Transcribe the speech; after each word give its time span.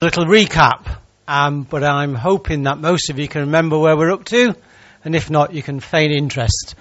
little 0.00 0.26
recap, 0.26 0.86
um, 1.26 1.64
but 1.64 1.82
I'm 1.82 2.14
hoping 2.14 2.62
that 2.62 2.78
most 2.78 3.10
of 3.10 3.18
you 3.18 3.26
can 3.26 3.40
remember 3.40 3.76
where 3.76 3.96
we're 3.96 4.12
up 4.12 4.22
to, 4.26 4.54
and 5.04 5.16
if 5.16 5.28
not, 5.28 5.52
you 5.52 5.60
can 5.60 5.80
feign 5.80 6.12
interest. 6.12 6.76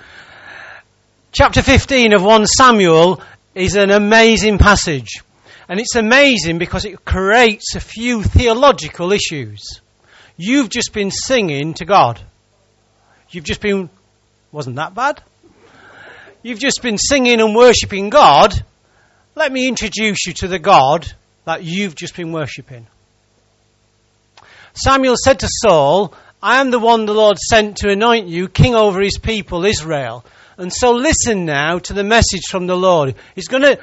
Chapter 1.31 1.63
15 1.63 2.13
of 2.13 2.23
1 2.23 2.45
Samuel 2.45 3.19
is 3.55 3.75
an 3.75 3.89
amazing 3.89 4.59
passage, 4.59 5.23
and 5.67 5.79
it's 5.79 5.95
amazing 5.95 6.59
because 6.59 6.85
it 6.85 7.05
creates 7.05 7.73
a 7.73 7.79
few 7.79 8.21
theological 8.21 9.11
issues. 9.11 9.81
You've 10.37 10.69
just 10.69 10.93
been 10.93 11.09
singing 11.09 11.73
to 11.73 11.85
God. 11.85 12.21
You've 13.31 13.45
just 13.45 13.61
been, 13.61 13.89
wasn't 14.51 14.75
that 14.75 14.93
bad? 14.93 15.23
You've 16.43 16.59
just 16.59 16.83
been 16.83 16.99
singing 16.99 17.41
and 17.41 17.55
worshipping 17.55 18.11
God. 18.11 18.53
Let 19.33 19.51
me 19.51 19.67
introduce 19.67 20.27
you 20.27 20.33
to 20.33 20.47
the 20.47 20.59
God 20.59 21.11
that 21.45 21.63
you've 21.63 21.95
just 21.95 22.15
been 22.15 22.31
worshipping. 22.31 22.85
Samuel 24.77 25.15
said 25.17 25.39
to 25.39 25.49
Saul, 25.49 26.13
I 26.41 26.61
am 26.61 26.69
the 26.69 26.77
one 26.77 27.07
the 27.07 27.13
Lord 27.13 27.39
sent 27.39 27.77
to 27.77 27.89
anoint 27.89 28.27
you 28.27 28.47
king 28.47 28.75
over 28.75 29.01
his 29.01 29.17
people, 29.17 29.65
Israel. 29.65 30.23
And 30.55 30.71
so 30.71 30.91
listen 30.91 31.45
now 31.45 31.79
to 31.79 31.93
the 31.93 32.03
message 32.03 32.43
from 32.51 32.67
the 32.67 32.77
Lord. 32.77 33.15
He's 33.33 33.47
going 33.47 33.63
to, 33.63 33.79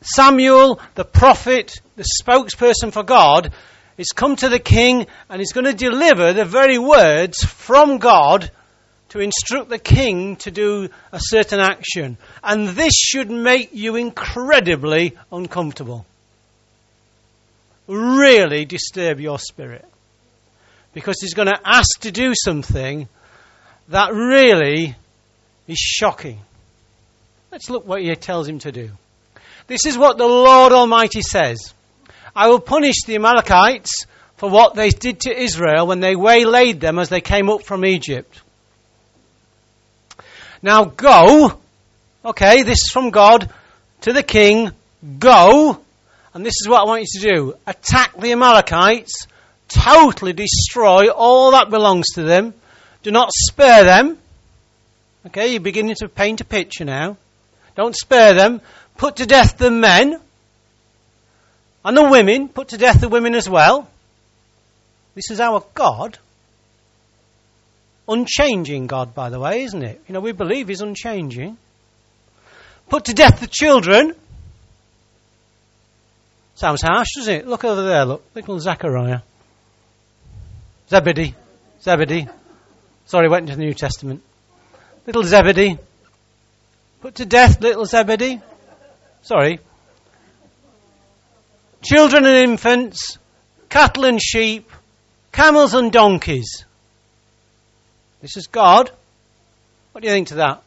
Samuel, 0.00 0.80
the 0.94 1.04
prophet, 1.04 1.80
the 1.96 2.06
spokesperson 2.22 2.92
for 2.92 3.02
God, 3.02 3.52
is 3.98 4.12
come 4.14 4.36
to 4.36 4.48
the 4.48 4.60
king 4.60 5.08
and 5.28 5.40
he's 5.40 5.52
going 5.52 5.66
to 5.66 5.72
deliver 5.72 6.32
the 6.32 6.44
very 6.44 6.78
words 6.78 7.42
from 7.42 7.98
God 7.98 8.52
to 9.08 9.18
instruct 9.18 9.70
the 9.70 9.78
king 9.78 10.36
to 10.36 10.52
do 10.52 10.88
a 11.10 11.18
certain 11.20 11.58
action. 11.58 12.16
And 12.44 12.68
this 12.68 12.94
should 12.94 13.30
make 13.30 13.70
you 13.72 13.96
incredibly 13.96 15.16
uncomfortable 15.32 16.06
really 17.86 18.64
disturb 18.64 19.20
your 19.20 19.38
spirit. 19.38 19.84
Because 20.92 21.16
he's 21.20 21.34
going 21.34 21.48
to 21.48 21.60
ask 21.64 22.00
to 22.00 22.12
do 22.12 22.32
something 22.34 23.08
that 23.88 24.12
really 24.12 24.94
is 25.66 25.78
shocking. 25.78 26.38
Let's 27.50 27.68
look 27.70 27.86
what 27.86 28.02
he 28.02 28.14
tells 28.16 28.48
him 28.48 28.58
to 28.60 28.72
do. 28.72 28.90
This 29.66 29.86
is 29.86 29.96
what 29.96 30.18
the 30.18 30.26
Lord 30.26 30.72
Almighty 30.72 31.22
says 31.22 31.72
I 32.36 32.48
will 32.48 32.60
punish 32.60 33.04
the 33.06 33.14
Amalekites 33.14 34.06
for 34.36 34.50
what 34.50 34.74
they 34.74 34.90
did 34.90 35.20
to 35.20 35.36
Israel 35.36 35.86
when 35.86 36.00
they 36.00 36.16
waylaid 36.16 36.80
them 36.80 36.98
as 36.98 37.08
they 37.08 37.20
came 37.20 37.48
up 37.48 37.62
from 37.62 37.84
Egypt. 37.84 38.40
Now 40.62 40.84
go, 40.84 41.58
okay, 42.24 42.62
this 42.62 42.78
is 42.78 42.90
from 42.92 43.10
God 43.10 43.50
to 44.02 44.12
the 44.12 44.22
king, 44.22 44.72
go 45.18 45.83
and 46.34 46.44
this 46.44 46.54
is 46.60 46.68
what 46.68 46.82
I 46.82 46.84
want 46.84 47.02
you 47.02 47.20
to 47.20 47.34
do 47.34 47.54
attack 47.66 48.16
the 48.18 48.32
Amalekites, 48.32 49.28
totally 49.68 50.32
destroy 50.32 51.08
all 51.08 51.52
that 51.52 51.70
belongs 51.70 52.06
to 52.14 52.22
them, 52.22 52.52
do 53.02 53.10
not 53.10 53.30
spare 53.32 53.84
them. 53.84 54.18
Okay, 55.26 55.52
you're 55.52 55.60
beginning 55.60 55.94
to 56.00 56.08
paint 56.08 56.40
a 56.40 56.44
picture 56.44 56.84
now. 56.84 57.16
Don't 57.76 57.96
spare 57.96 58.34
them. 58.34 58.60
Put 58.96 59.16
to 59.16 59.26
death 59.26 59.56
the 59.56 59.70
men 59.70 60.20
and 61.84 61.96
the 61.96 62.08
women. 62.08 62.48
Put 62.48 62.68
to 62.68 62.78
death 62.78 63.00
the 63.00 63.08
women 63.08 63.34
as 63.34 63.48
well. 63.48 63.88
This 65.14 65.30
is 65.30 65.40
our 65.40 65.64
God. 65.74 66.18
Unchanging 68.06 68.86
God, 68.86 69.14
by 69.14 69.30
the 69.30 69.40
way, 69.40 69.62
isn't 69.62 69.82
it? 69.82 70.00
You 70.06 70.12
know, 70.12 70.20
we 70.20 70.32
believe 70.32 70.68
He's 70.68 70.82
unchanging. 70.82 71.56
Put 72.88 73.06
to 73.06 73.14
death 73.14 73.40
the 73.40 73.46
children. 73.46 74.14
Sounds 76.54 76.82
harsh, 76.82 77.08
doesn't 77.16 77.34
it? 77.34 77.46
Look 77.46 77.64
over 77.64 77.82
there, 77.82 78.04
look. 78.04 78.22
Little 78.34 78.60
Zechariah. 78.60 79.20
Zebedee. 80.88 81.34
Zebedee. 81.82 82.28
Sorry, 83.06 83.28
went 83.28 83.48
into 83.48 83.56
the 83.56 83.64
New 83.64 83.74
Testament. 83.74 84.22
Little 85.06 85.24
Zebedee. 85.24 85.78
Put 87.00 87.16
to 87.16 87.26
death 87.26 87.60
little 87.60 87.84
Zebedee. 87.84 88.40
Sorry. 89.22 89.58
Children 91.82 92.24
and 92.24 92.50
infants, 92.50 93.18
cattle 93.68 94.06
and 94.06 94.22
sheep, 94.22 94.70
camels 95.32 95.74
and 95.74 95.92
donkeys. 95.92 96.64
This 98.22 98.36
is 98.38 98.46
God. 98.46 98.90
What 99.92 100.00
do 100.00 100.08
you 100.08 100.14
think 100.14 100.28
to 100.28 100.36
that? 100.36 100.62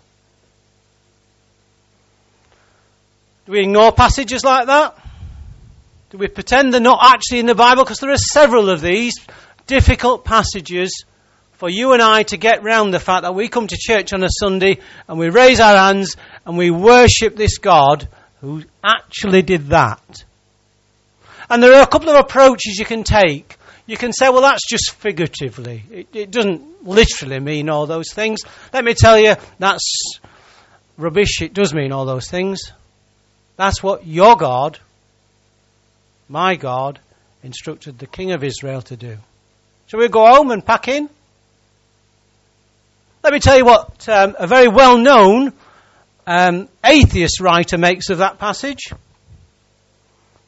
Do 3.47 3.53
we 3.53 3.61
ignore 3.61 3.91
passages 3.93 4.43
like 4.43 4.67
that? 4.67 4.95
Do 6.09 6.17
we 6.17 6.27
pretend 6.27 6.73
they're 6.73 6.79
not 6.79 6.99
actually 7.03 7.39
in 7.39 7.47
the 7.47 7.55
Bible? 7.55 7.83
Because 7.83 7.99
there 7.99 8.11
are 8.11 8.17
several 8.17 8.69
of 8.69 8.79
these 8.79 9.13
difficult 9.65 10.23
passages 10.23 11.03
for 11.53 11.69
you 11.69 11.91
and 11.91 12.01
I 12.01 12.23
to 12.23 12.37
get 12.37 12.63
round 12.63 12.93
the 12.93 12.99
fact 12.99 13.23
that 13.23 13.35
we 13.35 13.49
come 13.49 13.67
to 13.67 13.77
church 13.77 14.13
on 14.13 14.23
a 14.23 14.29
Sunday 14.29 14.77
and 15.09 15.19
we 15.19 15.29
raise 15.29 15.59
our 15.59 15.75
hands 15.75 16.15
and 16.45 16.57
we 16.57 16.71
worship 16.71 17.35
this 17.35 17.57
God 17.57 18.07
who 18.39 18.63
actually 18.81 19.41
did 19.41 19.67
that. 19.67 20.23
And 21.49 21.61
there 21.61 21.73
are 21.73 21.83
a 21.83 21.87
couple 21.87 22.09
of 22.09 22.15
approaches 22.15 22.77
you 22.77 22.85
can 22.85 23.03
take. 23.03 23.57
You 23.85 23.97
can 23.97 24.13
say, 24.13 24.29
well, 24.29 24.41
that's 24.41 24.65
just 24.69 24.91
figuratively. 24.91 25.83
It, 25.91 26.07
it 26.13 26.31
doesn't 26.31 26.85
literally 26.85 27.39
mean 27.39 27.69
all 27.69 27.85
those 27.85 28.13
things. 28.13 28.41
Let 28.71 28.85
me 28.85 28.93
tell 28.93 29.17
you, 29.17 29.35
that's 29.59 30.19
rubbish. 30.97 31.41
It 31.41 31.53
does 31.53 31.73
mean 31.73 31.91
all 31.91 32.05
those 32.05 32.29
things. 32.29 32.71
That's 33.57 33.81
what 33.81 34.05
your 34.05 34.37
God 34.37 34.79
my 36.29 36.55
God 36.55 36.99
instructed 37.43 37.99
the 37.99 38.07
king 38.07 38.31
of 38.31 38.43
Israel 38.43 38.81
to 38.83 38.95
do. 38.95 39.17
Shall 39.87 39.99
we 39.99 40.09
go 40.09 40.25
home 40.25 40.51
and 40.51 40.65
pack 40.65 40.87
in? 40.87 41.09
Let 43.23 43.33
me 43.33 43.39
tell 43.39 43.57
you 43.57 43.65
what 43.65 44.07
um, 44.09 44.35
a 44.37 44.47
very 44.47 44.67
well 44.67 44.97
known 44.97 45.53
um, 46.25 46.67
atheist 46.83 47.39
writer 47.39 47.77
makes 47.77 48.09
of 48.09 48.19
that 48.19 48.37
passage. 48.39 48.91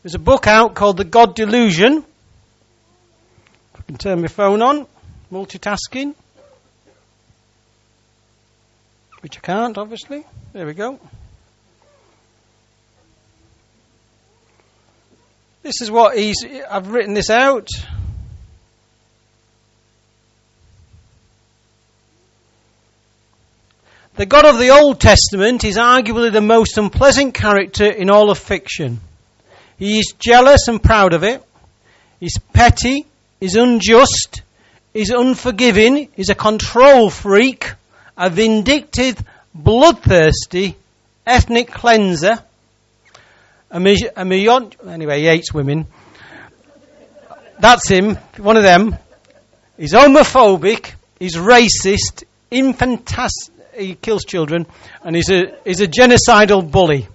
There's 0.03 0.15
a 0.15 0.19
book 0.19 0.47
out 0.47 0.75
called 0.75 0.97
The 0.97 1.03
God 1.03 1.35
Delusion. 1.35 2.05
I 3.75 3.81
can 3.81 3.97
turn 3.97 4.21
my 4.21 4.27
phone 4.27 4.61
on, 4.61 4.87
multitasking. 5.31 6.15
Which 9.21 9.37
I 9.37 9.41
can't, 9.41 9.77
obviously. 9.77 10.25
There 10.53 10.65
we 10.65 10.73
go. 10.73 10.99
This 15.61 15.81
is 15.81 15.91
what 15.91 16.17
he's. 16.17 16.37
I've 16.69 16.89
written 16.89 17.13
this 17.13 17.29
out. 17.29 17.67
The 24.15 24.25
God 24.25 24.45
of 24.45 24.57
the 24.57 24.69
Old 24.69 24.99
Testament 24.99 25.63
is 25.63 25.77
arguably 25.77 26.31
the 26.31 26.41
most 26.41 26.77
unpleasant 26.77 27.33
character 27.33 27.89
in 27.89 28.09
all 28.09 28.29
of 28.29 28.37
fiction. 28.37 28.99
He 29.77 29.99
is 29.99 30.13
jealous 30.17 30.67
and 30.67 30.81
proud 30.81 31.13
of 31.13 31.23
it. 31.23 31.43
He's 32.19 32.37
petty. 32.53 33.05
He's 33.39 33.55
unjust. 33.55 34.41
He's 34.93 35.09
unforgiving. 35.09 36.09
He's 36.15 36.29
a 36.29 36.35
control 36.35 37.09
freak. 37.09 37.73
A 38.17 38.29
vindictive, 38.29 39.23
bloodthirsty, 39.53 40.75
ethnic 41.25 41.71
cleanser 41.71 42.43
a, 43.71 43.79
million, 43.79 44.71
anyway, 44.87 45.19
he 45.19 45.25
hates 45.27 45.53
women. 45.53 45.85
That's 47.59 47.87
him, 47.87 48.15
one 48.37 48.57
of 48.57 48.63
them. 48.63 48.95
He's 49.77 49.93
homophobic, 49.93 50.93
he's 51.19 51.35
racist, 51.35 52.23
infantastic, 52.51 53.51
he 53.75 53.95
kills 53.95 54.25
children, 54.25 54.65
and 55.03 55.15
he's 55.15 55.29
a, 55.29 55.55
he's 55.65 55.81
a 55.81 55.87
genocidal 55.87 56.69
bully. 56.69 57.07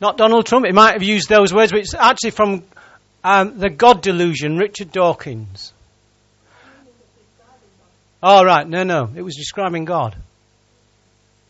Not 0.00 0.16
Donald 0.16 0.46
Trump, 0.46 0.66
he 0.66 0.72
might 0.72 0.92
have 0.92 1.02
used 1.02 1.28
those 1.28 1.52
words, 1.52 1.72
but 1.72 1.80
it's 1.80 1.94
actually 1.94 2.30
from 2.30 2.62
um, 3.24 3.58
The 3.58 3.70
God 3.70 4.02
Delusion, 4.02 4.56
Richard 4.56 4.92
Dawkins. 4.92 5.72
Oh, 8.22 8.44
right, 8.44 8.68
no, 8.68 8.82
no, 8.82 9.10
it 9.14 9.22
was 9.22 9.36
describing 9.36 9.84
God. 9.84 10.16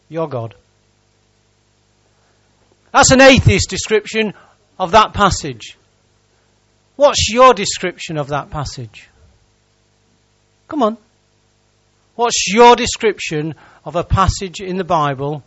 Your 0.09 0.29
God. 0.29 0.55
That's 2.99 3.13
an 3.13 3.21
atheist 3.21 3.71
description 3.71 4.35
of 4.77 4.91
that 4.91 5.13
passage. 5.13 5.79
What's 6.97 7.29
your 7.31 7.55
description 7.55 8.19
of 8.19 8.27
that 8.31 8.51
passage? 8.51 9.09
Come 10.67 10.83
on. 10.83 10.99
What's 12.17 12.53
your 12.53 12.75
description 12.75 13.55
of 13.85 13.95
a 13.95 14.03
passage 14.03 14.61
in 14.61 14.79
the 14.79 14.83
Bible? 14.83 15.45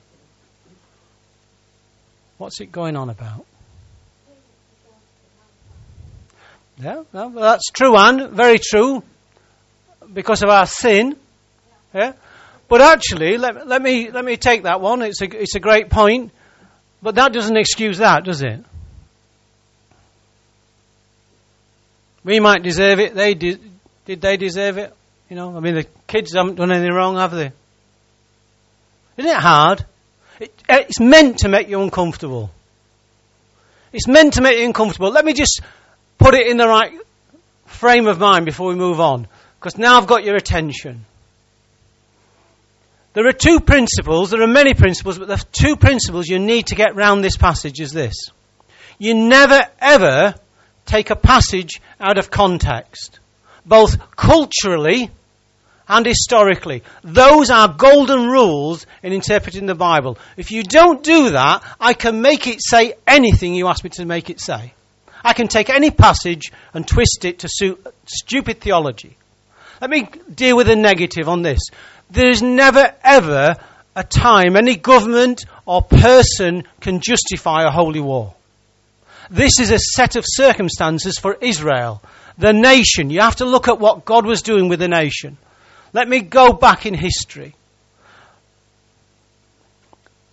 What's 2.38 2.62
it 2.62 2.72
going 2.72 2.96
on 2.96 3.10
about? 3.10 3.46
Yeah, 6.80 7.04
well, 7.12 7.32
that's 7.32 7.70
true, 7.74 7.98
Anne. 7.98 8.34
Very 8.34 8.60
true. 8.60 9.04
Because 10.14 10.42
of 10.42 10.48
our 10.48 10.68
sin. 10.68 11.18
Yeah. 11.94 12.14
But 12.70 12.80
actually, 12.80 13.38
let, 13.38 13.68
let 13.68 13.82
me 13.82 14.10
let 14.10 14.24
me 14.24 14.38
take 14.38 14.64
that 14.64 14.80
one. 14.80 15.02
It's 15.02 15.22
a 15.22 15.26
it's 15.26 15.56
a 15.56 15.60
great 15.60 15.90
point. 15.90 16.32
But 17.02 17.16
that 17.16 17.34
doesn't 17.34 17.58
excuse 17.58 17.98
that, 17.98 18.24
does 18.24 18.42
it? 18.42 18.64
We 22.24 22.40
might 22.40 22.62
deserve 22.62 23.00
it. 23.00 23.16
They 23.16 23.34
did. 23.34 23.60
Did 24.06 24.22
they 24.22 24.38
deserve 24.38 24.78
it? 24.78 24.96
You 25.30 25.36
know, 25.36 25.56
I 25.56 25.60
mean, 25.60 25.76
the 25.76 25.88
kids 26.08 26.34
haven't 26.34 26.56
done 26.56 26.72
anything 26.72 26.94
wrong, 26.94 27.16
have 27.16 27.32
they? 27.32 27.52
Isn't 29.18 29.32
it 29.32 29.38
hard? 29.38 29.86
It, 30.40 30.54
eh, 30.68 30.80
it's 30.88 31.00
meant 31.00 31.40
to 31.40 31.50
make 31.50 31.70
you 31.70 31.82
uncomfortable. 31.82 32.52
It's 33.94 34.08
meant 34.08 34.34
to 34.34 34.42
make 34.42 34.58
you 34.58 34.66
uncomfortable. 34.66 35.12
Let 35.12 35.26
me 35.26 35.34
just 35.34 35.62
put 36.18 36.34
it 36.34 36.48
in 36.48 36.58
the 36.58 36.68
right 36.68 36.94
frame 37.66 38.08
of 38.08 38.20
mind 38.20 38.46
before 38.46 38.70
we 38.70 38.76
move 38.76 39.00
on, 39.00 39.28
because 39.60 39.78
now 39.78 39.98
I've 39.98 40.08
got 40.08 40.24
your 40.24 40.36
attention. 40.36 41.06
There 43.14 43.28
are 43.28 43.34
two 43.34 43.60
principles, 43.60 44.30
there 44.30 44.42
are 44.42 44.48
many 44.48 44.74
principles, 44.74 45.20
but 45.20 45.28
the 45.28 45.44
two 45.52 45.76
principles 45.76 46.28
you 46.28 46.40
need 46.40 46.68
to 46.68 46.76
get 46.76 46.96
round 46.96 47.24
this 47.24 47.36
passage 47.36 47.82
is 47.82 47.92
this. 47.92 48.16
You 48.98 49.16
never 49.16 49.60
ever 49.80 50.36
take 50.86 51.10
a 51.10 51.16
passage 51.16 51.82
out 52.00 52.18
of 52.18 52.32
context, 52.32 53.20
both 53.66 53.98
culturally 54.16 55.10
and 55.90 56.06
historically. 56.06 56.84
Those 57.04 57.50
are 57.50 57.68
golden 57.68 58.28
rules 58.28 58.86
in 59.04 59.12
interpreting 59.12 59.66
the 59.66 59.76
Bible. 59.76 60.18
If 60.38 60.52
you 60.52 60.64
don't 60.64 61.04
do 61.04 61.32
that, 61.32 61.64
I 61.82 61.94
can 61.94 62.22
make 62.22 62.48
it 62.48 62.62
say 62.62 62.94
anything 63.06 63.54
you 63.56 63.68
ask 63.68 63.84
me 63.84 63.90
to 63.92 64.06
make 64.06 64.30
it 64.30 64.40
say. 64.40 64.74
I 65.24 65.34
can 65.34 65.50
take 65.50 65.70
any 65.70 65.92
passage 65.92 66.52
and 66.74 66.88
twist 66.88 67.26
it 67.26 67.40
to 67.40 67.50
suit 67.50 67.86
stupid 68.06 68.62
theology. 68.62 69.18
Let 69.82 69.90
me 69.90 70.08
deal 70.34 70.56
with 70.56 70.68
the 70.68 70.76
negative 70.76 71.28
on 71.28 71.42
this. 71.42 71.60
There 72.12 72.30
is 72.30 72.42
never 72.42 72.94
ever 73.04 73.56
a 73.96 74.04
time 74.04 74.56
any 74.56 74.76
government 74.76 75.46
or 75.66 75.82
person 75.82 76.64
can 76.82 77.00
justify 77.00 77.64
a 77.64 77.72
holy 77.72 78.02
war. 78.02 78.34
This 79.30 79.60
is 79.62 79.72
a 79.72 79.80
set 79.80 80.18
of 80.18 80.26
circumstances 80.28 81.18
for 81.18 81.38
Israel, 81.40 82.02
the 82.38 82.52
nation. 82.52 83.10
You 83.10 83.22
have 83.22 83.38
to 83.38 83.46
look 83.46 83.70
at 83.70 83.80
what 83.80 84.04
God 84.04 84.26
was 84.26 84.42
doing 84.42 84.68
with 84.68 84.80
the 84.80 84.90
nation. 84.90 85.38
Let 85.94 86.10
me 86.10 86.20
go 86.20 86.52
back 86.52 86.86
in 86.86 86.94
history. 86.94 87.56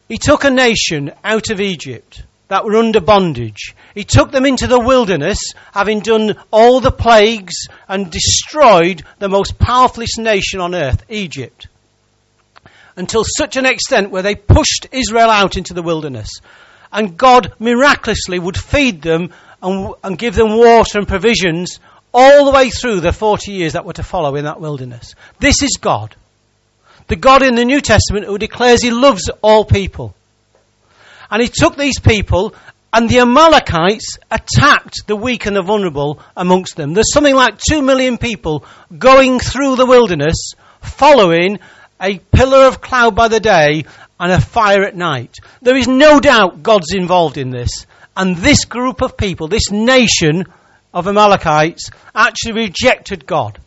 He 0.09 0.19
took 0.19 0.43
a 0.43 0.51
nation 0.51 1.13
out 1.23 1.51
of 1.51 1.61
Egypt 1.61 2.23
that 2.49 2.65
were 2.65 2.77
under 2.77 3.01
bondage. 3.01 3.75
He 3.95 4.05
took 4.05 4.31
them 4.31 4.47
into 4.47 4.67
the 4.67 4.81
wilderness, 4.81 5.39
having 5.73 6.01
done 6.01 6.37
all 6.51 6.81
the 6.81 6.91
plagues 6.91 7.69
and 7.87 8.11
destroyed 8.11 9.03
the 9.19 9.29
most 9.29 9.59
powerfulest 9.59 10.19
nation 10.19 10.61
on 10.61 10.75
earth, 10.75 11.05
Egypt. 11.09 11.69
Until 12.97 13.23
such 13.25 13.57
an 13.57 13.67
extent 13.67 14.11
where 14.11 14.23
they 14.23 14.35
pushed 14.35 14.89
Israel 14.91 15.31
out 15.31 15.57
into 15.57 15.75
the 15.75 15.83
wilderness. 15.83 16.41
And 16.93 17.17
God 17.17 17.53
miraculously 17.59 18.39
would 18.39 18.57
feed 18.57 19.03
them 19.03 19.33
and, 19.63 19.95
and 20.03 20.19
give 20.19 20.35
them 20.35 20.57
water 20.57 20.99
and 20.99 21.07
provisions 21.07 21.79
all 22.13 22.47
the 22.47 22.51
way 22.51 22.71
through 22.71 23.01
the 23.01 23.13
40 23.13 23.53
years 23.53 23.75
that 23.75 23.85
were 23.85 23.93
to 23.93 24.03
follow 24.03 24.35
in 24.37 24.45
that 24.45 24.61
wilderness. 24.61 25.15
This 25.39 25.63
is 25.63 25.77
God. 25.81 26.17
The 27.09 27.17
God 27.17 27.43
in 27.43 27.55
the 27.55 27.65
New 27.65 27.81
Testament 27.81 28.27
who 28.27 28.39
declares 28.39 28.83
he 28.83 28.91
loves 28.91 29.31
all 29.43 29.65
people. 29.65 30.15
And 31.31 31.43
he 31.43 31.49
took 31.49 31.77
these 31.77 31.99
people 32.01 32.55
and 32.93 33.09
the 33.09 33.21
Amalekites 33.21 34.19
attacked 34.31 35.07
the 35.07 35.17
weak 35.17 35.47
and 35.47 35.57
the 35.57 35.63
vulnerable 35.63 36.21
amongst 36.37 36.77
them. 36.77 36.95
There's 36.95 37.13
something 37.13 37.35
like 37.35 37.59
two 37.59 37.83
million 37.83 38.17
people 38.17 38.65
going 38.97 39.41
through 39.41 39.77
the 39.77 39.87
wilderness 39.87 40.53
following 40.81 41.59
a 42.01 42.19
pillar 42.19 42.67
of 42.67 42.81
cloud 42.81 43.15
by 43.15 43.29
the 43.29 43.41
day 43.41 43.85
and 44.19 44.33
a 44.33 44.41
fire 44.41 44.85
at 44.85 44.97
night. 44.97 45.37
There 45.61 45.77
is 45.77 45.87
no 45.87 46.19
doubt 46.19 46.63
God's 46.63 46.95
involved 46.95 47.37
in 47.37 47.51
this. 47.51 47.87
And 48.17 48.37
this 48.37 48.65
group 48.65 49.03
of 49.03 49.17
people, 49.17 49.49
this 49.49 49.71
nation 49.71 50.47
of 50.95 51.07
Amalekites, 51.07 51.91
actually 52.15 52.55
rejected 52.55 53.27
God. 53.27 53.59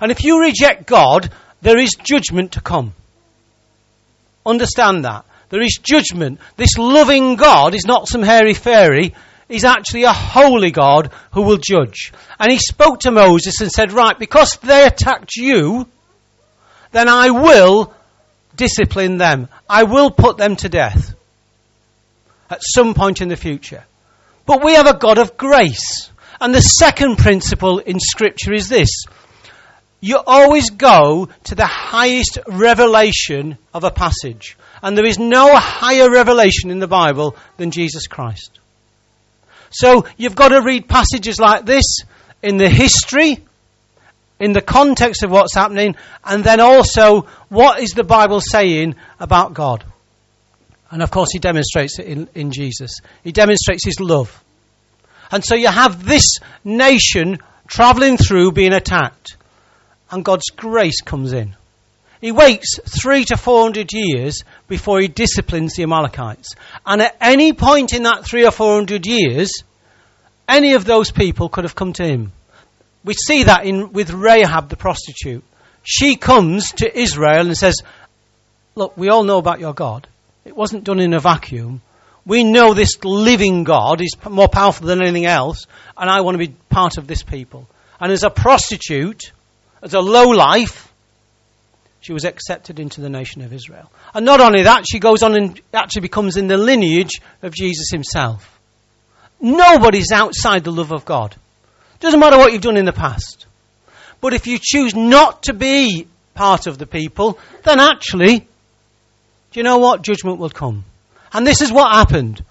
And 0.00 0.10
if 0.10 0.24
you 0.24 0.40
reject 0.40 0.86
God, 0.86 1.30
there 1.62 1.78
is 1.78 1.90
judgment 2.02 2.52
to 2.52 2.60
come. 2.60 2.94
Understand 4.44 5.04
that. 5.04 5.24
There 5.48 5.62
is 5.62 5.78
judgment. 5.80 6.40
This 6.56 6.76
loving 6.76 7.36
God 7.36 7.74
is 7.74 7.86
not 7.86 8.08
some 8.08 8.22
hairy 8.22 8.54
fairy. 8.54 9.14
He's 9.48 9.64
actually 9.64 10.04
a 10.04 10.12
holy 10.12 10.72
God 10.72 11.12
who 11.32 11.42
will 11.42 11.58
judge. 11.58 12.12
And 12.38 12.50
he 12.50 12.58
spoke 12.58 13.00
to 13.00 13.12
Moses 13.12 13.60
and 13.60 13.70
said, 13.70 13.92
Right, 13.92 14.18
because 14.18 14.56
they 14.56 14.84
attacked 14.84 15.36
you, 15.36 15.86
then 16.90 17.08
I 17.08 17.30
will 17.30 17.94
discipline 18.56 19.18
them. 19.18 19.48
I 19.68 19.84
will 19.84 20.10
put 20.10 20.36
them 20.36 20.56
to 20.56 20.68
death 20.68 21.14
at 22.50 22.62
some 22.62 22.94
point 22.94 23.20
in 23.20 23.28
the 23.28 23.36
future. 23.36 23.84
But 24.46 24.64
we 24.64 24.74
have 24.74 24.86
a 24.86 24.98
God 24.98 25.18
of 25.18 25.36
grace. 25.36 26.10
And 26.40 26.54
the 26.54 26.60
second 26.60 27.16
principle 27.16 27.78
in 27.78 27.98
Scripture 27.98 28.52
is 28.52 28.68
this 28.68 29.04
you 30.06 30.22
always 30.24 30.70
go 30.70 31.28
to 31.44 31.54
the 31.56 31.66
highest 31.66 32.38
revelation 32.46 33.58
of 33.74 33.82
a 33.82 33.90
passage. 33.90 34.56
And 34.80 34.96
there 34.96 35.04
is 35.04 35.18
no 35.18 35.56
higher 35.56 36.08
revelation 36.08 36.70
in 36.70 36.78
the 36.78 36.86
Bible 36.86 37.36
than 37.56 37.72
Jesus 37.72 38.06
Christ. 38.06 38.60
So 39.70 40.06
you've 40.16 40.36
got 40.36 40.50
to 40.50 40.62
read 40.62 40.88
passages 40.88 41.40
like 41.40 41.66
this 41.66 41.98
in 42.40 42.56
the 42.56 42.68
history, 42.68 43.44
in 44.38 44.52
the 44.52 44.60
context 44.60 45.24
of 45.24 45.32
what's 45.32 45.56
happening, 45.56 45.96
and 46.24 46.44
then 46.44 46.60
also 46.60 47.22
what 47.48 47.80
is 47.80 47.90
the 47.90 48.04
Bible 48.04 48.40
saying 48.40 48.94
about 49.18 49.54
God. 49.54 49.84
And 50.88 51.02
of 51.02 51.10
course, 51.10 51.30
he 51.32 51.40
demonstrates 51.40 51.98
it 51.98 52.06
in, 52.06 52.28
in 52.32 52.52
Jesus. 52.52 53.00
He 53.24 53.32
demonstrates 53.32 53.84
his 53.84 53.98
love. 53.98 54.44
And 55.32 55.44
so 55.44 55.56
you 55.56 55.66
have 55.66 56.06
this 56.06 56.38
nation 56.62 57.38
traveling 57.66 58.18
through 58.18 58.52
being 58.52 58.72
attacked. 58.72 59.35
And 60.10 60.24
God's 60.24 60.50
grace 60.50 61.00
comes 61.00 61.32
in. 61.32 61.56
He 62.20 62.32
waits 62.32 62.80
three 62.84 63.24
to 63.26 63.36
four 63.36 63.62
hundred 63.62 63.92
years 63.92 64.42
before 64.68 65.00
he 65.00 65.08
disciplines 65.08 65.74
the 65.74 65.82
Amalekites. 65.82 66.54
And 66.84 67.02
at 67.02 67.16
any 67.20 67.52
point 67.52 67.92
in 67.92 68.04
that 68.04 68.24
three 68.24 68.46
or 68.46 68.50
four 68.50 68.74
hundred 68.74 69.06
years, 69.06 69.50
any 70.48 70.74
of 70.74 70.84
those 70.84 71.10
people 71.10 71.48
could 71.48 71.64
have 71.64 71.74
come 71.74 71.92
to 71.94 72.04
him. 72.04 72.32
We 73.04 73.14
see 73.14 73.44
that 73.44 73.64
in, 73.64 73.92
with 73.92 74.10
Rahab 74.10 74.68
the 74.68 74.76
prostitute. 74.76 75.44
She 75.82 76.16
comes 76.16 76.72
to 76.72 76.98
Israel 76.98 77.46
and 77.46 77.56
says, 77.56 77.76
Look, 78.74 78.96
we 78.96 79.08
all 79.08 79.24
know 79.24 79.38
about 79.38 79.60
your 79.60 79.74
God. 79.74 80.08
It 80.44 80.56
wasn't 80.56 80.84
done 80.84 81.00
in 81.00 81.14
a 81.14 81.20
vacuum. 81.20 81.80
We 82.24 82.42
know 82.42 82.74
this 82.74 83.02
living 83.04 83.62
God 83.62 84.00
is 84.00 84.16
more 84.28 84.48
powerful 84.48 84.88
than 84.88 85.00
anything 85.00 85.26
else, 85.26 85.66
and 85.96 86.10
I 86.10 86.22
want 86.22 86.34
to 86.34 86.46
be 86.46 86.54
part 86.68 86.98
of 86.98 87.06
this 87.06 87.22
people. 87.22 87.68
And 88.00 88.10
as 88.10 88.24
a 88.24 88.30
prostitute, 88.30 89.32
as 89.86 89.94
a 89.94 90.00
low 90.00 90.30
life, 90.30 90.92
she 92.00 92.12
was 92.12 92.24
accepted 92.24 92.80
into 92.80 93.00
the 93.00 93.08
nation 93.08 93.42
of 93.42 93.52
Israel. 93.52 93.88
And 94.12 94.26
not 94.26 94.40
only 94.40 94.64
that, 94.64 94.84
she 94.90 94.98
goes 94.98 95.22
on 95.22 95.36
and 95.36 95.60
actually 95.72 96.02
becomes 96.02 96.36
in 96.36 96.48
the 96.48 96.56
lineage 96.56 97.20
of 97.40 97.54
Jesus 97.54 97.90
himself. 97.92 98.58
Nobody's 99.40 100.10
outside 100.10 100.64
the 100.64 100.72
love 100.72 100.90
of 100.90 101.04
God. 101.04 101.36
Doesn't 102.00 102.18
matter 102.18 102.36
what 102.36 102.52
you've 102.52 102.62
done 102.62 102.76
in 102.76 102.84
the 102.84 102.92
past. 102.92 103.46
But 104.20 104.34
if 104.34 104.48
you 104.48 104.58
choose 104.60 104.96
not 104.96 105.44
to 105.44 105.54
be 105.54 106.08
part 106.34 106.66
of 106.66 106.78
the 106.78 106.86
people, 106.86 107.38
then 107.62 107.78
actually, 107.78 108.40
do 108.40 108.46
you 109.54 109.62
know 109.62 109.78
what? 109.78 110.02
Judgment 110.02 110.38
will 110.38 110.50
come. 110.50 110.84
And 111.32 111.46
this 111.46 111.62
is 111.62 111.70
what 111.70 111.92
happened. 111.92 112.44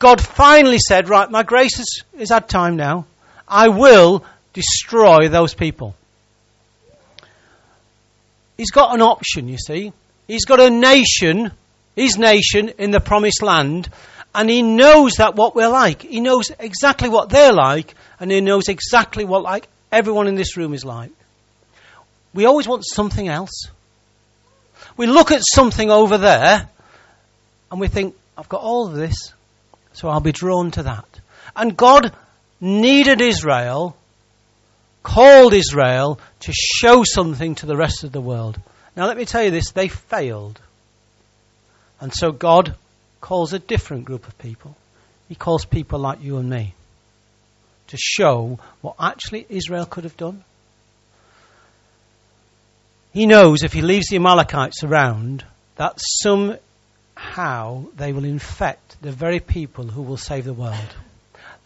God 0.00 0.20
finally 0.20 0.78
said, 0.78 1.08
Right, 1.08 1.30
my 1.30 1.44
grace 1.44 1.78
is, 1.78 2.02
is 2.18 2.30
had 2.30 2.48
time 2.48 2.74
now. 2.74 3.06
I 3.46 3.68
will 3.68 4.24
destroy 4.52 5.28
those 5.28 5.54
people. 5.54 5.94
He's 8.56 8.70
got 8.70 8.94
an 8.94 9.02
option, 9.02 9.48
you 9.48 9.58
see. 9.58 9.92
He's 10.26 10.44
got 10.44 10.60
a 10.60 10.70
nation, 10.70 11.52
his 11.96 12.16
nation, 12.16 12.70
in 12.78 12.90
the 12.90 13.00
promised 13.00 13.42
land, 13.42 13.88
and 14.34 14.48
he 14.48 14.62
knows 14.62 15.14
that 15.14 15.34
what 15.34 15.54
we're 15.54 15.68
like. 15.68 16.02
He 16.02 16.20
knows 16.20 16.50
exactly 16.58 17.08
what 17.08 17.28
they're 17.28 17.52
like, 17.52 17.94
and 18.20 18.30
he 18.30 18.40
knows 18.40 18.68
exactly 18.68 19.24
what 19.24 19.42
like 19.42 19.68
everyone 19.90 20.26
in 20.28 20.34
this 20.34 20.56
room 20.56 20.74
is 20.74 20.84
like. 20.84 21.10
We 22.34 22.46
always 22.46 22.66
want 22.66 22.84
something 22.86 23.28
else. 23.28 23.66
We 24.96 25.06
look 25.06 25.32
at 25.32 25.42
something 25.44 25.90
over 25.90 26.18
there, 26.18 26.68
and 27.70 27.80
we 27.80 27.88
think, 27.88 28.14
I've 28.36 28.48
got 28.48 28.62
all 28.62 28.88
of 28.88 28.94
this, 28.94 29.32
so 29.92 30.08
I'll 30.08 30.20
be 30.20 30.32
drawn 30.32 30.70
to 30.72 30.84
that. 30.84 31.20
And 31.54 31.76
God 31.76 32.14
needed 32.60 33.20
Israel 33.20 33.96
called 35.02 35.54
Israel 35.54 36.20
to 36.40 36.52
show 36.52 37.02
something 37.04 37.54
to 37.56 37.66
the 37.66 37.76
rest 37.76 38.04
of 38.04 38.12
the 38.12 38.20
world. 38.20 38.60
Now, 38.96 39.06
let 39.06 39.16
me 39.16 39.24
tell 39.24 39.42
you 39.42 39.50
this 39.50 39.72
they 39.72 39.88
failed. 39.88 40.60
And 42.00 42.12
so 42.12 42.32
God 42.32 42.74
calls 43.20 43.52
a 43.52 43.58
different 43.58 44.04
group 44.04 44.26
of 44.26 44.36
people. 44.38 44.76
He 45.28 45.34
calls 45.34 45.64
people 45.64 45.98
like 45.98 46.22
you 46.22 46.38
and 46.38 46.50
me 46.50 46.74
to 47.88 47.96
show 47.96 48.58
what 48.80 48.96
actually 49.00 49.46
Israel 49.48 49.86
could 49.86 50.04
have 50.04 50.16
done. 50.16 50.44
He 53.12 53.26
knows 53.26 53.62
if 53.62 53.72
he 53.72 53.82
leaves 53.82 54.08
the 54.08 54.16
Amalekites 54.16 54.82
around, 54.82 55.44
that 55.76 55.98
somehow 56.00 57.84
they 57.94 58.12
will 58.12 58.24
infect 58.24 59.00
the 59.02 59.12
very 59.12 59.40
people 59.40 59.86
who 59.86 60.02
will 60.02 60.16
save 60.16 60.44
the 60.44 60.54
world. 60.54 60.96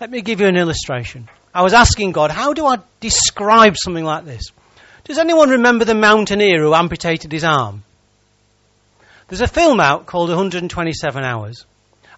Let 0.01 0.11
me 0.11 0.21
give 0.21 0.41
you 0.41 0.47
an 0.47 0.57
illustration. 0.57 1.29
I 1.57 1.63
was 1.63 1.73
asking 1.73 2.13
God, 2.13 2.31
how 2.31 2.53
do 2.53 2.67
I 2.67 2.77
describe 3.01 3.79
something 3.79 4.05
like 4.05 4.27
this? 4.27 4.53
Does 5.05 5.17
anyone 5.17 5.49
remember 5.49 5.87
the 5.87 5.95
mountaineer 5.95 6.61
who 6.61 6.75
amputated 6.75 7.33
his 7.33 7.45
arm? 7.45 7.83
There's 9.29 9.41
a 9.41 9.47
film 9.47 9.81
out 9.81 10.05
called 10.05 10.29
127 10.29 11.25
Hours. 11.25 11.65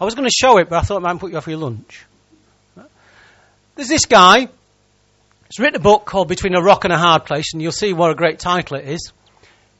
I 0.00 0.04
was 0.04 0.16
going 0.16 0.28
to 0.28 0.34
show 0.34 0.58
it, 0.58 0.68
but 0.68 0.78
I 0.78 0.80
thought 0.80 0.96
it 0.96 1.02
might 1.02 1.20
put 1.20 1.30
you 1.30 1.36
off 1.36 1.46
your 1.46 1.58
lunch. 1.58 2.04
There's 3.76 3.86
this 3.86 4.06
guy. 4.06 4.40
He's 4.40 5.60
written 5.60 5.76
a 5.76 5.84
book 5.84 6.04
called 6.04 6.26
Between 6.26 6.56
a 6.56 6.60
Rock 6.60 6.82
and 6.82 6.92
a 6.92 6.98
Hard 6.98 7.24
Place, 7.24 7.52
and 7.52 7.62
you'll 7.62 7.70
see 7.70 7.92
what 7.92 8.10
a 8.10 8.16
great 8.16 8.40
title 8.40 8.76
it 8.78 8.88
is. 8.88 9.12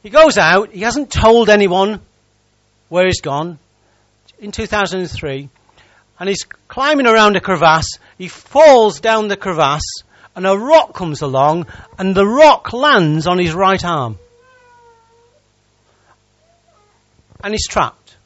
He 0.03 0.09
goes 0.09 0.37
out. 0.37 0.71
He 0.71 0.83
hasn't 0.83 1.11
told 1.11 1.49
anyone 1.49 1.99
where 2.87 3.07
he's 3.07 3.19
gone. 3.19 3.59
In 4.39 4.53
2003, 4.53 5.49
and 6.19 6.27
he's 6.27 6.43
climbing 6.67 7.07
around 7.07 7.35
a 7.35 7.41
crevasse. 7.41 7.97
He 8.17 8.27
falls 8.27 8.99
down 8.99 9.27
the 9.27 9.37
crevasse, 9.37 10.03
and 10.35 10.45
a 10.45 10.57
rock 10.57 10.93
comes 10.93 11.21
along, 11.21 11.67
and 11.97 12.13
the 12.13 12.27
rock 12.27 12.73
lands 12.73 13.25
on 13.25 13.39
his 13.39 13.53
right 13.53 13.83
arm. 13.83 14.19
And 17.41 17.53
he's 17.53 17.67
trapped. 17.67 18.17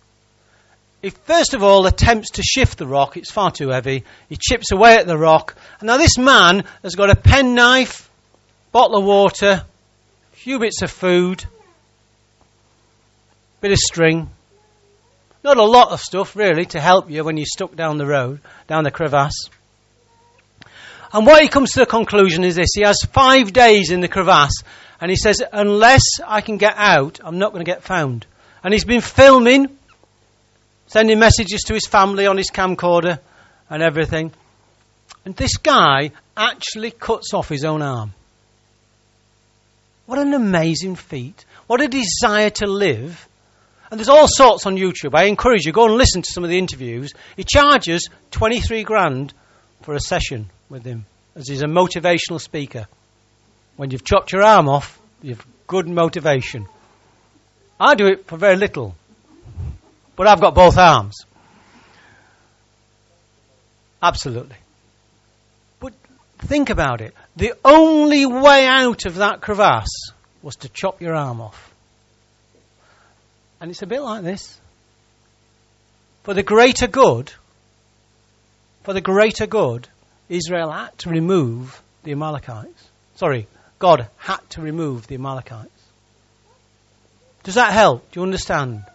He 1.03 1.11
first 1.11 1.53
of 1.53 1.61
all 1.61 1.85
attempts 1.85 2.31
to 2.31 2.41
shift 2.41 2.77
the 2.77 2.87
rock, 2.87 3.17
it's 3.17 3.31
far 3.31 3.51
too 3.51 3.69
heavy. 3.69 4.05
He 4.29 4.37
chips 4.37 4.71
away 4.71 4.95
at 4.95 5.05
the 5.05 5.17
rock. 5.17 5.55
And 5.79 5.87
now 5.87 5.97
this 5.97 6.17
man 6.17 6.63
has 6.81 6.95
got 6.95 7.11
a 7.11 7.15
penknife, 7.15 8.09
bottle 8.71 8.97
of 8.97 9.05
water, 9.05 9.65
a 10.33 10.35
few 10.35 10.59
bits 10.59 10.81
of 10.81 10.89
food, 10.89 11.45
bit 13.61 13.71
of 13.71 13.77
string. 13.77 14.29
Not 15.43 15.57
a 15.57 15.63
lot 15.63 15.91
of 15.91 15.99
stuff, 15.99 16.35
really, 16.35 16.65
to 16.67 16.79
help 16.79 17.09
you 17.09 17.23
when 17.23 17.37
you're 17.37 17.45
stuck 17.45 17.75
down 17.75 17.97
the 17.97 18.05
road, 18.05 18.39
down 18.67 18.83
the 18.83 18.91
crevasse. 18.91 19.49
And 21.11 21.27
what 21.27 21.41
he 21.41 21.47
comes 21.47 21.71
to 21.73 21.81
the 21.81 21.85
conclusion 21.85 22.43
is 22.43 22.55
this 22.55 22.73
he 22.73 22.83
has 22.83 23.01
five 23.11 23.53
days 23.53 23.91
in 23.91 23.99
the 23.99 24.07
crevasse, 24.07 24.63
and 25.01 25.11
he 25.11 25.17
says, 25.17 25.43
Unless 25.51 26.03
I 26.25 26.41
can 26.41 26.57
get 26.57 26.73
out, 26.75 27.19
I'm 27.23 27.39
not 27.39 27.51
going 27.51 27.63
to 27.63 27.69
get 27.69 27.83
found. 27.83 28.25
And 28.63 28.73
he's 28.73 28.85
been 28.85 29.01
filming, 29.01 29.67
sending 30.87 31.19
messages 31.19 31.61
to 31.63 31.73
his 31.73 31.85
family 31.85 32.25
on 32.25 32.37
his 32.37 32.49
camcorder 32.49 33.19
and 33.69 33.83
everything. 33.83 34.31
And 35.25 35.35
this 35.35 35.57
guy 35.57 36.11
actually 36.37 36.91
cuts 36.91 37.33
off 37.33 37.49
his 37.49 37.65
own 37.65 37.81
arm. 37.81 38.13
What 40.05 40.19
an 40.19 40.33
amazing 40.33 40.95
feat. 40.95 41.45
What 41.67 41.81
a 41.81 41.87
desire 41.87 42.49
to 42.49 42.65
live. 42.65 43.27
And 43.93 43.99
there's 43.99 44.09
all 44.09 44.27
sorts 44.27 44.65
on 44.65 44.75
YouTube. 44.75 45.13
I 45.13 45.25
encourage 45.25 45.67
you, 45.67 45.71
go 45.71 45.85
and 45.85 45.93
listen 45.93 46.23
to 46.23 46.31
some 46.31 46.43
of 46.43 46.49
the 46.49 46.57
interviews. 46.57 47.13
He 47.37 47.43
charges 47.43 48.09
23 48.31 48.83
grand 48.83 49.35
for 49.83 49.93
a 49.93 49.99
session 49.99 50.49
with 50.67 50.83
him, 50.83 51.05
as 51.35 51.47
he's 51.47 51.61
a 51.61 51.67
motivational 51.67 52.41
speaker. 52.41 52.87
When 53.75 53.91
you've 53.91 54.03
chopped 54.03 54.31
your 54.31 54.41
arm 54.41 54.67
off, 54.67 54.99
you've 55.21 55.45
good 55.67 55.87
motivation. 55.87 56.65
I 57.79 57.93
do 57.93 58.07
it 58.07 58.25
for 58.25 58.35
very 58.35 58.55
little, 58.55 58.95
but 60.15 60.25
I've 60.25 60.41
got 60.41 60.55
both 60.55 60.79
arms. 60.79 61.15
Absolutely. 64.01 64.57
But 65.79 65.93
think 66.39 66.71
about 66.71 67.01
it. 67.01 67.13
The 67.35 67.53
only 67.63 68.25
way 68.25 68.65
out 68.65 69.05
of 69.05 69.17
that 69.17 69.41
crevasse 69.41 70.09
was 70.41 70.55
to 70.55 70.69
chop 70.69 70.99
your 70.99 71.13
arm 71.13 71.41
off. 71.41 71.72
And 73.59 73.71
it's 73.71 73.81
a 73.81 73.87
bit 73.87 74.01
like 74.01 74.23
this. 74.23 74.59
For 76.23 76.33
the 76.33 76.43
greater 76.43 76.87
good, 76.87 77.31
for 78.83 78.93
the 78.93 79.01
greater 79.01 79.47
good, 79.47 79.87
Israel 80.29 80.71
had 80.71 80.97
to 80.99 81.09
remove 81.09 81.81
the 82.03 82.11
Amalekites. 82.11 82.89
Sorry, 83.15 83.47
God 83.79 84.07
had 84.17 84.39
to 84.51 84.61
remove 84.61 85.07
the 85.07 85.15
Amalekites. 85.15 85.69
Does 87.43 87.55
that 87.55 87.73
help? 87.73 88.09
Do 88.11 88.19
you 88.19 88.23
understand? 88.23 88.85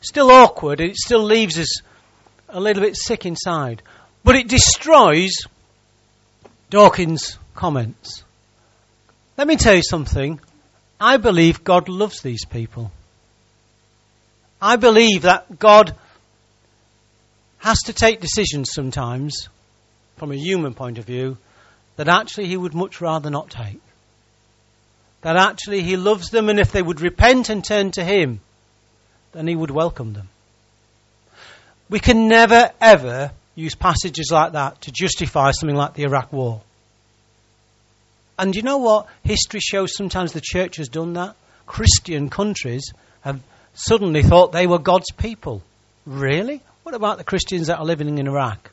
Still 0.00 0.30
awkward, 0.30 0.80
it 0.80 0.96
still 0.96 1.22
leaves 1.22 1.58
us 1.58 1.82
a 2.48 2.60
little 2.60 2.82
bit 2.82 2.96
sick 2.96 3.26
inside. 3.26 3.82
But 4.24 4.36
it 4.36 4.48
destroys 4.48 5.32
Dawkins' 6.70 7.38
comments. 7.54 8.22
Let 9.36 9.46
me 9.46 9.56
tell 9.56 9.74
you 9.74 9.82
something. 9.82 10.40
I 11.00 11.16
believe 11.16 11.64
God 11.64 11.88
loves 11.88 12.22
these 12.22 12.44
people. 12.44 12.92
I 14.62 14.76
believe 14.76 15.22
that 15.22 15.58
God 15.58 15.94
has 17.58 17.78
to 17.86 17.92
take 17.92 18.20
decisions 18.20 18.70
sometimes, 18.72 19.48
from 20.16 20.32
a 20.32 20.36
human 20.36 20.72
point 20.72 20.96
of 20.98 21.04
view, 21.04 21.36
that 21.96 22.08
actually 22.08 22.46
He 22.46 22.56
would 22.56 22.74
much 22.74 23.00
rather 23.00 23.28
not 23.28 23.50
take 23.50 23.80
that 25.22 25.36
actually 25.36 25.82
he 25.82 25.96
loves 25.96 26.30
them 26.30 26.48
and 26.48 26.58
if 26.58 26.72
they 26.72 26.82
would 26.82 27.00
repent 27.00 27.48
and 27.48 27.64
turn 27.64 27.92
to 27.92 28.04
him, 28.04 28.40
then 29.32 29.46
he 29.46 29.56
would 29.56 29.70
welcome 29.70 30.12
them. 30.12 30.28
We 31.88 32.00
can 32.00 32.28
never 32.28 32.70
ever 32.80 33.30
use 33.54 33.74
passages 33.74 34.30
like 34.32 34.52
that 34.52 34.80
to 34.82 34.92
justify 34.92 35.52
something 35.52 35.76
like 35.76 35.94
the 35.94 36.04
Iraq 36.04 36.32
War. 36.32 36.60
And 38.38 38.56
you 38.56 38.62
know 38.62 38.78
what? 38.78 39.06
History 39.22 39.60
shows 39.60 39.96
sometimes 39.96 40.32
the 40.32 40.42
church 40.42 40.76
has 40.78 40.88
done 40.88 41.12
that. 41.14 41.36
Christian 41.66 42.28
countries 42.28 42.92
have 43.20 43.40
suddenly 43.74 44.22
thought 44.22 44.52
they 44.52 44.66
were 44.66 44.78
God's 44.78 45.10
people. 45.12 45.62
Really? 46.06 46.62
What 46.82 46.94
about 46.94 47.18
the 47.18 47.24
Christians 47.24 47.68
that 47.68 47.78
are 47.78 47.84
living 47.84 48.18
in 48.18 48.26
Iraq? 48.26 48.70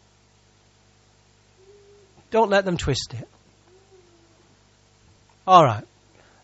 Don't 2.32 2.50
let 2.50 2.66
them 2.66 2.78
twist 2.78 3.14
it. 3.14 3.28
All 5.48 5.64
right. 5.64 5.84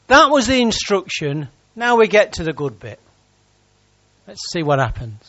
That 0.07 0.29
was 0.29 0.47
the 0.47 0.61
instruction. 0.61 1.49
Now 1.75 1.97
we 1.97 2.07
get 2.07 2.33
to 2.33 2.43
the 2.43 2.53
good 2.53 2.79
bit. 2.79 2.99
Let's 4.27 4.51
see 4.51 4.63
what 4.63 4.79
happens. 4.79 5.19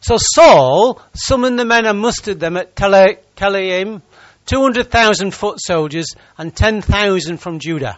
So 0.00 0.16
Saul 0.18 1.02
summoned 1.14 1.58
the 1.58 1.64
men 1.64 1.84
and 1.86 1.98
mustered 1.98 2.38
them 2.38 2.56
at 2.56 2.74
Telaim, 2.76 4.02
200,000 4.46 5.34
foot 5.34 5.58
soldiers 5.60 6.14
and 6.38 6.54
10,000 6.54 7.38
from 7.38 7.58
Judah. 7.58 7.96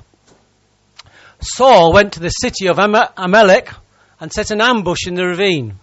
Saul 1.40 1.92
went 1.92 2.14
to 2.14 2.20
the 2.20 2.30
city 2.30 2.68
of 2.68 2.78
Amalek 2.78 3.70
and 4.20 4.32
set 4.32 4.50
an 4.50 4.60
ambush 4.60 5.06
in 5.06 5.14
the 5.14 5.26
ravine. 5.26 5.74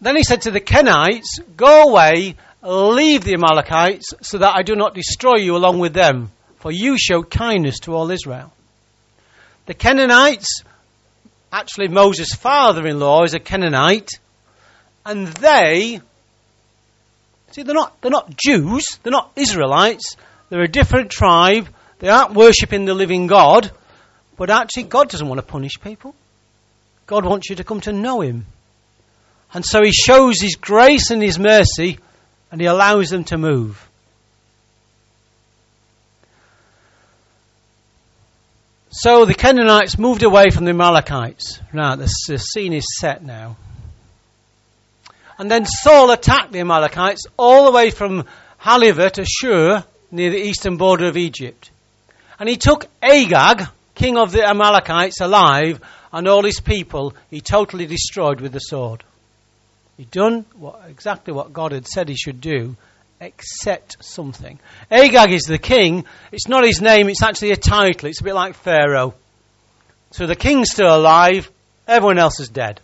Then 0.00 0.16
he 0.16 0.22
said 0.22 0.42
to 0.42 0.50
the 0.50 0.60
Kenites, 0.60 1.40
Go 1.56 1.90
away, 1.90 2.36
leave 2.62 3.24
the 3.24 3.34
Amalekites, 3.34 4.14
so 4.22 4.38
that 4.38 4.56
I 4.56 4.62
do 4.62 4.76
not 4.76 4.94
destroy 4.94 5.36
you 5.36 5.56
along 5.56 5.80
with 5.80 5.92
them 5.92 6.30
for 6.58 6.72
you 6.72 6.96
showed 6.98 7.30
kindness 7.30 7.80
to 7.80 7.94
all 7.94 8.10
Israel. 8.10 8.52
The 9.66 9.74
Canaanites, 9.74 10.62
actually 11.52 11.88
Moses' 11.88 12.34
father 12.34 12.86
in 12.86 12.98
law 12.98 13.24
is 13.24 13.34
a 13.34 13.40
Canaanite, 13.40 14.10
and 15.06 15.28
they, 15.28 16.00
see, 17.52 17.62
they're 17.62 17.74
not, 17.74 18.00
they're 18.00 18.10
not 18.10 18.36
Jews, 18.36 18.84
they're 19.02 19.12
not 19.12 19.32
Israelites, 19.36 20.16
they're 20.48 20.62
a 20.62 20.68
different 20.68 21.10
tribe, 21.10 21.68
they 22.00 22.08
aren't 22.08 22.34
worshipping 22.34 22.84
the 22.84 22.94
living 22.94 23.26
God, 23.26 23.70
but 24.38 24.48
actually 24.48 24.84
God 24.84 25.10
doesn't 25.10 25.28
want 25.28 25.40
to 25.40 25.46
punish 25.46 25.78
people. 25.82 26.14
God 27.06 27.26
wants 27.26 27.50
you 27.50 27.56
to 27.56 27.64
come 27.64 27.82
to 27.82 27.92
know 27.92 28.22
Him. 28.22 28.46
And 29.52 29.64
so 29.64 29.82
He 29.82 29.92
shows 29.92 30.40
His 30.40 30.56
grace 30.56 31.10
and 31.10 31.22
His 31.22 31.38
mercy, 31.38 31.98
and 32.50 32.60
He 32.60 32.66
allows 32.66 33.10
them 33.10 33.24
to 33.24 33.36
move. 33.36 33.84
So 38.90 39.26
the 39.26 39.34
Canaanites 39.34 39.98
moved 39.98 40.22
away 40.22 40.50
from 40.50 40.64
the 40.64 40.70
Amalekites. 40.70 41.60
Now 41.72 41.96
the, 41.96 42.08
scene 42.08 42.72
is 42.72 42.86
set 42.98 43.22
now. 43.22 43.56
And 45.38 45.50
then 45.50 45.66
Saul 45.66 46.10
attacked 46.10 46.52
the 46.52 46.60
Amalekites 46.60 47.26
all 47.36 47.66
the 47.66 47.70
way 47.70 47.90
from 47.90 48.24
Havilah 48.58 49.10
to 49.10 49.24
Shur, 49.24 49.84
near 50.10 50.30
the 50.30 50.40
eastern 50.40 50.78
border 50.78 51.06
of 51.06 51.16
Egypt. 51.16 51.70
And 52.40 52.48
he 52.48 52.56
took 52.56 52.86
Agag, 53.02 53.68
king 53.98 54.16
of 54.16 54.32
the 54.32 54.46
Amalekites, 54.46 55.20
alive, 55.20 55.80
and 56.12 56.26
all 56.28 56.44
his 56.44 56.60
people 56.60 57.14
he 57.30 57.40
totally 57.40 57.86
destroyed 57.86 58.40
with 58.40 58.52
the 58.52 58.60
sword. 58.60 59.04
He'd 59.96 60.10
done 60.10 60.44
what, 60.56 60.82
exactly 60.88 61.34
what 61.34 61.52
God 61.52 61.72
had 61.72 61.86
said 61.86 62.08
he 62.08 62.16
should 62.16 62.40
do, 62.40 62.76
except 63.20 64.02
something. 64.02 64.58
Agag 64.90 65.32
is 65.32 65.42
the 65.42 65.58
king. 65.58 66.04
It's 66.30 66.48
not 66.48 66.64
his 66.64 66.80
name, 66.80 67.08
it's 67.08 67.22
actually 67.22 67.50
a 67.50 67.56
title. 67.56 68.08
It's 68.08 68.20
a 68.20 68.24
bit 68.24 68.34
like 68.34 68.54
Pharaoh. 68.54 69.14
So 70.12 70.26
the 70.26 70.36
king's 70.36 70.70
still 70.70 70.94
alive, 70.94 71.50
everyone 71.86 72.18
else 72.18 72.40
is 72.40 72.48
dead. 72.48 72.80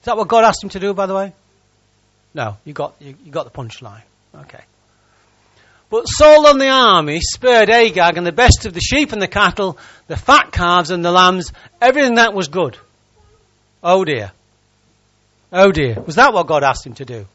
Is 0.00 0.06
that 0.06 0.16
what 0.16 0.28
God 0.28 0.44
asked 0.44 0.62
him 0.62 0.70
to 0.70 0.80
do, 0.80 0.94
by 0.94 1.06
the 1.06 1.14
way? 1.14 1.32
No, 2.34 2.56
you 2.64 2.72
got, 2.72 2.94
you, 3.00 3.14
you 3.24 3.30
got 3.30 3.44
the 3.44 3.50
punchline. 3.50 4.02
Okay. 4.34 4.62
But 5.92 6.06
Saul 6.06 6.46
and 6.46 6.58
the 6.58 6.70
army 6.70 7.20
spared 7.20 7.68
Agag 7.68 8.16
and 8.16 8.26
the 8.26 8.32
best 8.32 8.64
of 8.64 8.72
the 8.72 8.80
sheep 8.80 9.12
and 9.12 9.20
the 9.20 9.28
cattle, 9.28 9.76
the 10.06 10.16
fat 10.16 10.50
calves 10.50 10.90
and 10.90 11.04
the 11.04 11.12
lambs, 11.12 11.52
everything 11.82 12.14
that 12.14 12.32
was 12.32 12.48
good. 12.48 12.78
Oh 13.84 14.02
dear. 14.02 14.32
Oh 15.52 15.70
dear. 15.70 16.00
Was 16.00 16.14
that 16.14 16.32
what 16.32 16.46
God 16.46 16.64
asked 16.64 16.86
him 16.86 16.94
to 16.94 17.04
do? 17.04 17.26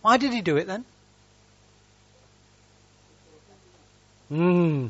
Why 0.00 0.16
did 0.16 0.32
he 0.32 0.40
do 0.40 0.56
it 0.56 0.66
then? 0.66 0.86
Hmm. 4.30 4.86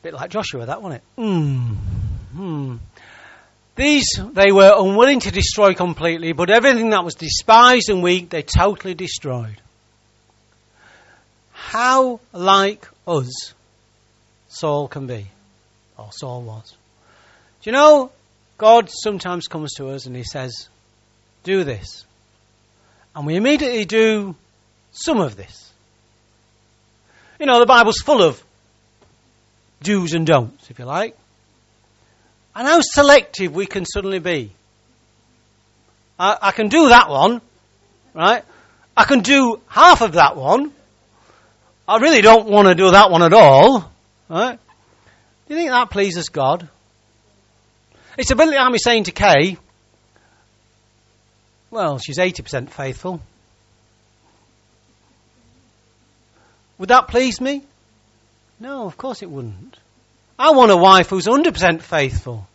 Bit 0.00 0.14
like 0.14 0.30
Joshua, 0.30 0.64
that 0.64 0.80
wasn't 0.80 1.02
it? 1.02 1.22
Hmm. 1.22 1.74
Hmm. 2.34 2.76
These 3.76 4.06
they 4.32 4.52
were 4.52 4.72
unwilling 4.74 5.20
to 5.20 5.30
destroy 5.30 5.74
completely, 5.74 6.32
but 6.32 6.48
everything 6.48 6.90
that 6.90 7.04
was 7.04 7.14
despised 7.14 7.90
and 7.90 8.02
weak 8.02 8.30
they 8.30 8.40
totally 8.40 8.94
destroyed. 8.94 9.60
How 11.68 12.18
like 12.32 12.88
us 13.06 13.52
Saul 14.48 14.88
can 14.88 15.06
be, 15.06 15.26
or 15.98 16.08
Saul 16.12 16.40
was. 16.40 16.74
Do 17.60 17.68
you 17.68 17.72
know, 17.72 18.10
God 18.56 18.88
sometimes 18.90 19.48
comes 19.48 19.74
to 19.74 19.90
us 19.90 20.06
and 20.06 20.16
he 20.16 20.24
says, 20.24 20.70
Do 21.44 21.64
this. 21.64 22.06
And 23.14 23.26
we 23.26 23.36
immediately 23.36 23.84
do 23.84 24.34
some 24.92 25.20
of 25.20 25.36
this. 25.36 25.70
You 27.38 27.44
know, 27.44 27.60
the 27.60 27.66
Bible's 27.66 27.98
full 27.98 28.22
of 28.22 28.42
do's 29.82 30.14
and 30.14 30.26
don'ts, 30.26 30.70
if 30.70 30.78
you 30.78 30.86
like. 30.86 31.18
And 32.56 32.66
how 32.66 32.80
selective 32.80 33.54
we 33.54 33.66
can 33.66 33.84
suddenly 33.84 34.20
be. 34.20 34.52
I, 36.18 36.38
I 36.40 36.52
can 36.52 36.68
do 36.68 36.88
that 36.88 37.10
one, 37.10 37.42
right? 38.14 38.42
I 38.96 39.04
can 39.04 39.20
do 39.20 39.60
half 39.68 40.00
of 40.00 40.12
that 40.12 40.34
one. 40.34 40.72
I 41.88 41.96
really 42.00 42.20
don't 42.20 42.48
want 42.48 42.68
to 42.68 42.74
do 42.74 42.90
that 42.90 43.10
one 43.10 43.22
at 43.22 43.32
all, 43.32 43.90
right? 44.28 44.58
Do 45.46 45.54
you 45.54 45.58
think 45.58 45.70
that 45.70 45.88
pleases 45.88 46.28
God? 46.28 46.68
It's 48.18 48.30
a 48.30 48.36
bit 48.36 48.48
like 48.48 48.70
me 48.70 48.78
saying 48.78 49.04
to 49.04 49.12
Kay, 49.12 49.56
well, 51.70 51.98
she's 51.98 52.18
80% 52.18 52.68
faithful. 52.68 53.22
Would 56.76 56.90
that 56.90 57.08
please 57.08 57.40
me? 57.40 57.62
No, 58.60 58.86
of 58.86 58.98
course 58.98 59.22
it 59.22 59.30
wouldn't. 59.30 59.78
I 60.38 60.50
want 60.50 60.70
a 60.70 60.76
wife 60.76 61.08
who's 61.08 61.26
100% 61.26 61.80
faithful. 61.80 62.46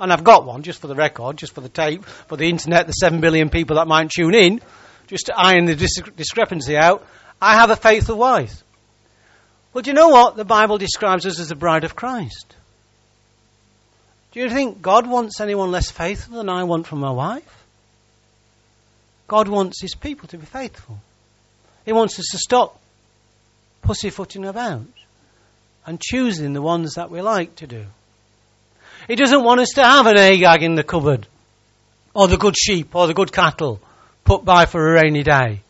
And 0.00 0.12
I've 0.12 0.24
got 0.24 0.46
one, 0.46 0.62
just 0.62 0.80
for 0.80 0.86
the 0.86 0.94
record, 0.94 1.36
just 1.36 1.54
for 1.54 1.60
the 1.60 1.68
tape, 1.68 2.04
for 2.04 2.36
the 2.36 2.48
internet, 2.48 2.86
the 2.86 2.92
7 2.92 3.20
billion 3.20 3.50
people 3.50 3.76
that 3.76 3.86
might 3.86 4.10
tune 4.10 4.34
in, 4.34 4.60
just 5.08 5.26
to 5.26 5.38
iron 5.38 5.66
the 5.66 5.74
dis- 5.74 6.02
discrepancy 6.16 6.76
out. 6.76 7.06
I 7.40 7.56
have 7.56 7.70
a 7.70 7.76
faithful 7.76 8.16
wife. 8.16 8.62
Well, 9.72 9.82
do 9.82 9.90
you 9.90 9.94
know 9.94 10.08
what? 10.08 10.36
The 10.36 10.44
Bible 10.44 10.78
describes 10.78 11.26
us 11.26 11.38
as 11.38 11.50
the 11.50 11.54
bride 11.54 11.84
of 11.84 11.94
Christ. 11.94 12.54
Do 14.32 14.40
you 14.40 14.48
think 14.48 14.82
God 14.82 15.06
wants 15.06 15.40
anyone 15.40 15.70
less 15.70 15.90
faithful 15.90 16.36
than 16.36 16.48
I 16.48 16.64
want 16.64 16.86
from 16.86 17.00
my 17.00 17.10
wife? 17.10 17.64
God 19.28 19.48
wants 19.48 19.80
his 19.80 19.94
people 19.94 20.28
to 20.28 20.38
be 20.38 20.46
faithful. 20.46 20.98
He 21.84 21.92
wants 21.92 22.18
us 22.18 22.26
to 22.32 22.38
stop 22.38 22.80
pussyfooting 23.82 24.44
about 24.44 24.86
and 25.86 26.00
choosing 26.00 26.52
the 26.52 26.62
ones 26.62 26.94
that 26.94 27.10
we 27.10 27.20
like 27.20 27.56
to 27.56 27.66
do. 27.66 27.86
He 29.08 29.14
doesn't 29.14 29.44
want 29.44 29.60
us 29.60 29.70
to 29.76 29.84
have 29.84 30.06
an 30.06 30.18
Agag 30.18 30.62
in 30.62 30.74
the 30.74 30.82
cupboard, 30.82 31.26
or 32.12 32.28
the 32.28 32.36
good 32.36 32.56
sheep, 32.56 32.94
or 32.94 33.06
the 33.06 33.14
good 33.14 33.32
cattle 33.32 33.80
put 34.24 34.44
by 34.44 34.66
for 34.66 34.86
a 34.86 35.02
rainy 35.02 35.22
day. 35.22 35.60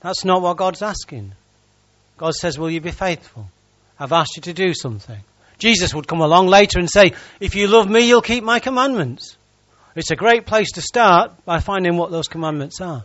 That's 0.00 0.24
not 0.24 0.42
what 0.42 0.56
God's 0.56 0.82
asking. 0.82 1.32
God 2.16 2.34
says, 2.34 2.58
Will 2.58 2.70
you 2.70 2.80
be 2.80 2.90
faithful? 2.90 3.46
I've 3.98 4.12
asked 4.12 4.36
you 4.36 4.42
to 4.42 4.52
do 4.52 4.74
something. 4.74 5.20
Jesus 5.58 5.92
would 5.92 6.06
come 6.06 6.20
along 6.20 6.46
later 6.46 6.78
and 6.78 6.88
say, 6.88 7.12
If 7.40 7.54
you 7.54 7.66
love 7.66 7.90
me, 7.90 8.06
you'll 8.06 8.22
keep 8.22 8.44
my 8.44 8.60
commandments. 8.60 9.36
It's 9.96 10.10
a 10.12 10.16
great 10.16 10.46
place 10.46 10.72
to 10.72 10.80
start 10.80 11.32
by 11.44 11.58
finding 11.58 11.96
what 11.96 12.10
those 12.10 12.28
commandments 12.28 12.80
are. 12.80 13.04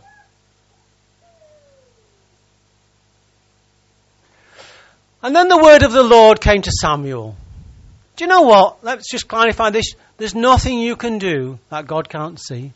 And 5.22 5.34
then 5.34 5.48
the 5.48 5.58
word 5.58 5.82
of 5.82 5.92
the 5.92 6.02
Lord 6.02 6.40
came 6.40 6.62
to 6.62 6.70
Samuel. 6.70 7.34
Do 8.16 8.24
you 8.24 8.28
know 8.28 8.42
what? 8.42 8.84
Let's 8.84 9.10
just 9.10 9.26
clarify 9.26 9.70
this. 9.70 9.94
There's 10.18 10.34
nothing 10.34 10.78
you 10.78 10.96
can 10.96 11.18
do 11.18 11.58
that 11.70 11.86
God 11.86 12.08
can't 12.08 12.38
see. 12.38 12.72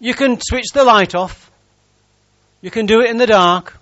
You 0.00 0.14
can 0.14 0.40
switch 0.40 0.70
the 0.72 0.84
light 0.84 1.14
off. 1.14 1.47
You 2.60 2.70
can 2.70 2.86
do 2.86 3.00
it 3.00 3.10
in 3.10 3.18
the 3.18 3.26
dark. 3.26 3.76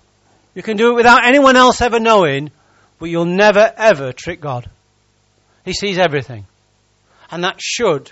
You 0.53 0.63
can 0.63 0.77
do 0.77 0.91
it 0.91 0.95
without 0.95 1.25
anyone 1.25 1.55
else 1.55 1.81
ever 1.81 1.99
knowing, 1.99 2.51
but 2.99 3.09
you'll 3.09 3.25
never 3.25 3.71
ever 3.77 4.11
trick 4.11 4.41
God. 4.41 4.69
He 5.65 5.73
sees 5.73 5.97
everything. 5.97 6.45
And 7.29 7.43
that 7.43 7.59
should, 7.59 8.11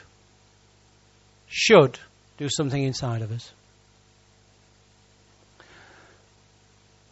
should 1.48 2.00
do 2.38 2.50
something 2.50 2.84
inside 2.84 3.22
of 3.22 3.32
us. 3.32 3.52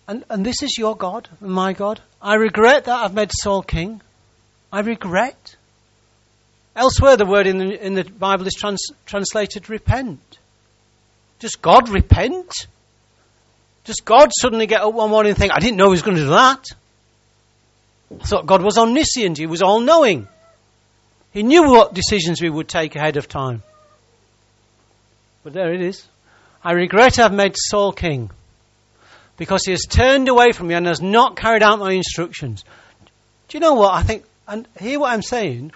And, 0.08 0.26
and 0.30 0.46
this 0.46 0.62
is 0.62 0.78
your 0.78 0.98
God, 0.98 1.30
my 1.40 1.74
God. 1.74 2.02
I 2.22 2.36
regret 2.36 2.86
that 2.86 3.04
I've 3.04 3.14
made 3.14 3.32
Saul 3.32 3.62
king. 3.62 4.02
I 4.72 4.82
regret. 4.82 5.56
Elsewhere, 6.76 7.16
the 7.16 7.26
word 7.26 7.48
in 7.48 7.58
the, 7.58 7.86
in 7.86 7.94
the 7.94 8.04
Bible 8.04 8.46
is 8.48 8.54
trans, 8.54 8.88
translated 9.06 9.70
repent. 9.70 10.20
Does 11.40 11.56
God 11.56 11.90
repent? 11.90 12.68
Does 13.86 13.98
God 13.98 14.32
suddenly 14.40 14.66
get 14.66 14.82
up 14.82 14.94
one 14.94 15.10
morning 15.10 15.32
and 15.32 15.38
think, 15.38 15.52
I 15.54 15.60
didn't 15.60 15.78
know 15.78 15.88
he 15.88 15.92
was 15.92 16.02
going 16.02 16.18
to 16.18 16.24
do 16.24 16.30
that? 16.30 16.66
I 18.22 18.26
thought 18.26 18.46
God 18.46 18.64
was 18.64 18.78
omniscient, 18.78 19.38
he 19.38 19.48
was 19.48 19.62
all 19.62 19.80
knowing. 19.80 20.28
He 21.32 21.44
knew 21.44 21.70
what 21.70 21.94
decisions 21.94 22.42
we 22.42 22.50
would 22.50 22.70
take 22.70 22.96
ahead 22.96 23.18
of 23.18 23.28
time. 23.28 23.64
But 25.44 25.54
there 25.54 25.74
it 25.74 25.82
is. 25.82 26.08
I 26.64 26.74
regret 26.74 27.20
I've 27.20 27.34
made 27.34 27.56
Saul 27.58 27.92
king 27.92 28.30
because 29.36 29.66
he 29.66 29.72
has 29.72 29.82
turned 29.82 30.30
away 30.30 30.52
from 30.52 30.68
me 30.68 30.76
and 30.76 30.86
has 30.86 31.02
not 31.02 31.36
carried 31.36 31.64
out 31.64 31.80
my 31.80 31.92
instructions. 31.92 32.64
Do 33.50 33.58
you 33.58 33.60
know 33.60 33.74
what? 33.74 33.94
I 33.94 34.04
think, 34.04 34.24
and 34.48 34.68
hear 34.80 35.00
what 35.00 35.12
I'm 35.12 35.22
saying. 35.22 35.72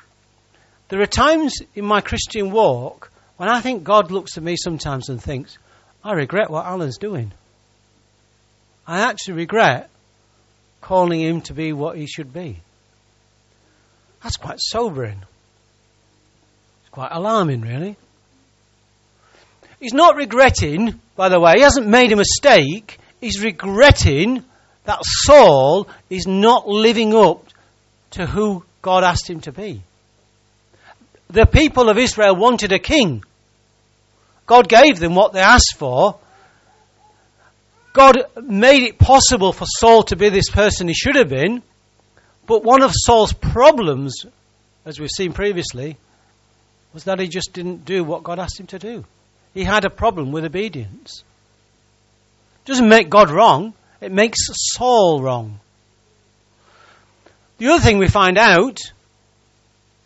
There 0.89 1.01
are 1.01 1.07
times 1.07 1.55
in 1.75 1.85
my 1.85 1.99
Christian 1.99 2.51
walk 2.51 3.11
when 3.35 3.49
I 3.49 3.59
think 3.59 3.83
God 3.83 4.11
looks 4.11 4.37
at 4.37 4.43
me 4.43 4.55
sometimes 4.55 5.09
and 5.09 5.21
thinks, 5.21 5.57
I 6.03 6.13
regret 6.13 6.49
what 6.49 6.65
Alan's 6.65 6.97
doing. 6.97 7.33
I 8.87 9.01
actually 9.01 9.35
regret 9.35 9.89
calling 10.81 11.19
him 11.19 11.41
to 11.41 11.53
be 11.53 11.73
what 11.73 11.97
he 11.97 12.07
should 12.07 12.33
be. 12.33 12.59
That's 14.23 14.37
quite 14.37 14.59
sobering. 14.59 15.21
It's 16.81 16.89
quite 16.91 17.11
alarming, 17.11 17.61
really. 17.61 17.97
He's 19.79 19.93
not 19.93 20.15
regretting, 20.15 20.99
by 21.15 21.29
the 21.29 21.39
way, 21.39 21.53
he 21.57 21.61
hasn't 21.61 21.87
made 21.87 22.11
a 22.11 22.15
mistake 22.15 22.97
he's 23.21 23.43
regretting 23.43 24.43
that 24.85 24.99
Saul 25.03 25.87
is 26.09 26.27
not 26.27 26.67
living 26.67 27.15
up 27.15 27.45
to 28.11 28.25
who 28.25 28.63
God 28.81 29.03
asked 29.03 29.29
him 29.29 29.41
to 29.41 29.51
be. 29.51 29.81
The 31.29 31.45
people 31.45 31.89
of 31.89 31.97
Israel 31.97 32.35
wanted 32.35 32.71
a 32.71 32.79
king. 32.79 33.23
God 34.45 34.69
gave 34.69 34.97
them 34.97 35.13
what 35.13 35.33
they 35.33 35.41
asked 35.41 35.75
for. 35.77 36.17
God 37.97 38.17
made 38.43 38.83
it 38.83 38.99
possible 38.99 39.51
for 39.51 39.65
Saul 39.65 40.03
to 40.03 40.15
be 40.15 40.29
this 40.29 40.49
person 40.49 40.87
he 40.87 40.93
should 40.93 41.15
have 41.15 41.29
been. 41.29 41.63
But 42.45 42.63
one 42.63 42.83
of 42.83 42.91
Saul's 42.93 43.33
problems, 43.33 44.25
as 44.85 44.99
we've 44.99 45.09
seen 45.09 45.33
previously, 45.33 45.97
was 46.93 47.05
that 47.05 47.19
he 47.19 47.27
just 47.27 47.53
didn't 47.53 47.85
do 47.85 48.03
what 48.03 48.23
God 48.23 48.37
asked 48.37 48.59
him 48.59 48.67
to 48.67 48.79
do. 48.79 49.03
He 49.55 49.63
had 49.63 49.83
a 49.83 49.89
problem 49.89 50.31
with 50.31 50.45
obedience 50.45 51.23
It 52.63 52.67
doesn't 52.67 52.87
make 52.87 53.09
God 53.09 53.31
wrong, 53.31 53.73
it 53.99 54.11
makes 54.11 54.41
Saul 54.75 55.21
wrong. 55.23 55.59
The 57.57 57.69
other 57.69 57.83
thing 57.83 57.97
we 57.97 58.07
find 58.07 58.37
out 58.37 58.79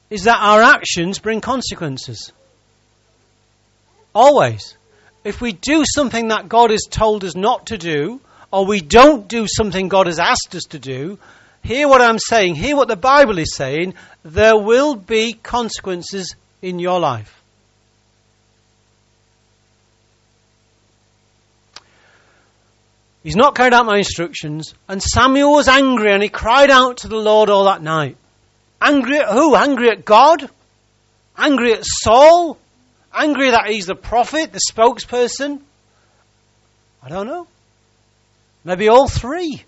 is 0.10 0.24
that 0.24 0.40
our 0.40 0.62
actions 0.62 1.20
bring 1.20 1.42
consequences. 1.42 2.32
Always. 4.16 4.78
If 5.24 5.42
we 5.42 5.52
do 5.52 5.84
something 5.86 6.30
that 6.30 6.50
God 6.50 6.72
has 6.72 6.88
told 6.90 7.24
us 7.24 7.36
not 7.36 7.68
to 7.68 7.78
do, 7.78 8.22
or 8.52 8.66
we 8.66 8.82
don't 8.82 9.28
do 9.28 9.48
something 9.48 9.88
God 9.88 10.08
has 10.08 10.20
asked 10.20 10.56
us 10.56 10.64
to 10.70 10.80
do, 10.80 11.20
hear 11.64 11.88
what 11.88 12.02
I'm 12.02 12.20
saying, 12.20 12.56
hear 12.56 12.76
what 12.76 12.88
the 12.88 12.96
Bible 12.96 13.38
is 13.38 13.56
saying, 13.56 13.94
there 14.24 14.58
will 14.58 14.96
be 14.96 15.34
consequences 15.34 16.36
in 16.62 16.80
your 16.80 17.00
life. 17.00 17.42
He's 23.24 23.36
not 23.36 23.54
carried 23.54 23.74
out 23.74 23.86
my 23.86 23.98
instructions. 23.98 24.74
And 24.88 25.02
Samuel 25.02 25.52
was 25.52 25.68
angry 25.68 26.12
and 26.12 26.24
he 26.24 26.30
cried 26.30 26.72
out 26.72 26.98
to 26.98 27.08
the 27.08 27.18
Lord 27.18 27.50
all 27.50 27.66
that 27.66 27.84
night. 27.84 28.18
Angry 28.82 29.20
at 29.20 29.30
who? 29.30 29.56
Angry 29.56 29.90
at 29.92 30.04
God? 30.04 30.50
Angry 31.38 31.74
at 31.74 31.84
Saul? 31.86 32.58
Angry 33.14 33.52
that 33.52 33.68
he's 33.68 33.88
the 33.88 33.96
prophet, 33.96 34.52
the 34.54 34.60
spokesperson? 34.72 35.62
I 37.04 37.10
don't 37.10 37.28
know. 37.28 37.48
Maybe 38.64 38.88
all 38.88 39.08
three. 39.08 39.64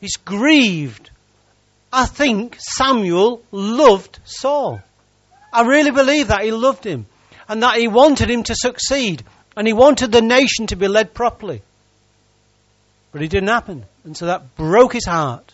He's 0.00 0.16
grieved. 0.16 1.10
I 1.92 2.06
think 2.06 2.56
Samuel 2.58 3.42
loved 3.50 4.20
Saul. 4.24 4.80
I 5.52 5.66
really 5.66 5.90
believe 5.90 6.28
that 6.28 6.42
he 6.42 6.52
loved 6.52 6.84
him. 6.84 7.06
and 7.48 7.64
that 7.64 7.76
he 7.78 7.88
wanted 7.88 8.30
him 8.30 8.44
to 8.44 8.54
succeed. 8.54 9.24
And 9.56 9.66
he 9.66 9.72
wanted 9.72 10.12
the 10.12 10.22
nation 10.22 10.68
to 10.68 10.76
be 10.76 10.86
led 10.86 11.12
properly. 11.12 11.62
But 13.10 13.22
it 13.22 13.28
didn't 13.28 13.48
happen. 13.48 13.84
And 14.04 14.16
so 14.16 14.26
that 14.26 14.54
broke 14.54 14.92
his 14.92 15.04
heart. 15.04 15.52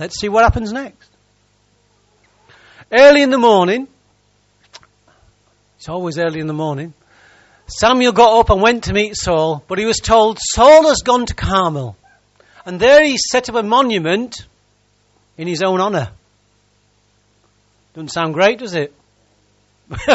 Let's 0.00 0.18
see 0.18 0.28
what 0.28 0.42
happens 0.42 0.72
next. 0.72 1.08
Early 2.90 3.22
in 3.22 3.30
the 3.30 3.38
morning, 3.38 3.86
it's 5.84 5.90
always 5.90 6.18
early 6.18 6.40
in 6.40 6.46
the 6.46 6.54
morning, 6.54 6.94
Samuel 7.66 8.12
got 8.12 8.40
up 8.40 8.48
and 8.48 8.62
went 8.62 8.84
to 8.84 8.94
meet 8.94 9.14
Saul, 9.14 9.62
but 9.68 9.78
he 9.78 9.84
was 9.84 9.98
told, 9.98 10.38
Saul 10.40 10.88
has 10.88 11.02
gone 11.02 11.26
to 11.26 11.34
Carmel. 11.34 11.94
And 12.64 12.80
there 12.80 13.04
he 13.04 13.18
set 13.18 13.50
up 13.50 13.54
a 13.54 13.62
monument 13.62 14.34
in 15.36 15.46
his 15.46 15.62
own 15.62 15.82
honour. 15.82 16.08
Doesn't 17.92 18.12
sound 18.12 18.32
great, 18.32 18.60
does 18.60 18.74
it? 18.74 18.94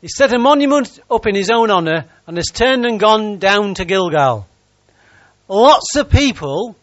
he 0.00 0.06
set 0.06 0.32
a 0.32 0.38
monument 0.38 1.00
up 1.10 1.26
in 1.26 1.34
his 1.34 1.50
own 1.50 1.68
honour 1.68 2.04
and 2.28 2.36
has 2.36 2.50
turned 2.54 2.86
and 2.86 3.00
gone 3.00 3.40
down 3.40 3.74
to 3.74 3.84
Gilgal. 3.84 4.46
Lots 5.48 5.96
of 5.96 6.08
people 6.08 6.76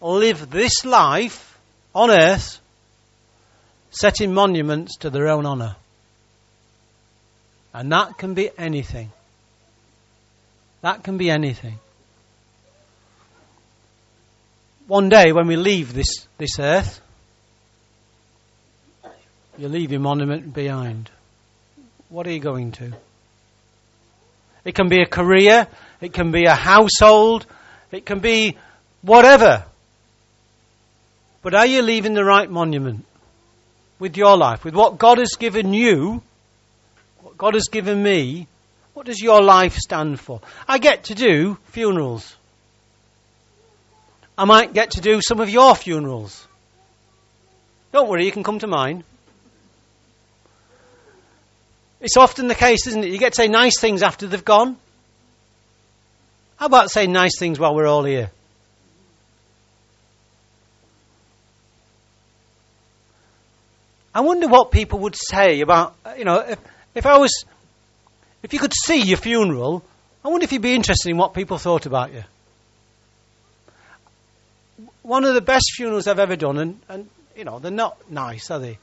live 0.00 0.50
this 0.50 0.84
life 0.84 1.58
on 1.96 2.12
earth 2.12 2.60
setting 3.90 4.32
monuments 4.32 4.98
to 4.98 5.10
their 5.10 5.26
own 5.26 5.44
honour. 5.46 5.74
And 7.76 7.92
that 7.92 8.16
can 8.16 8.32
be 8.32 8.48
anything. 8.56 9.12
That 10.80 11.04
can 11.04 11.18
be 11.18 11.28
anything. 11.28 11.78
One 14.86 15.10
day 15.10 15.32
when 15.32 15.46
we 15.46 15.56
leave 15.56 15.92
this, 15.92 16.26
this 16.38 16.58
earth, 16.58 17.02
you 19.58 19.68
leave 19.68 19.92
your 19.92 20.00
monument 20.00 20.54
behind. 20.54 21.10
What 22.08 22.26
are 22.26 22.30
you 22.30 22.40
going 22.40 22.72
to? 22.72 22.94
It 24.64 24.74
can 24.74 24.88
be 24.88 25.02
a 25.02 25.06
career, 25.06 25.68
it 26.00 26.14
can 26.14 26.32
be 26.32 26.46
a 26.46 26.54
household, 26.54 27.44
it 27.92 28.06
can 28.06 28.20
be 28.20 28.56
whatever. 29.02 29.66
But 31.42 31.54
are 31.54 31.66
you 31.66 31.82
leaving 31.82 32.14
the 32.14 32.24
right 32.24 32.50
monument 32.50 33.04
with 33.98 34.16
your 34.16 34.38
life, 34.38 34.64
with 34.64 34.74
what 34.74 34.96
God 34.96 35.18
has 35.18 35.34
given 35.38 35.74
you? 35.74 36.22
God 37.38 37.54
has 37.54 37.68
given 37.70 38.02
me, 38.02 38.46
what 38.94 39.06
does 39.06 39.20
your 39.20 39.42
life 39.42 39.76
stand 39.76 40.18
for? 40.18 40.40
I 40.66 40.78
get 40.78 41.04
to 41.04 41.14
do 41.14 41.58
funerals. 41.64 42.34
I 44.38 44.44
might 44.44 44.72
get 44.72 44.92
to 44.92 45.00
do 45.00 45.20
some 45.22 45.40
of 45.40 45.50
your 45.50 45.74
funerals. 45.74 46.46
Don't 47.92 48.08
worry, 48.08 48.24
you 48.24 48.32
can 48.32 48.42
come 48.42 48.58
to 48.58 48.66
mine. 48.66 49.04
It's 52.00 52.16
often 52.16 52.48
the 52.48 52.54
case, 52.54 52.86
isn't 52.86 53.04
it? 53.04 53.10
You 53.10 53.18
get 53.18 53.32
to 53.32 53.36
say 53.36 53.48
nice 53.48 53.80
things 53.80 54.02
after 54.02 54.26
they've 54.26 54.44
gone. 54.44 54.76
How 56.56 56.66
about 56.66 56.90
saying 56.90 57.12
nice 57.12 57.38
things 57.38 57.58
while 57.58 57.74
we're 57.74 57.86
all 57.86 58.04
here? 58.04 58.30
I 64.14 64.20
wonder 64.20 64.48
what 64.48 64.70
people 64.70 65.00
would 65.00 65.16
say 65.16 65.60
about, 65.60 65.94
you 66.16 66.24
know, 66.24 66.38
if, 66.38 66.58
if 66.96 67.04
I 67.04 67.18
was, 67.18 67.44
if 68.42 68.54
you 68.54 68.58
could 68.58 68.72
see 68.72 69.02
your 69.02 69.18
funeral, 69.18 69.84
I 70.24 70.28
wonder 70.28 70.44
if 70.44 70.52
you'd 70.52 70.62
be 70.62 70.74
interested 70.74 71.10
in 71.10 71.18
what 71.18 71.34
people 71.34 71.58
thought 71.58 71.84
about 71.84 72.12
you. 72.12 72.24
One 75.02 75.24
of 75.24 75.34
the 75.34 75.42
best 75.42 75.72
funerals 75.76 76.08
I've 76.08 76.18
ever 76.18 76.36
done, 76.36 76.58
and, 76.58 76.80
and 76.88 77.08
you 77.36 77.44
know, 77.44 77.58
they're 77.58 77.70
not 77.70 78.10
nice, 78.10 78.50
are 78.50 78.58
they? 78.58 78.78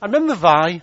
I 0.00 0.06
remember 0.06 0.34
Vi, 0.34 0.80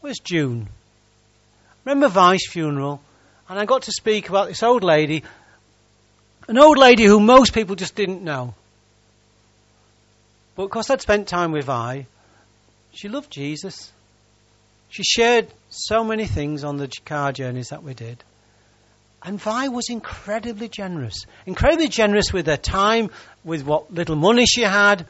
where's 0.00 0.20
June? 0.22 0.68
I 0.70 1.90
remember 1.90 2.08
Vi's 2.08 2.46
funeral, 2.48 3.02
and 3.48 3.58
I 3.58 3.64
got 3.64 3.82
to 3.82 3.92
speak 3.92 4.28
about 4.28 4.46
this 4.46 4.62
old 4.62 4.84
lady, 4.84 5.24
an 6.46 6.56
old 6.56 6.78
lady 6.78 7.04
who 7.04 7.18
most 7.18 7.52
people 7.52 7.74
just 7.74 7.96
didn't 7.96 8.22
know. 8.22 8.54
But 10.54 10.66
because 10.66 10.88
I'd 10.88 11.02
spent 11.02 11.26
time 11.26 11.50
with 11.50 11.64
Vi, 11.64 12.06
she 12.92 13.08
loved 13.08 13.30
Jesus. 13.30 13.92
She 14.88 15.02
shared 15.02 15.48
so 15.70 16.02
many 16.02 16.26
things 16.26 16.64
on 16.64 16.76
the 16.76 16.90
car 17.04 17.32
journeys 17.32 17.68
that 17.68 17.82
we 17.82 17.94
did. 17.94 18.22
And 19.22 19.40
Vi 19.40 19.68
was 19.68 19.90
incredibly 19.90 20.68
generous. 20.68 21.26
Incredibly 21.44 21.88
generous 21.88 22.32
with 22.32 22.46
her 22.46 22.56
time, 22.56 23.10
with 23.44 23.64
what 23.64 23.92
little 23.92 24.16
money 24.16 24.46
she 24.46 24.62
had, 24.62 25.06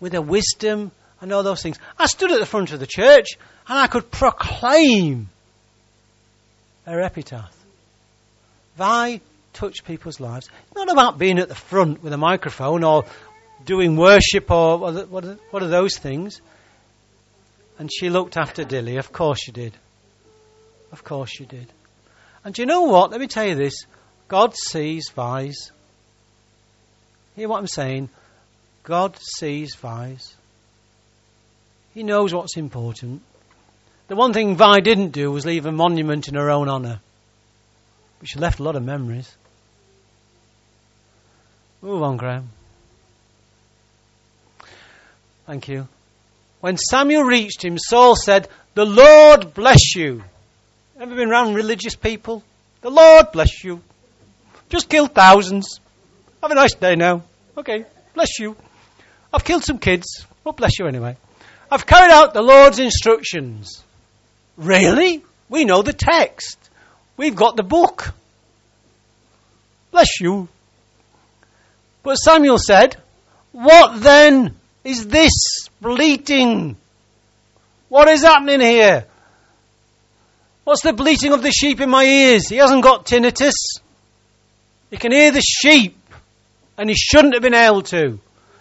with 0.00 0.12
her 0.12 0.20
wisdom, 0.20 0.90
and 1.20 1.32
all 1.32 1.42
those 1.44 1.62
things. 1.62 1.78
I 1.98 2.06
stood 2.06 2.32
at 2.32 2.40
the 2.40 2.46
front 2.46 2.72
of 2.72 2.80
the 2.80 2.86
church 2.86 3.38
and 3.68 3.78
I 3.78 3.86
could 3.86 4.10
proclaim 4.10 5.28
her 6.84 7.00
epitaph. 7.00 7.56
Vi 8.76 9.20
touched 9.52 9.84
people's 9.84 10.18
lives. 10.18 10.48
It's 10.66 10.76
not 10.76 10.90
about 10.90 11.18
being 11.18 11.38
at 11.38 11.48
the 11.48 11.54
front 11.54 12.02
with 12.02 12.12
a 12.12 12.18
microphone 12.18 12.82
or 12.82 13.04
doing 13.64 13.96
worship 13.96 14.50
or 14.50 14.78
what 14.78 15.24
are 15.62 15.68
those 15.68 15.96
things. 15.96 16.40
And 17.82 17.90
she 17.92 18.10
looked 18.10 18.36
after 18.36 18.62
Dilly. 18.62 18.96
Of 18.98 19.10
course 19.10 19.40
she 19.42 19.50
did. 19.50 19.76
Of 20.92 21.02
course 21.02 21.30
she 21.30 21.46
did. 21.46 21.66
And 22.44 22.54
do 22.54 22.62
you 22.62 22.66
know 22.66 22.82
what? 22.82 23.10
Let 23.10 23.18
me 23.18 23.26
tell 23.26 23.44
you 23.44 23.56
this. 23.56 23.74
God 24.28 24.54
sees 24.54 25.10
Vi's. 25.10 25.72
Hear 27.34 27.48
what 27.48 27.58
I'm 27.58 27.66
saying? 27.66 28.08
God 28.84 29.18
sees 29.18 29.74
Vi's. 29.74 30.32
He 31.92 32.04
knows 32.04 32.32
what's 32.32 32.56
important. 32.56 33.20
The 34.06 34.14
one 34.14 34.32
thing 34.32 34.54
Vi 34.54 34.78
didn't 34.78 35.10
do 35.10 35.32
was 35.32 35.44
leave 35.44 35.66
a 35.66 35.72
monument 35.72 36.28
in 36.28 36.36
her 36.36 36.50
own 36.50 36.68
honour. 36.68 37.00
But 38.20 38.28
she 38.28 38.38
left 38.38 38.60
a 38.60 38.62
lot 38.62 38.76
of 38.76 38.84
memories. 38.84 39.36
Move 41.80 42.04
on, 42.04 42.16
Graham. 42.16 42.48
Thank 45.46 45.66
you. 45.66 45.88
When 46.62 46.76
Samuel 46.76 47.24
reached 47.24 47.64
him, 47.64 47.76
Saul 47.76 48.14
said, 48.14 48.48
The 48.74 48.86
Lord 48.86 49.52
bless 49.52 49.96
you. 49.96 50.22
Ever 50.98 51.16
been 51.16 51.28
around 51.28 51.54
religious 51.54 51.96
people? 51.96 52.44
The 52.82 52.90
Lord 52.90 53.32
bless 53.32 53.64
you. 53.64 53.82
Just 54.70 54.88
killed 54.88 55.12
thousands. 55.12 55.80
Have 56.40 56.52
a 56.52 56.54
nice 56.54 56.74
day 56.74 56.94
now. 56.94 57.24
Okay, 57.58 57.84
bless 58.14 58.38
you. 58.38 58.56
I've 59.34 59.42
killed 59.42 59.64
some 59.64 59.78
kids. 59.78 60.24
Well, 60.44 60.52
bless 60.52 60.78
you 60.78 60.86
anyway. 60.86 61.16
I've 61.68 61.84
carried 61.84 62.12
out 62.12 62.32
the 62.32 62.42
Lord's 62.42 62.78
instructions. 62.78 63.82
Really? 64.56 65.24
We 65.48 65.64
know 65.64 65.82
the 65.82 65.92
text. 65.92 66.58
We've 67.16 67.34
got 67.34 67.56
the 67.56 67.64
book. 67.64 68.14
Bless 69.90 70.20
you. 70.20 70.46
But 72.04 72.14
Samuel 72.14 72.58
said, 72.58 72.96
What 73.50 74.00
then? 74.00 74.54
is 74.84 75.06
this 75.06 75.61
bleating? 75.82 76.76
What 77.88 78.08
is 78.08 78.22
happening 78.22 78.60
here? 78.60 79.04
What's 80.64 80.82
the 80.82 80.92
bleating 80.92 81.32
of 81.32 81.42
the 81.42 81.50
sheep 81.50 81.80
in 81.80 81.90
my 81.90 82.04
ears? 82.04 82.48
He 82.48 82.56
hasn't 82.56 82.84
got 82.84 83.04
tinnitus. 83.04 83.80
He 84.90 84.96
can 84.96 85.12
hear 85.12 85.32
the 85.32 85.42
sheep, 85.42 85.98
and 86.78 86.88
he 86.88 86.94
shouldn't 86.94 87.34
have 87.34 87.42
been 87.42 87.54
able 87.54 87.82
to. 87.82 88.20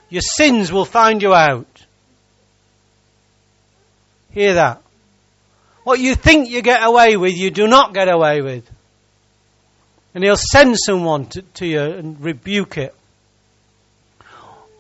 Your 0.09 0.21
sins 0.21 0.71
will 0.71 0.85
find 0.85 1.21
you 1.21 1.33
out. 1.33 1.67
Hear 4.31 4.55
that? 4.55 4.81
What 5.83 5.99
you 5.99 6.15
think 6.15 6.49
you 6.49 6.61
get 6.61 6.83
away 6.83 7.17
with, 7.17 7.37
you 7.37 7.51
do 7.51 7.67
not 7.67 7.93
get 7.93 8.11
away 8.11 8.41
with. 8.41 8.69
And 10.13 10.23
he'll 10.23 10.35
send 10.35 10.75
someone 10.77 11.27
to, 11.27 11.41
to 11.41 11.65
you 11.65 11.81
and 11.81 12.19
rebuke 12.19 12.77
it. 12.77 12.95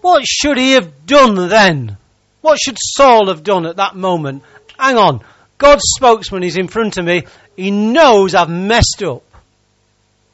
What 0.01 0.25
should 0.25 0.57
he 0.57 0.71
have 0.73 1.05
done 1.05 1.47
then? 1.47 1.97
What 2.41 2.59
should 2.59 2.77
Saul 2.79 3.27
have 3.27 3.43
done 3.43 3.65
at 3.65 3.77
that 3.77 3.95
moment? 3.95 4.43
Hang 4.77 4.97
on. 4.97 5.23
God's 5.57 5.83
spokesman 5.95 6.43
is 6.43 6.57
in 6.57 6.67
front 6.67 6.97
of 6.97 7.05
me. 7.05 7.23
He 7.55 7.71
knows 7.71 8.33
I've 8.33 8.49
messed 8.49 9.03
up. 9.03 9.23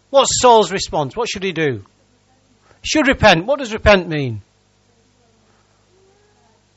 What's 0.09 0.41
Saul's 0.41 0.71
response? 0.71 1.15
What 1.15 1.29
should 1.29 1.43
he 1.43 1.51
do? 1.51 1.83
Should 2.81 3.07
repent. 3.07 3.45
What 3.45 3.59
does 3.59 3.73
repent 3.73 4.07
mean? 4.07 4.41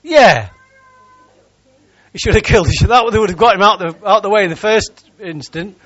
Yeah. 0.02 0.50
He 2.12 2.18
should 2.18 2.34
have 2.34 2.42
killed 2.42 2.66
him. 2.66 2.74
That 2.88 3.04
would 3.04 3.30
have 3.30 3.38
got 3.38 3.54
him 3.54 3.62
out 3.62 3.78
the, 3.78 3.96
out 4.04 4.22
the 4.22 4.30
way 4.30 4.42
in 4.42 4.50
the 4.50 4.56
first 4.56 5.08
instant. 5.20 5.78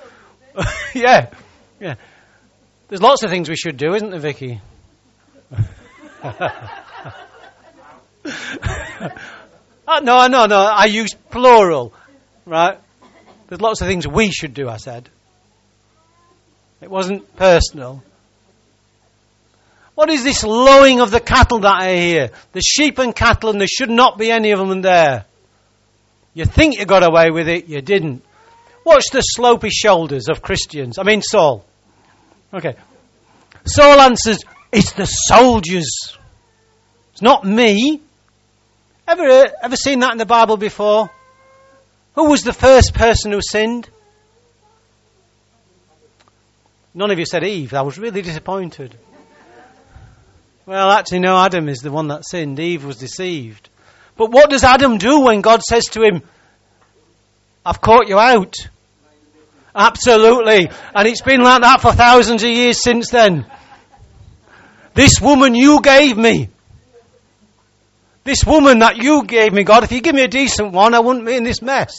yeah. 0.95 1.29
Yeah. 1.79 1.95
There's 2.87 3.01
lots 3.01 3.23
of 3.23 3.29
things 3.29 3.49
we 3.49 3.55
should 3.55 3.77
do, 3.77 3.93
isn't 3.93 4.09
there, 4.09 4.19
Vicky? 4.19 4.61
oh, 9.87 9.99
no, 10.03 10.27
no, 10.27 10.45
no. 10.45 10.57
I 10.57 10.85
use 10.85 11.13
plural, 11.29 11.93
right? 12.45 12.79
There's 13.47 13.61
lots 13.61 13.81
of 13.81 13.87
things 13.87 14.07
we 14.07 14.31
should 14.31 14.53
do, 14.53 14.67
I 14.69 14.77
said. 14.77 15.09
It 16.81 16.89
wasn't 16.89 17.35
personal. 17.35 18.03
What 19.95 20.09
is 20.09 20.23
this 20.23 20.43
lowing 20.43 20.99
of 20.99 21.09
the 21.09 21.21
cattle 21.21 21.59
that 21.59 21.73
I 21.73 21.95
hear? 21.95 22.31
The 22.51 22.61
sheep 22.61 22.99
and 22.99 23.15
cattle, 23.15 23.49
and 23.49 23.59
there 23.59 23.67
should 23.67 23.89
not 23.89 24.17
be 24.17 24.29
any 24.29 24.51
of 24.51 24.59
them 24.59 24.81
there. 24.81 25.25
You 26.33 26.45
think 26.45 26.77
you 26.77 26.85
got 26.85 27.03
away 27.03 27.31
with 27.31 27.47
it, 27.47 27.67
you 27.67 27.81
didn't. 27.81 28.23
Watch 28.85 29.05
the 29.11 29.21
slopy 29.21 29.69
shoulders 29.69 30.27
of 30.29 30.41
Christians. 30.41 30.99
I 30.99 31.03
mean, 31.03 31.21
Saul. 31.21 31.65
Okay. 32.53 32.75
Saul 33.65 33.99
answers, 33.99 34.39
It's 34.71 34.91
the 34.91 35.05
soldiers. 35.05 36.17
It's 37.13 37.21
not 37.21 37.45
me. 37.45 38.01
Ever, 39.07 39.45
ever 39.61 39.75
seen 39.75 39.99
that 39.99 40.11
in 40.11 40.17
the 40.17 40.25
Bible 40.25 40.57
before? 40.57 41.09
Who 42.15 42.29
was 42.29 42.43
the 42.43 42.53
first 42.53 42.93
person 42.93 43.31
who 43.31 43.41
sinned? 43.41 43.89
None 46.93 47.11
of 47.11 47.19
you 47.19 47.25
said 47.25 47.43
Eve. 47.43 47.73
I 47.73 47.81
was 47.81 47.99
really 47.99 48.21
disappointed. 48.21 48.97
Well, 50.65 50.89
actually, 50.89 51.19
no, 51.19 51.37
Adam 51.37 51.69
is 51.69 51.79
the 51.79 51.91
one 51.91 52.07
that 52.07 52.25
sinned. 52.25 52.59
Eve 52.59 52.85
was 52.85 52.97
deceived. 52.97 53.69
But 54.17 54.31
what 54.31 54.49
does 54.49 54.63
Adam 54.63 54.97
do 54.97 55.19
when 55.19 55.41
God 55.41 55.61
says 55.61 55.85
to 55.91 56.01
him, 56.01 56.23
I've 57.65 57.81
caught 57.81 58.07
you 58.07 58.17
out? 58.17 58.55
Absolutely. 59.75 60.69
And 60.95 61.07
it's 61.07 61.21
been 61.21 61.43
like 61.43 61.61
that 61.61 61.81
for 61.81 61.91
thousands 61.91 62.43
of 62.43 62.49
years 62.49 62.81
since 62.81 63.09
then. 63.09 63.45
This 64.93 65.19
woman 65.19 65.53
you 65.53 65.81
gave 65.81 66.17
me. 66.17 66.49
This 68.25 68.43
woman 68.43 68.79
that 68.79 68.97
you 68.97 69.23
gave 69.23 69.53
me, 69.53 69.63
God, 69.63 69.83
if 69.83 69.91
you 69.91 70.01
give 70.01 70.15
me 70.15 70.23
a 70.23 70.27
decent 70.27 70.73
one, 70.73 70.95
I 70.95 70.99
wouldn't 70.99 71.27
be 71.27 71.35
in 71.35 71.43
this 71.43 71.61
mess. 71.61 71.93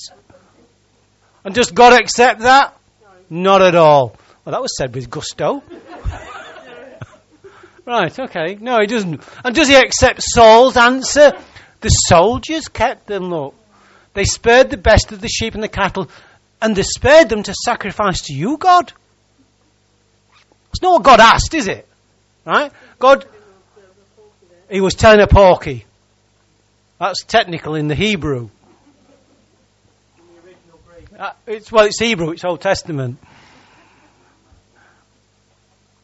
And 1.45 1.55
does 1.55 1.71
God 1.71 1.93
accept 1.93 2.41
that? 2.41 2.77
Not 3.31 3.62
at 3.62 3.77
all. 3.77 4.17
Well, 4.45 4.53
that 4.53 4.61
was 4.61 4.77
said 4.77 4.93
with 4.93 5.09
gusto. 5.09 5.62
right, 7.87 8.19
okay. 8.19 8.59
No, 8.61 8.81
he 8.81 8.89
doesn't. 8.89 9.23
And 9.45 9.55
does 9.55 9.69
he 9.69 9.77
accept 9.77 10.21
Saul's 10.21 10.77
answer? 10.77 11.33
The 11.81 11.89
soldiers 11.91 12.67
kept 12.67 13.07
them, 13.07 13.31
look. 13.31 13.55
They 14.15 14.25
spared 14.25 14.71
the 14.71 14.77
best 14.77 15.12
of 15.12 15.21
the 15.21 15.29
sheep 15.29 15.55
and 15.55 15.62
the 15.62 15.69
cattle, 15.69 16.11
and 16.61 16.75
they 16.75 16.83
spared 16.83 17.29
them 17.29 17.45
to 17.45 17.55
sacrifice 17.55 18.23
to 18.23 18.35
you, 18.35 18.57
God. 18.57 18.93
It's 20.71 20.83
not 20.83 20.93
what 20.93 21.03
God 21.05 21.21
asked, 21.21 21.55
is 21.55 21.69
it? 21.69 21.87
Right? 22.45 22.73
God, 22.99 23.27
he 24.69 24.81
was 24.81 24.95
telling 24.95 25.21
a 25.21 25.29
porky. 25.29 25.85
That's 26.99 27.25
technical 27.25 27.75
in 27.75 27.89
the 27.89 27.95
Hebrew. 27.95 28.49
Uh, 31.19 31.33
it's, 31.47 31.73
well, 31.73 31.87
it's 31.87 31.99
Hebrew, 31.99 32.31
it's 32.31 32.45
Old 32.45 32.61
Testament. 32.61 33.19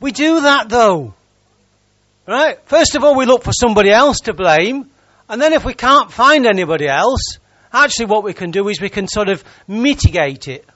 We 0.01 0.13
do 0.13 0.41
that 0.43 0.69
though. 0.69 1.15
Right? 2.27 2.59
First 2.67 2.95
of 2.95 3.05
all, 3.05 3.17
we 3.17 3.27
look 3.27 3.43
for 3.43 3.53
somebody 3.53 3.91
else 3.91 4.21
to 4.21 4.35
blame. 4.35 4.91
And 5.29 5.41
then 5.41 5.53
if 5.53 5.65
we 5.65 5.75
can't 5.75 6.11
find 6.11 6.47
anybody 6.47 6.89
else, 6.89 7.39
actually 7.73 8.07
what 8.07 8.25
we 8.25 8.33
can 8.33 8.51
do 8.51 8.69
is 8.69 8.81
we 8.81 8.89
can 8.89 9.09
sort 9.09 9.29
of 9.29 9.43
mitigate 9.67 10.49
it. 10.49 10.67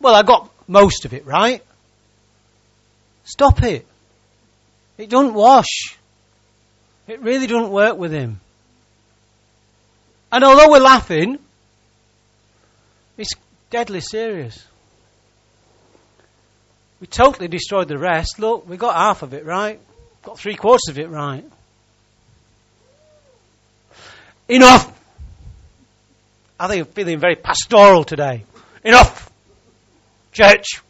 Well, 0.00 0.14
I 0.14 0.22
got 0.22 0.50
most 0.66 1.04
of 1.04 1.14
it, 1.14 1.26
right? 1.26 1.62
Stop 3.24 3.62
it. 3.62 3.86
It 4.98 5.10
doesn't 5.10 5.34
wash. 5.34 5.96
It 7.06 7.20
really 7.20 7.46
doesn't 7.46 7.70
work 7.70 7.96
with 7.96 8.12
him. 8.12 8.40
And 10.34 10.42
although 10.42 10.68
we're 10.68 10.80
laughing, 10.80 11.38
it's 13.16 13.30
deadly 13.70 14.00
serious. 14.00 14.66
We 17.00 17.06
totally 17.06 17.46
destroyed 17.46 17.86
the 17.86 17.98
rest. 17.98 18.40
Look, 18.40 18.68
we 18.68 18.76
got 18.76 18.96
half 18.96 19.22
of 19.22 19.32
it 19.32 19.44
right. 19.44 19.78
Got 20.24 20.40
three 20.40 20.56
quarters 20.56 20.88
of 20.88 20.98
it 20.98 21.08
right. 21.08 21.44
Enough! 24.48 24.92
I 26.58 26.66
think 26.66 26.88
I'm 26.88 26.92
feeling 26.92 27.20
very 27.20 27.36
pastoral 27.36 28.02
today. 28.02 28.44
Enough! 28.82 29.30
Church! 30.32 30.82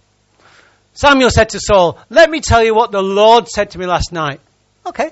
Samuel 0.95 1.29
said 1.29 1.51
to 1.51 1.61
Saul, 1.61 1.99
Let 2.09 2.31
me 2.31 2.41
tell 2.41 2.65
you 2.65 2.75
what 2.75 2.93
the 2.93 3.03
Lord 3.03 3.49
said 3.49 3.73
to 3.73 3.79
me 3.79 3.85
last 3.85 4.11
night. 4.11 4.41
Okay, 4.87 5.11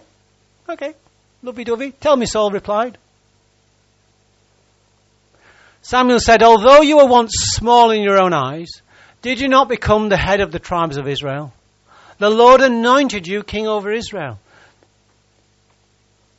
okay, 0.70 0.94
lovey 1.42 1.64
dovey. 1.64 1.90
Tell 1.90 2.16
me, 2.16 2.24
Saul 2.24 2.50
replied. 2.50 2.96
Samuel 5.82 6.20
said, 6.20 6.42
Although 6.42 6.82
you 6.82 6.96
were 6.96 7.06
once 7.06 7.32
small 7.34 7.90
in 7.90 8.02
your 8.02 8.20
own 8.20 8.32
eyes, 8.32 8.70
did 9.20 9.40
you 9.40 9.48
not 9.48 9.68
become 9.68 10.08
the 10.08 10.16
head 10.16 10.40
of 10.40 10.52
the 10.52 10.58
tribes 10.58 10.96
of 10.96 11.08
Israel? 11.08 11.52
The 12.18 12.30
Lord 12.30 12.60
anointed 12.60 13.26
you 13.26 13.42
king 13.42 13.66
over 13.66 13.92
Israel. 13.92 14.38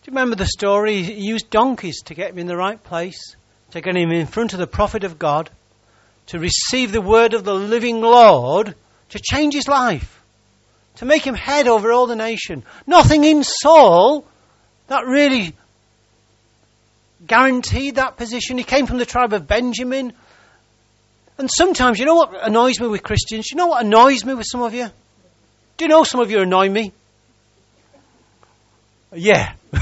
Do 0.01 0.11
you 0.11 0.15
remember 0.15 0.35
the 0.35 0.45
story? 0.45 1.03
He 1.03 1.27
used 1.27 1.49
donkeys 1.49 2.01
to 2.03 2.13
get 2.13 2.31
him 2.31 2.39
in 2.39 2.47
the 2.47 2.57
right 2.57 2.81
place, 2.81 3.35
to 3.71 3.81
get 3.81 3.95
him 3.95 4.11
in 4.11 4.27
front 4.27 4.53
of 4.53 4.59
the 4.59 4.67
prophet 4.67 5.03
of 5.03 5.19
God, 5.19 5.49
to 6.27 6.39
receive 6.39 6.91
the 6.91 7.01
word 7.01 7.33
of 7.33 7.43
the 7.43 7.53
living 7.53 8.01
Lord, 8.01 8.75
to 9.09 9.19
change 9.19 9.53
his 9.53 9.67
life, 9.67 10.21
to 10.95 11.05
make 11.05 11.25
him 11.25 11.35
head 11.35 11.67
over 11.67 11.91
all 11.91 12.07
the 12.07 12.15
nation. 12.15 12.63
Nothing 12.87 13.23
in 13.23 13.43
Saul 13.43 14.25
that 14.87 15.05
really 15.05 15.53
guaranteed 17.25 17.95
that 17.95 18.17
position. 18.17 18.57
He 18.57 18.63
came 18.63 18.85
from 18.85 18.97
the 18.97 19.05
tribe 19.05 19.33
of 19.33 19.47
Benjamin. 19.47 20.13
And 21.37 21.49
sometimes, 21.49 21.99
you 21.99 22.05
know 22.05 22.15
what 22.15 22.45
annoys 22.45 22.79
me 22.79 22.87
with 22.87 23.03
Christians? 23.03 23.49
You 23.51 23.57
know 23.57 23.67
what 23.67 23.85
annoys 23.85 24.23
me 24.23 24.33
with 24.33 24.45
some 24.49 24.61
of 24.61 24.73
you? 24.73 24.89
Do 25.77 25.85
you 25.85 25.89
know 25.89 26.03
some 26.03 26.21
of 26.21 26.29
you 26.29 26.41
annoy 26.41 26.69
me? 26.69 26.93
Yeah. 29.13 29.53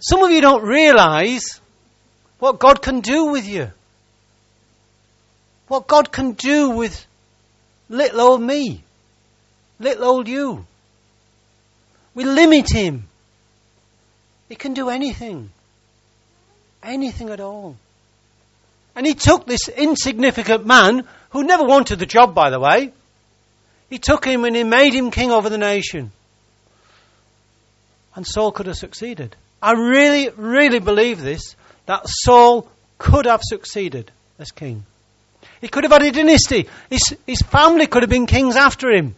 some 0.00 0.22
of 0.22 0.30
you 0.30 0.40
don't 0.40 0.64
realize 0.64 1.60
what 2.38 2.58
God 2.58 2.82
can 2.82 3.00
do 3.00 3.26
with 3.26 3.46
you. 3.46 3.70
What 5.68 5.86
God 5.86 6.12
can 6.12 6.32
do 6.32 6.70
with 6.70 7.06
little 7.88 8.20
old 8.20 8.42
me, 8.42 8.82
little 9.78 10.04
old 10.04 10.28
you. 10.28 10.66
We 12.14 12.24
limit 12.24 12.70
Him. 12.70 13.08
He 14.48 14.54
can 14.54 14.74
do 14.74 14.90
anything. 14.90 15.50
Anything 16.82 17.30
at 17.30 17.40
all. 17.40 17.76
And 18.94 19.06
he 19.06 19.14
took 19.14 19.46
this 19.46 19.68
insignificant 19.68 20.66
man, 20.66 21.06
who 21.30 21.44
never 21.44 21.64
wanted 21.64 21.98
the 21.98 22.06
job, 22.06 22.34
by 22.34 22.50
the 22.50 22.60
way, 22.60 22.92
he 23.88 23.98
took 23.98 24.24
him 24.24 24.44
and 24.44 24.54
he 24.54 24.64
made 24.64 24.94
him 24.94 25.10
king 25.10 25.30
over 25.30 25.48
the 25.48 25.58
nation. 25.58 26.12
And 28.14 28.26
Saul 28.26 28.52
could 28.52 28.66
have 28.66 28.76
succeeded. 28.76 29.34
I 29.62 29.72
really, 29.72 30.28
really 30.30 30.78
believe 30.78 31.22
this, 31.22 31.56
that 31.86 32.02
Saul 32.06 32.68
could 32.98 33.26
have 33.26 33.42
succeeded 33.42 34.10
as 34.38 34.50
king. 34.50 34.84
He 35.60 35.68
could 35.68 35.84
have 35.84 35.92
had 35.92 36.02
a 36.02 36.10
dynasty. 36.10 36.68
His, 36.90 37.16
his 37.26 37.40
family 37.42 37.86
could 37.86 38.02
have 38.02 38.10
been 38.10 38.26
kings 38.26 38.56
after 38.56 38.90
him. 38.90 39.14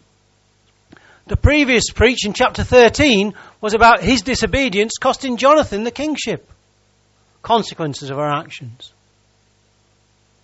The 1.26 1.36
previous 1.36 1.84
preach 1.94 2.26
in 2.26 2.34
chapter 2.34 2.64
13 2.64 3.32
was 3.60 3.74
about 3.74 4.02
his 4.02 4.22
disobedience 4.22 4.92
costing 5.00 5.38
Jonathan 5.38 5.84
the 5.84 5.90
kingship. 5.90 6.50
Consequences 7.42 8.10
of 8.10 8.18
our 8.18 8.30
actions. 8.30 8.92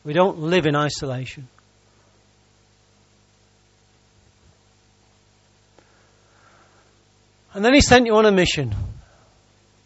We 0.05 0.15
don't 0.15 0.39
live 0.39 0.67
in 0.67 0.75
isolation. 0.75 1.49
And 7.53 7.65
then 7.65 7.75
he 7.75 7.81
sent 7.81 8.07
you 8.07 8.15
on 8.15 8.27
a 8.27 8.33
mission. 8.33 8.75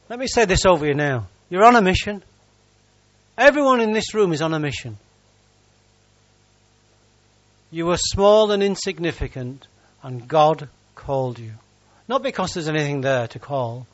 Let 0.09 0.19
me 0.19 0.27
say 0.27 0.45
this 0.45 0.67
over 0.67 0.87
you 0.87 0.95
now. 0.95 1.27
You're 1.51 1.65
on 1.65 1.77
a 1.77 1.83
mission. 1.83 2.23
Everyone 3.37 3.81
in 3.81 3.93
this 3.93 4.15
room 4.15 4.33
is 4.33 4.43
on 4.43 4.55
a 4.55 4.61
mission. 4.61 4.99
You 7.73 7.87
were 7.87 7.97
small 7.97 8.53
and 8.53 8.63
insignificant, 8.63 9.67
and 10.03 10.29
God 10.29 10.69
called 10.95 11.39
you. 11.39 11.53
Not 12.09 12.23
because 12.23 12.55
there's 12.55 12.69
anything 12.69 13.01
there 13.01 13.27
to 13.29 13.39
call. 13.39 13.87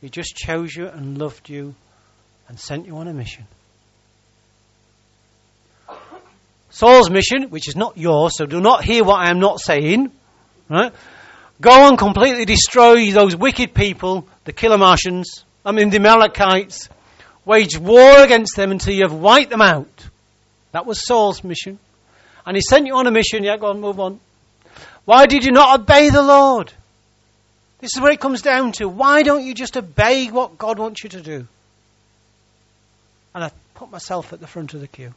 He 0.00 0.08
just 0.08 0.34
chose 0.34 0.74
you 0.74 0.86
and 0.88 1.18
loved 1.18 1.48
you 1.48 1.74
and 2.48 2.58
sent 2.58 2.86
you 2.86 2.96
on 2.96 3.08
a 3.08 3.12
mission. 3.12 3.46
Saul's 6.70 7.10
mission, 7.10 7.50
which 7.50 7.68
is 7.68 7.76
not 7.76 7.98
yours, 7.98 8.32
so 8.36 8.46
do 8.46 8.60
not 8.60 8.82
hear 8.82 9.04
what 9.04 9.20
I 9.20 9.30
am 9.30 9.40
not 9.40 9.60
saying, 9.60 10.10
right? 10.70 10.92
Go 11.60 11.88
and 11.88 11.98
completely 11.98 12.46
destroy 12.46 13.10
those 13.10 13.36
wicked 13.36 13.74
people, 13.74 14.26
the 14.44 14.52
Kilamartians, 14.52 15.44
I 15.64 15.72
mean 15.72 15.90
the 15.90 15.98
Amalekites, 15.98 16.88
wage 17.44 17.78
war 17.78 18.22
against 18.22 18.56
them 18.56 18.70
until 18.70 18.94
you 18.94 19.02
have 19.02 19.12
wiped 19.12 19.50
them 19.50 19.60
out. 19.60 20.08
That 20.72 20.86
was 20.86 21.06
Saul's 21.06 21.44
mission. 21.44 21.78
And 22.46 22.56
he 22.56 22.62
sent 22.62 22.86
you 22.86 22.96
on 22.96 23.06
a 23.06 23.10
mission, 23.10 23.44
yeah, 23.44 23.58
go 23.58 23.66
on, 23.66 23.80
move 23.80 24.00
on. 24.00 24.18
Why 25.04 25.26
did 25.26 25.44
you 25.44 25.52
not 25.52 25.80
obey 25.80 26.10
the 26.10 26.22
Lord? 26.22 26.72
This 27.80 27.96
is 27.96 28.00
where 28.00 28.12
it 28.12 28.20
comes 28.20 28.42
down 28.42 28.72
to. 28.72 28.88
Why 28.88 29.22
don't 29.22 29.44
you 29.44 29.54
just 29.54 29.76
obey 29.76 30.28
what 30.28 30.58
God 30.58 30.78
wants 30.78 31.02
you 31.02 31.10
to 31.10 31.20
do? 31.20 31.46
And 33.34 33.44
I 33.44 33.50
put 33.74 33.90
myself 33.90 34.32
at 34.32 34.40
the 34.40 34.46
front 34.46 34.74
of 34.74 34.80
the 34.80 34.86
queue. 34.86 35.14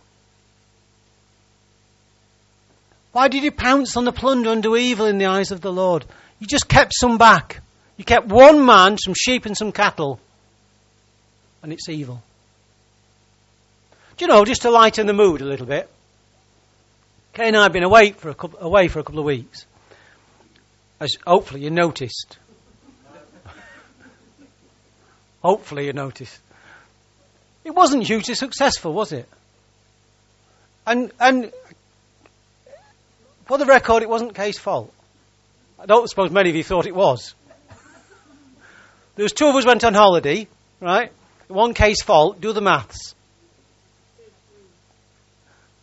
Why 3.12 3.28
did 3.28 3.44
you 3.44 3.52
pounce 3.52 3.96
on 3.96 4.06
the 4.06 4.12
plunder 4.12 4.52
and 4.52 4.64
do 4.64 4.76
evil 4.76 5.06
in 5.06 5.20
the 5.20 5.28
eyes 5.28 5.52
of 5.52 5.62
the 5.62 5.72
Lord? 5.72 6.06
You 6.40 6.48
just 6.48 6.68
kept 6.68 6.94
some 6.94 7.18
back. 7.18 7.62
You 7.98 8.04
kept 8.04 8.28
one 8.28 8.66
man, 8.66 8.98
some 8.98 9.14
sheep 9.14 9.46
and 9.46 9.56
some 9.56 9.72
cattle, 9.72 10.20
and 11.64 11.72
it's 11.72 11.88
evil. 11.88 12.22
Do 14.18 14.26
you 14.26 14.28
know, 14.28 14.44
just 14.44 14.64
to 14.64 14.70
lighten 14.70 15.08
the 15.08 15.14
mood 15.14 15.42
a 15.42 15.46
little 15.46 15.66
bit, 15.66 15.90
Kay 17.34 17.48
and 17.48 17.58
I 17.58 17.64
have 17.64 17.74
been 17.74 17.84
away 17.84 18.12
for 18.12 18.30
a 18.30 18.34
couple, 18.34 18.60
away 18.60 18.88
for 18.88 19.00
a 19.00 19.04
couple 19.04 19.20
of 19.20 19.26
weeks. 19.26 19.66
As 21.00 21.16
hopefully 21.26 21.62
you 21.62 21.70
noticed. 21.70 22.38
hopefully 25.42 25.88
you 25.88 25.94
noticed. 25.94 26.40
It 27.64 27.72
wasn't 27.72 28.04
hugely 28.04 28.36
successful, 28.36 28.94
was 28.94 29.12
it? 29.12 29.28
And 30.88 31.12
and 31.20 31.52
for 33.46 33.58
the 33.58 33.66
record, 33.66 34.04
it 34.04 34.10
wasn't 34.10 34.36
Kay's 34.36 34.58
fault. 34.58 34.94
I 35.80 35.86
don't 35.86 36.10
suppose 36.10 36.32
many 36.32 36.50
of 36.50 36.56
you 36.56 36.64
thought 36.64 36.86
it 36.86 36.96
was. 36.96 37.36
There 39.16 39.24
was 39.24 39.34
two 39.34 39.48
of 39.48 39.56
us 39.56 39.66
went 39.66 39.84
on 39.84 39.94
holiday, 39.94 40.48
right? 40.82 41.12
One 41.48 41.74
Kay's 41.74 42.02
fault. 42.02 42.42
Do 42.42 42.54
the 42.54 42.62
maths. 42.62 43.16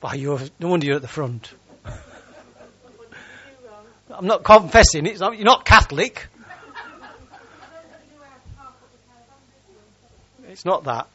Why, 0.01 0.15
you're, 0.15 0.41
no 0.59 0.69
wonder 0.69 0.87
you're 0.87 0.97
at 0.97 1.03
the 1.03 1.09
front. 1.09 1.53
I'm 4.13 4.27
not 4.27 4.45
confessing. 4.45 5.07
It's 5.07 5.21
not, 5.21 5.37
you're 5.37 5.45
not 5.45 5.65
Catholic. 5.65 6.29
It's 10.49 10.65
not 10.65 10.85
that. 10.85 11.07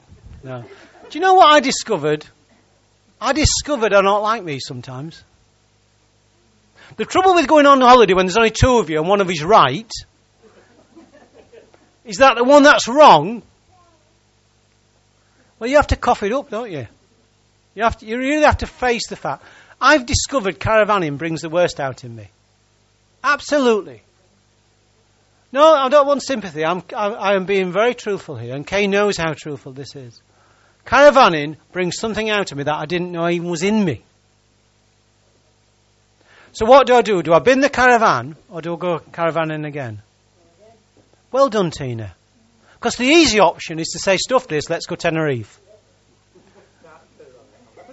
No. 0.44 0.62
Do 0.62 1.18
you 1.18 1.22
know 1.22 1.36
what 1.36 1.54
I 1.54 1.60
discovered? 1.60 2.26
I 3.22 3.34
discovered 3.34 3.94
I 3.94 4.02
don't 4.02 4.24
like 4.24 4.44
me 4.44 4.60
sometimes. 4.60 5.24
The 6.96 7.06
trouble 7.06 7.36
with 7.36 7.48
going 7.48 7.66
on 7.66 7.82
holiday 7.82 8.14
when 8.14 8.26
there's 8.26 8.38
only 8.38 8.52
two 8.52 8.80
of 8.80 8.90
you 8.90 9.00
and 9.00 9.08
one 9.08 9.22
of 9.22 9.30
you's 9.30 9.44
right 9.44 9.92
is 12.06 12.18
that 12.18 12.38
the 12.38 12.44
one 12.44 12.64
that's 12.64 12.88
wrong, 12.88 13.44
well, 15.60 15.70
you 15.70 15.76
have 15.76 15.88
to 15.88 15.96
cough 15.98 16.24
it 16.24 16.32
up, 16.32 16.50
don't 16.50 16.72
you? 16.72 16.88
You, 17.76 17.84
have 17.84 17.98
to, 17.98 18.06
you 18.06 18.18
really 18.18 18.44
have 18.44 18.60
to 18.60 18.68
face 18.68 19.08
the 19.08 19.16
fact. 19.16 19.44
I've 19.80 20.06
discovered 20.06 20.60
caravanning 20.60 21.18
brings 21.18 21.42
the 21.42 21.50
worst 21.50 21.80
out 21.80 22.04
in 22.04 22.16
me. 22.16 22.30
Absolutely. 23.28 24.02
No, 25.52 25.74
I 25.74 25.90
don't 25.90 26.08
want 26.08 26.24
sympathy. 26.24 26.64
I'm, 26.64 26.82
I, 26.96 27.08
I 27.08 27.36
am 27.36 27.46
being 27.46 27.74
very 27.74 27.94
truthful 27.94 28.38
here, 28.38 28.56
and 28.56 28.66
Kay 28.66 28.88
knows 28.88 29.18
how 29.18 29.34
truthful 29.34 29.74
this 29.74 29.98
is. 29.98 30.22
Caravanning 30.86 31.58
brings 31.74 31.98
something 31.98 32.30
out 32.30 32.54
of 32.54 32.58
me 32.58 32.64
that 32.64 32.76
I 32.76 32.86
didn't 32.86 33.12
know 33.12 33.28
even 33.28 33.50
was 33.50 33.64
in 33.64 33.84
me. 33.84 34.02
So 36.54 36.66
what 36.66 36.88
do 36.88 36.96
I 36.96 37.02
do? 37.02 37.22
Do 37.22 37.34
I 37.34 37.40
bin 37.40 37.60
the 37.60 37.70
caravan 37.70 38.38
or 38.50 38.62
do 38.62 38.74
I 38.74 38.78
go 38.78 39.00
caravanning 39.00 39.68
again? 39.68 40.02
Well 41.30 41.50
done, 41.50 41.72
Tina. 41.72 42.16
Because 42.76 42.96
the 42.96 43.08
easy 43.08 43.42
option 43.42 43.80
is 43.80 43.90
to 43.90 44.00
say, 44.00 44.16
stuff 44.16 44.48
this, 44.48 44.70
let's 44.70 44.86
go 44.86 44.96
Tenerife. 44.96 45.60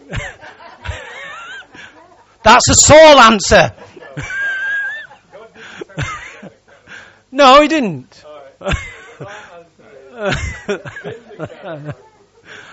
That's 2.44 2.70
a 2.70 2.74
Saul 2.74 3.18
answer. 3.18 3.72
No, 7.34 7.60
he 7.60 7.68
didn't. 7.68 8.24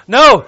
no, 0.08 0.46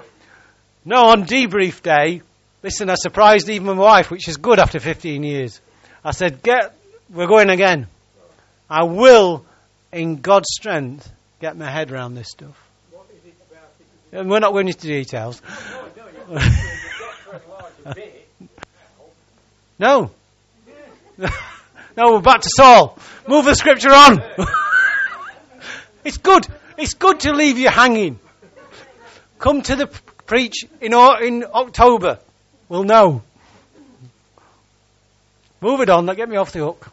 no, 0.84 0.96
on 1.06 1.24
debrief 1.24 1.82
day, 1.82 2.22
listen, 2.62 2.88
I 2.90 2.94
surprised 2.94 3.48
even 3.48 3.66
my 3.66 3.72
wife, 3.72 4.12
which 4.12 4.28
is 4.28 4.36
good 4.36 4.60
after 4.60 4.78
15 4.78 5.24
years. 5.24 5.60
I 6.04 6.12
said, 6.12 6.44
get, 6.44 6.76
we're 7.10 7.26
going 7.26 7.50
again. 7.50 7.88
I 8.70 8.84
will 8.84 9.44
in 9.92 10.20
God's 10.20 10.46
strength, 10.48 11.10
get 11.40 11.56
my 11.56 11.68
head 11.68 11.90
around 11.90 12.14
this 12.14 12.28
stuff. 12.30 12.56
And 14.12 14.30
we're 14.30 14.38
not 14.38 14.52
going 14.52 14.68
into 14.68 14.86
details. 14.86 15.42
no. 19.76 20.12
no, 21.18 21.28
we're 21.96 22.20
back 22.20 22.40
to 22.42 22.50
Saul. 22.54 22.98
Move 23.28 23.44
the 23.44 23.54
scripture 23.54 23.92
on. 23.92 24.22
it's 26.04 26.18
good. 26.18 26.46
It's 26.76 26.94
good 26.94 27.20
to 27.20 27.32
leave 27.32 27.58
you 27.58 27.68
hanging. 27.68 28.18
Come 29.38 29.62
to 29.62 29.76
the 29.76 29.86
preach 30.26 30.64
in, 30.80 30.92
in 30.92 31.44
October. 31.52 32.18
We'll 32.68 32.84
know. 32.84 33.22
Move 35.60 35.80
it 35.80 35.88
on. 35.88 36.06
Don't 36.06 36.16
get 36.16 36.28
me 36.28 36.36
off 36.36 36.52
the 36.52 36.60
hook. 36.60 36.90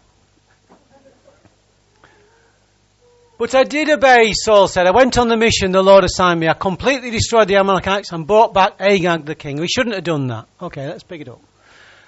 But 3.38 3.56
I 3.56 3.64
did 3.64 3.90
obey, 3.90 4.34
Saul 4.34 4.68
said. 4.68 4.86
I 4.86 4.92
went 4.92 5.18
on 5.18 5.28
the 5.28 5.36
mission 5.36 5.72
the 5.72 5.82
Lord 5.82 6.04
assigned 6.04 6.40
me. 6.40 6.48
I 6.48 6.54
completely 6.54 7.10
destroyed 7.10 7.48
the 7.48 7.56
Amalekites 7.56 8.12
and 8.12 8.28
brought 8.28 8.54
back 8.54 8.74
Agag 8.80 9.26
the 9.26 9.34
king. 9.34 9.60
We 9.60 9.68
shouldn't 9.68 9.96
have 9.96 10.04
done 10.04 10.28
that. 10.28 10.46
Okay, 10.62 10.88
let's 10.88 11.02
pick 11.02 11.22
it 11.22 11.28
up. 11.28 11.42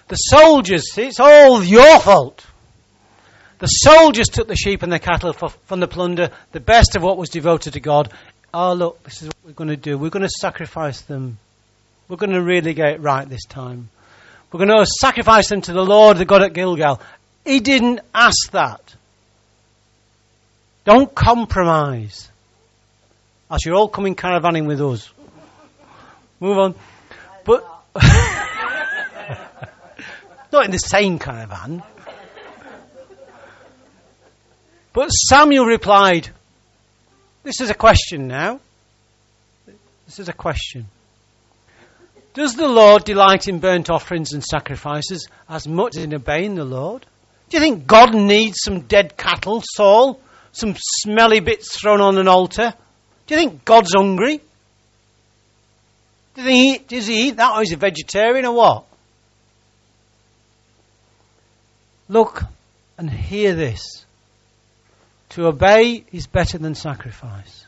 The 0.10 0.16
soldiers, 0.16 0.96
it's 0.96 1.20
all 1.20 1.64
your 1.64 2.00
fault. 2.02 2.46
The 3.64 3.68
soldiers 3.68 4.28
took 4.28 4.50
the 4.50 4.58
sheep 4.58 4.84
and 4.84 4.92
the 4.92 5.00
cattle 5.00 5.32
for, 5.32 5.48
from 5.48 5.80
the 5.80 5.88
plunder, 5.88 6.32
the 6.52 6.60
best 6.60 6.98
of 6.98 7.02
what 7.02 7.16
was 7.18 7.30
devoted 7.30 7.72
to 7.76 7.80
God. 7.80 8.12
Oh, 8.54 8.74
look, 8.74 9.02
this 9.04 9.22
is 9.22 9.30
what 9.30 9.38
we're 9.46 9.54
going 9.54 9.70
to 9.70 9.78
do. 9.78 9.98
We're 9.98 10.10
going 10.10 10.28
to 10.28 10.30
sacrifice 10.30 11.00
them. 11.04 11.38
We're 12.10 12.18
going 12.18 12.34
to 12.34 12.42
really 12.42 12.74
get 12.74 12.96
it 12.96 13.00
right 13.00 13.26
this 13.26 13.46
time. 13.46 13.88
We're 14.52 14.66
going 14.66 14.78
to 14.78 14.86
sacrifice 14.86 15.48
them 15.48 15.62
to 15.62 15.72
the 15.72 15.82
Lord, 15.82 16.18
the 16.18 16.26
God 16.26 16.42
at 16.42 16.52
Gilgal. 16.52 17.00
He 17.46 17.62
didn't 17.62 18.02
ask 18.14 18.52
that. 18.52 18.82
Don't 20.84 21.16
compromise. 21.16 22.30
As 23.50 23.64
you're 23.66 23.76
all 23.76 23.88
coming 23.88 24.16
caravanning 24.16 24.68
with 24.68 24.82
us. 24.82 25.10
Move 26.42 26.58
on. 26.58 26.76
But 27.46 27.64
not 30.52 30.66
in 30.66 30.72
the 30.72 30.80
same 30.80 31.18
caravan. 31.18 31.82
But 34.94 35.10
Samuel 35.10 35.66
replied, 35.66 36.30
This 37.44 37.62
is 37.62 37.70
a 37.70 37.76
question 37.76 38.28
now. 38.28 38.60
This 40.06 40.20
is 40.20 40.30
a 40.30 40.34
question. 40.34 40.86
Does 42.34 42.56
the 42.56 42.68
Lord 42.68 43.04
delight 43.04 43.48
in 43.48 43.60
burnt 43.60 43.90
offerings 43.90 44.34
and 44.34 44.44
sacrifices 44.44 45.28
as 45.50 45.68
much 45.68 45.98
as 45.98 46.04
in 46.04 46.14
obeying 46.14 46.56
the 46.56 46.66
Lord? 46.66 47.06
Do 47.50 47.58
you 47.58 47.62
think 47.62 47.86
God 47.86 48.16
needs 48.16 48.58
some 48.64 48.82
dead 48.82 49.18
cattle, 49.18 49.62
Saul? 49.76 50.20
some 50.54 50.76
smelly 50.78 51.40
bits 51.40 51.78
thrown 51.78 52.00
on 52.00 52.18
an 52.18 52.28
altar. 52.28 52.74
Do 53.28 53.36
you 53.36 53.42
think 53.42 53.66
God's 53.66 53.94
hungry? 53.94 54.40
Does 56.36 56.46
he 56.46 56.72
eat, 56.72 56.88
does 56.88 57.08
he 57.08 57.28
eat 57.28 57.38
that 57.38 57.58
or 57.58 57.64
is 57.64 57.70
he 57.70 57.76
a 57.76 57.78
vegetarian 57.78 58.46
or 58.46 58.56
what? 58.56 58.86
Look 62.08 62.44
and 62.98 63.10
hear 63.10 63.56
this. 63.56 64.06
To 65.34 65.48
obey 65.48 66.04
is 66.12 66.28
better 66.28 66.60
than 66.60 66.76
sacrifice. 66.76 67.66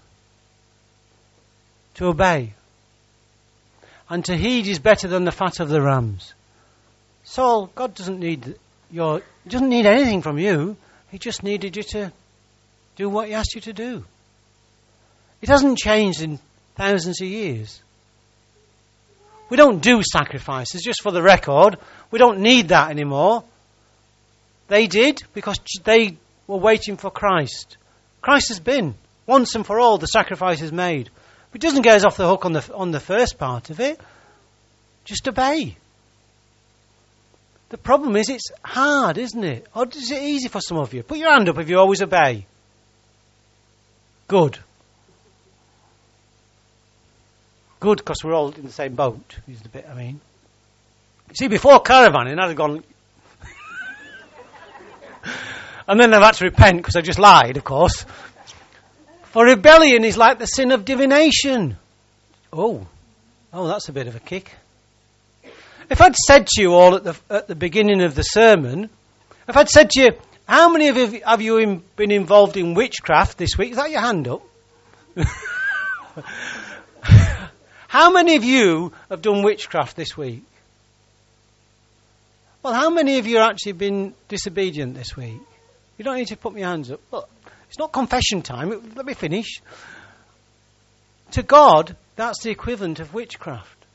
To 1.95 2.05
obey. 2.05 2.53
And 4.07 4.23
to 4.25 4.37
heed 4.37 4.67
is 4.67 4.77
better 4.77 5.07
than 5.07 5.25
the 5.25 5.31
fat 5.31 5.59
of 5.59 5.69
the 5.69 5.81
rams. 5.81 6.35
Saul, 7.23 7.71
God 7.73 7.95
doesn't 7.95 8.19
need 8.19 8.55
your, 8.91 9.23
doesn't 9.47 9.69
need 9.69 9.87
anything 9.87 10.21
from 10.21 10.37
you. 10.37 10.77
He 11.09 11.17
just 11.17 11.41
needed 11.41 11.75
you 11.75 11.81
to 11.81 12.13
do 12.97 13.09
what 13.09 13.29
He 13.29 13.33
asked 13.33 13.55
you 13.55 13.61
to 13.61 13.73
do. 13.73 14.05
It 15.41 15.49
hasn't 15.49 15.79
changed 15.79 16.21
in 16.21 16.37
thousands 16.75 17.19
of 17.19 17.27
years. 17.27 17.81
We 19.49 19.57
don't 19.57 19.81
do 19.81 20.03
sacrifices, 20.03 20.83
just 20.83 21.01
for 21.01 21.11
the 21.11 21.23
record. 21.23 21.77
We 22.11 22.19
don't 22.19 22.41
need 22.41 22.67
that 22.67 22.91
anymore. 22.91 23.43
They 24.67 24.85
did 24.85 25.23
because 25.33 25.59
they 25.83 26.17
were 26.47 26.57
waiting 26.57 26.97
for 26.97 27.09
Christ. 27.09 27.77
Christ 28.21 28.49
has 28.49 28.59
been, 28.59 28.95
once 29.25 29.55
and 29.55 29.65
for 29.65 29.79
all, 29.79 29.97
the 29.97 30.07
sacrifice 30.07 30.61
is 30.61 30.71
made. 30.71 31.09
But 31.51 31.63
it 31.63 31.67
doesn't 31.67 31.83
get 31.83 31.95
us 31.95 32.05
off 32.05 32.17
the 32.17 32.27
hook 32.27 32.45
on 32.45 32.53
the, 32.53 32.73
on 32.73 32.91
the 32.91 32.99
first 32.99 33.37
part 33.37 33.69
of 33.69 33.79
it. 33.79 33.99
Just 35.05 35.27
obey. 35.27 35.77
The 37.69 37.77
problem 37.77 38.15
is 38.15 38.29
it's 38.29 38.51
hard, 38.63 39.17
isn't 39.17 39.43
it? 39.43 39.67
Or 39.75 39.87
is 39.87 40.11
it 40.11 40.21
easy 40.21 40.49
for 40.49 40.61
some 40.61 40.77
of 40.77 40.93
you? 40.93 41.03
Put 41.03 41.17
your 41.17 41.31
hand 41.31 41.49
up 41.49 41.57
if 41.57 41.69
you 41.69 41.77
always 41.77 42.01
obey. 42.01 42.45
Good. 44.27 44.59
Good 47.79 47.97
because 47.97 48.23
we're 48.23 48.33
all 48.33 48.51
in 48.51 48.63
the 48.63 48.71
same 48.71 48.95
boat, 48.95 49.37
is 49.47 49.61
the 49.61 49.69
bit 49.69 49.87
I 49.89 49.93
mean. 49.93 50.21
See, 51.33 51.47
before 51.47 51.83
caravanning, 51.83 52.39
I'd 52.39 52.47
have 52.49 52.55
gone. 52.55 52.83
And 55.87 55.99
then 55.99 56.13
I've 56.13 56.23
had 56.23 56.35
to 56.35 56.45
repent 56.45 56.77
because 56.77 56.95
I 56.95 57.01
just 57.01 57.19
lied, 57.19 57.57
of 57.57 57.63
course. 57.63 58.05
For 59.25 59.45
rebellion 59.45 60.03
is 60.05 60.17
like 60.17 60.39
the 60.39 60.45
sin 60.45 60.71
of 60.71 60.85
divination. 60.85 61.77
Oh, 62.53 62.87
oh, 63.51 63.67
that's 63.67 63.89
a 63.89 63.93
bit 63.93 64.07
of 64.07 64.15
a 64.15 64.19
kick. 64.19 64.51
If 65.89 66.01
I'd 66.01 66.15
said 66.15 66.47
to 66.47 66.61
you 66.61 66.73
all 66.73 66.95
at 66.95 67.03
the, 67.03 67.15
at 67.29 67.47
the 67.47 67.55
beginning 67.55 68.01
of 68.01 68.15
the 68.15 68.23
sermon, 68.23 68.89
if 69.47 69.55
I'd 69.55 69.69
said 69.69 69.89
to 69.91 70.01
you, 70.01 70.11
how 70.47 70.69
many 70.69 70.87
of 70.87 70.97
you 70.97 71.21
have 71.25 71.41
you 71.41 71.83
been 71.95 72.11
involved 72.11 72.55
in 72.57 72.73
witchcraft 72.75 73.37
this 73.37 73.57
week? 73.57 73.71
Is 73.71 73.77
that 73.77 73.91
your 73.91 74.01
hand 74.01 74.27
up? 74.27 74.41
How 77.95 78.11
many 78.11 78.35
of 78.35 78.43
you 78.43 78.91
have 79.09 79.21
done 79.21 79.41
witchcraft 79.41 79.95
this 79.95 80.17
week? 80.17 80.43
Well, 82.61 82.73
how 82.73 82.89
many 82.89 83.19
of 83.19 83.25
you 83.25 83.37
have 83.37 83.51
actually 83.51 83.71
been 83.71 84.13
disobedient 84.27 84.95
this 84.95 85.15
week? 85.15 85.39
You 85.97 86.05
don't 86.05 86.17
need 86.17 86.27
to 86.27 86.37
put 86.37 86.55
your 86.55 86.67
hands 86.67 86.91
up. 86.91 86.99
Look, 87.11 87.29
it's 87.67 87.79
not 87.79 87.91
confession 87.91 88.41
time. 88.41 88.69
Let 88.95 89.05
me 89.05 89.13
finish. 89.13 89.61
To 91.31 91.43
God, 91.43 91.95
that's 92.15 92.43
the 92.43 92.51
equivalent 92.51 92.99
of 92.99 93.13
witchcraft. 93.13 93.85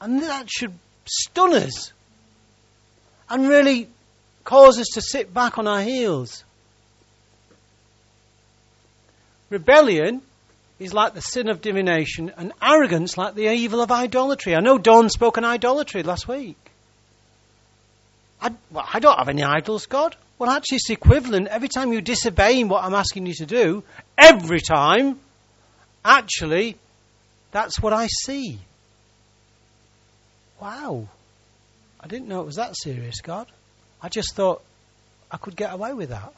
And 0.00 0.22
that 0.22 0.50
should 0.50 0.74
stun 1.04 1.54
us 1.54 1.92
and 3.28 3.48
really 3.48 3.88
cause 4.44 4.78
us 4.78 4.88
to 4.94 5.02
sit 5.02 5.32
back 5.32 5.58
on 5.58 5.66
our 5.66 5.82
heels. 5.82 6.44
Rebellion 9.48 10.22
is 10.78 10.92
like 10.92 11.14
the 11.14 11.22
sin 11.22 11.48
of 11.48 11.62
divination, 11.62 12.30
and 12.36 12.52
arrogance 12.60 13.16
like 13.16 13.34
the 13.34 13.50
evil 13.50 13.80
of 13.80 13.90
idolatry. 13.90 14.54
I 14.54 14.60
know 14.60 14.76
Dawn 14.76 15.08
spoke 15.08 15.38
on 15.38 15.44
idolatry 15.44 16.02
last 16.02 16.28
week. 16.28 16.58
I, 18.40 18.52
well, 18.70 18.86
I 18.92 19.00
don't 19.00 19.16
have 19.18 19.30
any 19.30 19.42
idols, 19.42 19.86
God. 19.86 20.14
Well, 20.38 20.50
actually, 20.50 20.76
it's 20.76 20.90
equivalent. 20.90 21.48
Every 21.48 21.68
time 21.68 21.92
you're 21.92 22.02
disobeying 22.02 22.68
what 22.68 22.84
I'm 22.84 22.94
asking 22.94 23.26
you 23.26 23.34
to 23.34 23.46
do, 23.46 23.84
every 24.18 24.60
time, 24.60 25.18
actually, 26.04 26.76
that's 27.52 27.80
what 27.80 27.92
I 27.92 28.06
see. 28.06 28.58
Wow. 30.60 31.08
I 32.00 32.06
didn't 32.06 32.28
know 32.28 32.40
it 32.42 32.46
was 32.46 32.56
that 32.56 32.76
serious, 32.76 33.20
God. 33.20 33.46
I 34.02 34.08
just 34.08 34.34
thought 34.34 34.62
I 35.30 35.38
could 35.38 35.56
get 35.56 35.72
away 35.72 35.94
with 35.94 36.10
that. 36.10 36.32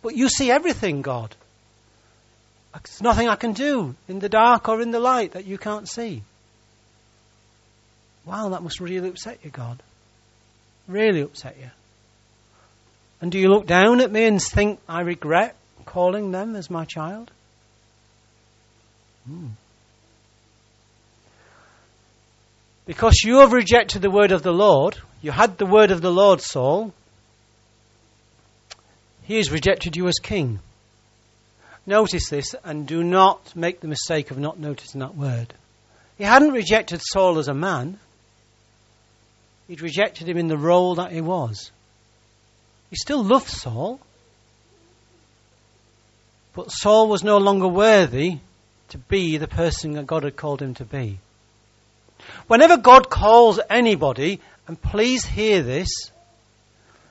But 0.00 0.16
you 0.16 0.28
see 0.28 0.50
everything, 0.50 1.02
God. 1.02 1.34
There's 2.72 3.02
nothing 3.02 3.28
I 3.28 3.36
can 3.36 3.52
do 3.52 3.96
in 4.08 4.18
the 4.18 4.28
dark 4.28 4.68
or 4.68 4.80
in 4.80 4.92
the 4.92 5.00
light 5.00 5.32
that 5.32 5.46
you 5.46 5.58
can't 5.58 5.88
see. 5.88 6.22
Wow, 8.24 8.50
that 8.50 8.62
must 8.62 8.80
really 8.80 9.08
upset 9.08 9.40
you, 9.42 9.50
God. 9.50 9.82
Really 10.86 11.22
upset 11.22 11.56
you. 11.58 11.70
And 13.20 13.32
do 13.32 13.38
you 13.38 13.48
look 13.48 13.66
down 13.66 14.00
at 14.00 14.12
me 14.12 14.24
and 14.24 14.40
think 14.40 14.80
I 14.88 15.00
regret 15.00 15.56
calling 15.84 16.30
them 16.30 16.54
as 16.54 16.70
my 16.70 16.84
child? 16.84 17.30
Hmm. 19.26 19.48
Because 22.86 23.22
you 23.24 23.40
have 23.40 23.52
rejected 23.52 24.02
the 24.02 24.10
word 24.10 24.32
of 24.32 24.42
the 24.42 24.52
Lord, 24.52 24.96
you 25.20 25.30
had 25.30 25.58
the 25.58 25.66
word 25.66 25.90
of 25.90 26.00
the 26.00 26.12
Lord, 26.12 26.40
Saul, 26.40 26.94
he 29.24 29.36
has 29.36 29.50
rejected 29.50 29.94
you 29.94 30.08
as 30.08 30.18
king. 30.22 30.60
Notice 31.86 32.30
this 32.30 32.54
and 32.64 32.86
do 32.86 33.04
not 33.04 33.54
make 33.54 33.80
the 33.80 33.88
mistake 33.88 34.30
of 34.30 34.38
not 34.38 34.58
noticing 34.58 35.00
that 35.00 35.16
word. 35.16 35.52
He 36.16 36.24
hadn't 36.24 36.52
rejected 36.52 37.02
Saul 37.02 37.38
as 37.38 37.48
a 37.48 37.54
man, 37.54 37.98
he'd 39.66 39.82
rejected 39.82 40.28
him 40.28 40.38
in 40.38 40.48
the 40.48 40.56
role 40.56 40.94
that 40.94 41.12
he 41.12 41.20
was. 41.20 41.70
He 42.90 42.96
still 42.96 43.22
loved 43.22 43.48
Saul, 43.48 44.00
but 46.54 46.70
Saul 46.70 47.08
was 47.08 47.22
no 47.22 47.38
longer 47.38 47.68
worthy 47.68 48.38
to 48.88 48.98
be 48.98 49.36
the 49.36 49.46
person 49.48 49.92
that 49.92 50.06
God 50.06 50.24
had 50.24 50.36
called 50.36 50.62
him 50.62 50.74
to 50.74 50.84
be. 50.84 51.18
Whenever 52.46 52.76
God 52.76 53.10
calls 53.10 53.60
anybody, 53.68 54.40
and 54.66 54.80
please 54.80 55.24
hear 55.24 55.62
this, 55.62 55.88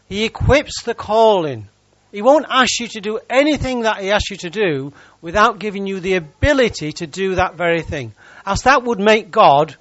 He 0.10 0.26
equips 0.26 0.84
the 0.84 0.94
calling. 0.94 1.68
He 2.12 2.22
won't 2.22 2.46
ask 2.50 2.80
you 2.80 2.88
to 2.90 3.02
do 3.02 3.20
anything 3.30 3.82
that 3.82 4.02
He 4.02 4.12
asks 4.12 4.32
you 4.32 4.38
to 4.38 4.50
do 4.50 4.94
without 5.22 5.60
giving 5.60 5.88
you 5.88 6.00
the 6.00 6.16
ability 6.16 6.94
to 6.94 7.08
do 7.08 7.36
that 7.36 7.56
very 7.56 7.82
thing. 7.82 8.14
As 8.46 8.64
that 8.64 8.84
would 8.84 9.00
make 9.00 9.32
God 9.32 9.76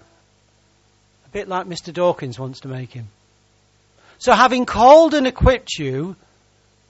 a 1.27 1.29
bit 1.31 1.49
like 1.49 1.67
Mr. 1.67 1.93
Dawkins 1.93 2.39
wants 2.39 2.61
to 2.61 2.69
make 2.69 2.93
him. 2.93 3.09
So, 4.19 4.33
having 4.33 4.67
called 4.67 5.15
and 5.15 5.27
equipped 5.27 5.79
you, 5.79 6.17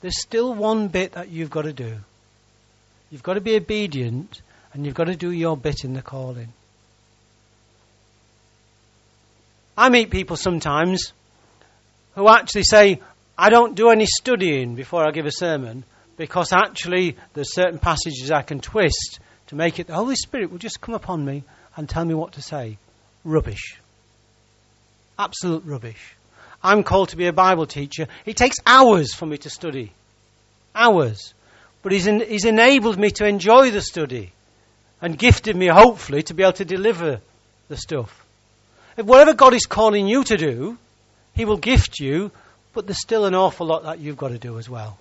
there's 0.00 0.20
still 0.20 0.54
one 0.54 0.88
bit 0.88 1.12
that 1.12 1.28
you've 1.28 1.50
got 1.50 1.62
to 1.62 1.72
do. 1.72 1.96
You've 3.10 3.22
got 3.22 3.34
to 3.34 3.40
be 3.40 3.56
obedient 3.56 4.40
and 4.72 4.84
you've 4.84 4.94
got 4.94 5.04
to 5.04 5.16
do 5.16 5.30
your 5.30 5.56
bit 5.56 5.84
in 5.84 5.94
the 5.94 6.02
calling. 6.02 6.52
I 9.76 9.88
meet 9.88 10.10
people 10.10 10.36
sometimes 10.36 11.12
who 12.14 12.28
actually 12.28 12.64
say, 12.64 13.00
I 13.36 13.50
don't 13.50 13.74
do 13.74 13.90
any 13.90 14.06
studying 14.06 14.74
before 14.74 15.06
I 15.06 15.12
give 15.12 15.26
a 15.26 15.32
sermon 15.32 15.84
because 16.16 16.52
actually 16.52 17.16
there's 17.34 17.54
certain 17.54 17.78
passages 17.78 18.30
I 18.30 18.42
can 18.42 18.60
twist 18.60 19.20
to 19.48 19.54
make 19.54 19.78
it 19.78 19.86
the 19.86 19.94
Holy 19.94 20.16
Spirit 20.16 20.50
will 20.50 20.58
just 20.58 20.80
come 20.80 20.94
upon 20.94 21.24
me 21.24 21.44
and 21.76 21.88
tell 21.88 22.04
me 22.04 22.14
what 22.14 22.32
to 22.32 22.42
say. 22.42 22.78
Rubbish. 23.22 23.78
Absolute 25.18 25.64
rubbish. 25.64 26.15
I'm 26.66 26.82
called 26.82 27.10
to 27.10 27.16
be 27.16 27.28
a 27.28 27.32
Bible 27.32 27.66
teacher. 27.66 28.08
It 28.24 28.36
takes 28.36 28.56
hours 28.66 29.14
for 29.14 29.24
me 29.24 29.38
to 29.38 29.50
study. 29.50 29.92
Hours. 30.74 31.32
But 31.84 31.92
he's, 31.92 32.06
he's 32.06 32.44
enabled 32.44 32.98
me 32.98 33.10
to 33.12 33.24
enjoy 33.24 33.70
the 33.70 33.80
study 33.80 34.32
and 35.00 35.16
gifted 35.16 35.54
me, 35.54 35.68
hopefully, 35.68 36.24
to 36.24 36.34
be 36.34 36.42
able 36.42 36.54
to 36.54 36.64
deliver 36.64 37.20
the 37.68 37.76
stuff. 37.76 38.26
If 38.96 39.06
Whatever 39.06 39.34
God 39.34 39.54
is 39.54 39.66
calling 39.66 40.08
you 40.08 40.24
to 40.24 40.36
do, 40.36 40.76
He 41.36 41.44
will 41.44 41.56
gift 41.56 42.00
you, 42.00 42.32
but 42.72 42.88
there's 42.88 43.00
still 43.00 43.26
an 43.26 43.34
awful 43.36 43.68
lot 43.68 43.84
that 43.84 44.00
you've 44.00 44.16
got 44.16 44.28
to 44.30 44.38
do 44.38 44.58
as 44.58 44.68
well. 44.68 44.98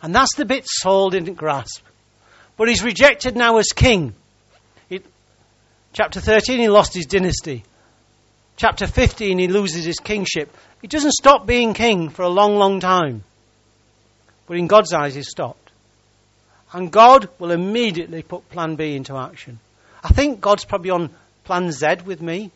And 0.00 0.14
that's 0.14 0.36
the 0.36 0.44
bit 0.44 0.64
Saul 0.64 1.10
didn't 1.10 1.34
grasp. 1.34 1.82
But 2.56 2.68
he's 2.68 2.84
rejected 2.84 3.34
now 3.34 3.58
as 3.58 3.72
king. 3.74 4.14
He, 4.88 5.00
chapter 5.92 6.20
13, 6.20 6.60
he 6.60 6.68
lost 6.68 6.94
his 6.94 7.06
dynasty. 7.06 7.64
Chapter 8.56 8.86
15, 8.86 9.38
he 9.38 9.48
loses 9.48 9.84
his 9.84 9.98
kingship. 9.98 10.54
He 10.80 10.88
doesn't 10.88 11.12
stop 11.12 11.46
being 11.46 11.74
king 11.74 12.08
for 12.08 12.22
a 12.22 12.28
long, 12.28 12.56
long 12.56 12.80
time. 12.80 13.22
But 14.46 14.56
in 14.56 14.66
God's 14.66 14.92
eyes, 14.92 15.14
he's 15.14 15.28
stopped. 15.28 15.70
And 16.72 16.90
God 16.90 17.28
will 17.38 17.50
immediately 17.50 18.22
put 18.22 18.48
plan 18.48 18.76
B 18.76 18.96
into 18.96 19.16
action. 19.16 19.58
I 20.02 20.08
think 20.08 20.40
God's 20.40 20.64
probably 20.64 20.90
on 20.90 21.10
plan 21.44 21.70
Z 21.70 21.98
with 22.04 22.22
me. 22.22 22.50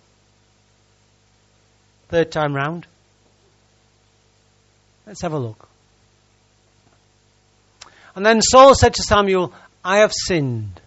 Third 2.09 2.33
time 2.33 2.55
round. 2.55 2.87
Let's 5.07 5.23
have 5.23 5.33
a 5.33 5.39
look. 5.39 5.69
And 8.15 8.25
then 8.25 8.41
Saul 8.43 8.75
said 8.75 8.95
to 8.95 9.03
Samuel, 9.03 9.53
I 9.85 9.99
have 9.99 10.13
sinned. 10.13 10.81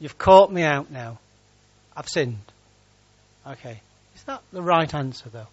You've 0.00 0.18
caught 0.18 0.52
me 0.52 0.62
out 0.62 0.90
now. 0.90 1.18
I've 1.96 2.08
sinned. 2.08 2.38
Okay. 3.46 3.80
Is 4.14 4.22
that 4.24 4.42
the 4.52 4.62
right 4.62 4.92
answer, 4.94 5.28
though? 5.28 5.48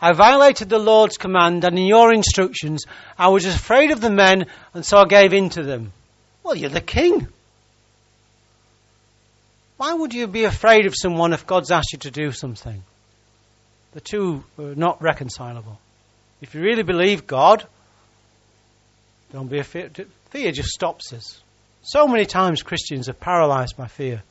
I 0.00 0.12
violated 0.12 0.68
the 0.68 0.78
Lord's 0.78 1.16
command, 1.16 1.64
and 1.64 1.78
in 1.78 1.86
your 1.86 2.12
instructions, 2.12 2.84
I 3.16 3.28
was 3.28 3.46
afraid 3.46 3.92
of 3.92 4.00
the 4.00 4.10
men, 4.10 4.46
and 4.74 4.84
so 4.84 4.98
I 4.98 5.04
gave 5.04 5.32
in 5.32 5.50
to 5.50 5.62
them. 5.62 5.92
Well, 6.42 6.56
you're 6.56 6.70
the 6.70 6.80
king. 6.80 7.28
Why 9.76 9.94
would 9.94 10.12
you 10.12 10.26
be 10.26 10.44
afraid 10.44 10.86
of 10.86 10.94
someone 10.96 11.32
if 11.32 11.46
God's 11.46 11.70
asked 11.70 11.92
you 11.92 12.00
to 12.00 12.10
do 12.10 12.32
something? 12.32 12.82
The 13.92 14.00
two 14.00 14.44
are 14.58 14.74
not 14.74 15.00
reconcilable. 15.02 15.78
If 16.40 16.54
you 16.54 16.62
really 16.62 16.82
believe 16.82 17.26
God, 17.26 17.64
don't 19.32 19.48
be 19.48 19.60
afraid. 19.60 20.06
Fear 20.30 20.52
just 20.52 20.70
stops 20.70 21.12
us. 21.12 21.40
So 21.82 22.08
many 22.08 22.26
times 22.26 22.62
Christians 22.62 23.08
are 23.08 23.14
paralyzed 23.14 23.76
by 23.76 23.86
fear. 23.86 24.22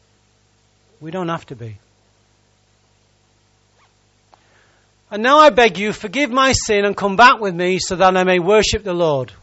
We 0.99 1.11
don't 1.11 1.29
have 1.29 1.45
to 1.47 1.55
be. 1.55 1.77
And 5.11 5.21
now 5.21 5.39
I 5.39 5.49
beg 5.49 5.77
you, 5.77 5.91
forgive 5.91 6.31
my 6.31 6.53
sin 6.53 6.85
and 6.85 6.95
come 6.95 7.17
back 7.17 7.41
with 7.41 7.53
me 7.53 7.79
so 7.79 7.97
that 7.97 8.15
I 8.15 8.23
may 8.23 8.39
worship 8.39 8.85
the 8.85 8.93
Lord. 8.93 9.33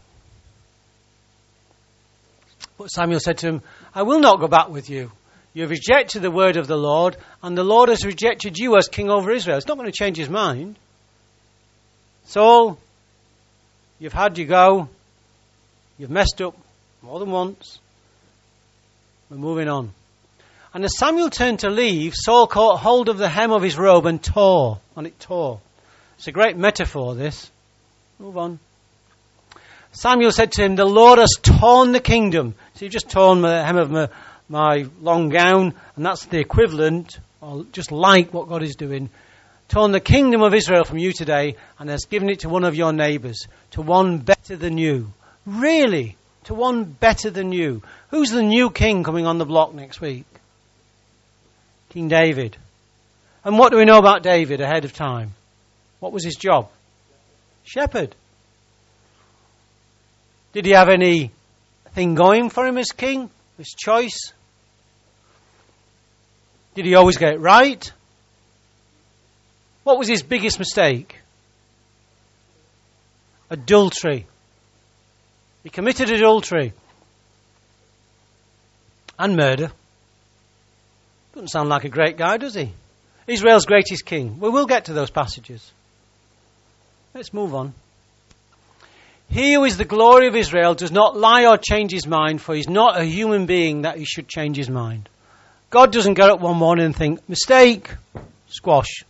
But 2.77 2.87
Samuel 2.87 3.19
said 3.19 3.37
to 3.39 3.47
him, 3.47 3.61
I 3.93 4.01
will 4.01 4.19
not 4.19 4.39
go 4.39 4.47
back 4.47 4.69
with 4.69 4.89
you. 4.89 5.11
You 5.53 5.63
have 5.63 5.71
rejected 5.71 6.21
the 6.21 6.31
word 6.31 6.57
of 6.57 6.67
the 6.67 6.77
Lord, 6.77 7.17
and 7.43 7.55
the 7.55 7.63
Lord 7.63 7.89
has 7.89 8.03
rejected 8.03 8.57
you 8.57 8.77
as 8.77 8.87
king 8.87 9.11
over 9.11 9.31
Israel. 9.31 9.57
It's 9.57 9.67
not 9.67 9.77
going 9.77 9.91
to 9.91 9.95
change 9.97 10.17
his 10.17 10.29
mind. 10.29 10.77
Saul, 12.25 12.79
you've 13.99 14.13
had 14.13 14.37
your 14.37 14.47
go. 14.47 14.89
You've 15.97 16.09
messed 16.09 16.41
up 16.41 16.55
more 17.01 17.19
than 17.19 17.29
once. 17.29 17.79
We're 19.29 19.37
moving 19.37 19.67
on. 19.67 19.91
And 20.73 20.85
as 20.85 20.97
Samuel 20.97 21.29
turned 21.29 21.59
to 21.59 21.69
leave, 21.69 22.13
Saul 22.15 22.45
caught 22.47 22.79
hold 22.79 23.09
of 23.09 23.17
the 23.17 23.29
hem 23.29 23.51
of 23.51 23.63
his 23.63 23.77
robe 23.77 24.05
and 24.05 24.21
tore, 24.21 24.79
and 24.95 25.07
it 25.07 25.19
tore. 25.19 25.59
It's 26.17 26.27
a 26.27 26.31
great 26.31 26.57
metaphor, 26.57 27.15
this. 27.15 27.49
Move 28.19 28.37
on. 28.37 28.59
Samuel 29.91 30.31
said 30.31 30.51
to 30.53 30.63
him, 30.63 30.75
The 30.75 30.85
Lord 30.85 31.17
has 31.17 31.31
torn 31.41 31.91
the 31.91 31.99
kingdom. 31.99 32.53
So 32.75 32.85
you've 32.85 32.93
just 32.93 33.09
torn 33.09 33.41
the 33.41 33.63
hem 33.63 33.77
of 33.77 33.89
my, 33.89 34.09
my 34.47 34.85
long 35.01 35.29
gown, 35.29 35.73
and 35.95 36.05
that's 36.05 36.25
the 36.25 36.39
equivalent, 36.39 37.17
or 37.41 37.65
just 37.71 37.91
like 37.91 38.33
what 38.33 38.49
God 38.49 38.61
is 38.61 38.75
doing, 38.75 39.09
torn 39.69 39.91
the 39.91 39.99
kingdom 39.99 40.41
of 40.43 40.53
Israel 40.53 40.83
from 40.83 40.99
you 40.99 41.13
today 41.13 41.55
and 41.79 41.89
has 41.89 42.05
given 42.05 42.29
it 42.29 42.41
to 42.41 42.49
one 42.49 42.63
of 42.63 42.75
your 42.75 42.93
neighbors, 42.93 43.47
to 43.71 43.81
one 43.81 44.19
better 44.19 44.55
than 44.55 44.77
you. 44.77 45.11
Really? 45.45 46.17
To 46.45 46.53
one 46.53 46.83
better 46.83 47.29
than 47.29 47.51
you. 47.51 47.81
Who's 48.11 48.31
the 48.31 48.43
new 48.43 48.69
king 48.69 49.03
coming 49.03 49.25
on 49.25 49.37
the 49.37 49.45
block 49.45 49.73
next 49.73 50.01
week? 50.01 50.25
King 51.89 52.07
David. 52.07 52.55
And 53.43 53.57
what 53.57 53.71
do 53.71 53.77
we 53.77 53.85
know 53.85 53.97
about 53.97 54.23
David 54.23 54.61
ahead 54.61 54.85
of 54.85 54.93
time? 54.93 55.33
What 55.99 56.11
was 56.11 56.23
his 56.23 56.35
job? 56.35 56.69
Shepherd. 57.63 58.15
Did 60.53 60.65
he 60.65 60.71
have 60.71 60.89
anything 60.89 62.15
going 62.15 62.49
for 62.49 62.65
him 62.65 62.77
as 62.77 62.91
king? 62.91 63.29
His 63.57 63.75
choice? 63.77 64.33
Did 66.75 66.85
he 66.85 66.95
always 66.95 67.17
get 67.17 67.33
it 67.33 67.39
right? 67.39 67.91
What 69.83 69.97
was 69.97 70.07
his 70.07 70.23
biggest 70.23 70.59
mistake? 70.59 71.19
Adultery. 73.49 74.27
He 75.63 75.69
committed 75.69 76.09
adultery 76.09 76.73
and 79.17 79.35
murder. 79.35 79.71
Doesn't 81.33 81.49
sound 81.49 81.69
like 81.69 81.83
a 81.83 81.89
great 81.89 82.17
guy, 82.17 82.37
does 82.37 82.55
he? 82.55 82.71
Israel's 83.27 83.65
greatest 83.65 84.05
king. 84.05 84.39
We 84.39 84.49
will 84.49 84.65
get 84.65 84.85
to 84.85 84.93
those 84.93 85.11
passages. 85.11 85.71
Let's 87.13 87.33
move 87.33 87.53
on. 87.53 87.73
He 89.29 89.53
who 89.53 89.63
is 89.63 89.77
the 89.77 89.85
glory 89.85 90.27
of 90.27 90.35
Israel 90.35 90.73
does 90.73 90.91
not 90.91 91.15
lie 91.15 91.45
or 91.45 91.57
change 91.57 91.91
his 91.91 92.07
mind, 92.07 92.41
for 92.41 92.55
he's 92.55 92.67
not 92.67 92.99
a 92.99 93.05
human 93.05 93.45
being 93.45 93.83
that 93.83 93.97
he 93.97 94.05
should 94.05 94.27
change 94.27 94.57
his 94.57 94.69
mind. 94.69 95.07
God 95.69 95.91
doesn't 95.91 96.15
get 96.15 96.31
up 96.31 96.39
one 96.39 96.57
morning 96.57 96.85
and 96.85 96.95
think, 96.95 97.27
mistake, 97.29 97.91
squash. 98.47 99.03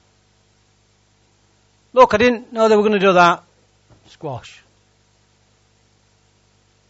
Look, 1.93 2.13
I 2.13 2.17
didn't 2.17 2.51
know 2.51 2.67
they 2.67 2.75
were 2.75 2.83
going 2.83 2.99
to 2.99 2.99
do 2.99 3.13
that. 3.13 3.43
Squash. 4.09 4.61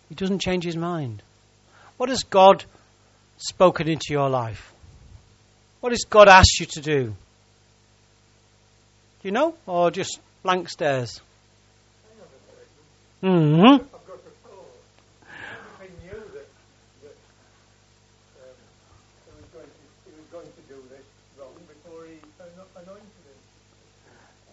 He 0.09 0.15
doesn't 0.15 0.41
change 0.41 0.63
his 0.63 0.75
mind. 0.75 1.21
What 1.97 2.09
has 2.09 2.23
God 2.23 2.65
spoken 3.37 3.87
into 3.87 4.07
your 4.09 4.29
life? 4.29 4.73
What 5.81 5.91
has 5.91 6.05
God 6.09 6.27
asked 6.27 6.59
you 6.59 6.65
to 6.65 6.81
do? 6.81 7.03
Do 9.21 9.23
you 9.23 9.31
know? 9.31 9.55
Or 9.65 9.91
just 9.91 10.19
blank 10.43 10.69
stares? 10.69 11.21
I've 13.21 13.29
got 13.29 14.15
a 14.15 14.31
thought. 14.47 14.71
He 15.81 15.87
knew 16.07 16.19
that 16.33 16.47
that 17.03 17.15
he 19.25 19.31
was 19.35 19.47
going 19.51 19.65
to 19.65 19.71
he 20.05 20.11
was 20.15 20.27
going 20.31 20.45
to 20.45 20.63
do 20.67 20.81
this 20.89 21.05
wrong 21.37 21.53
before 21.67 22.05
he 22.05 22.15
anointed. 22.75 23.05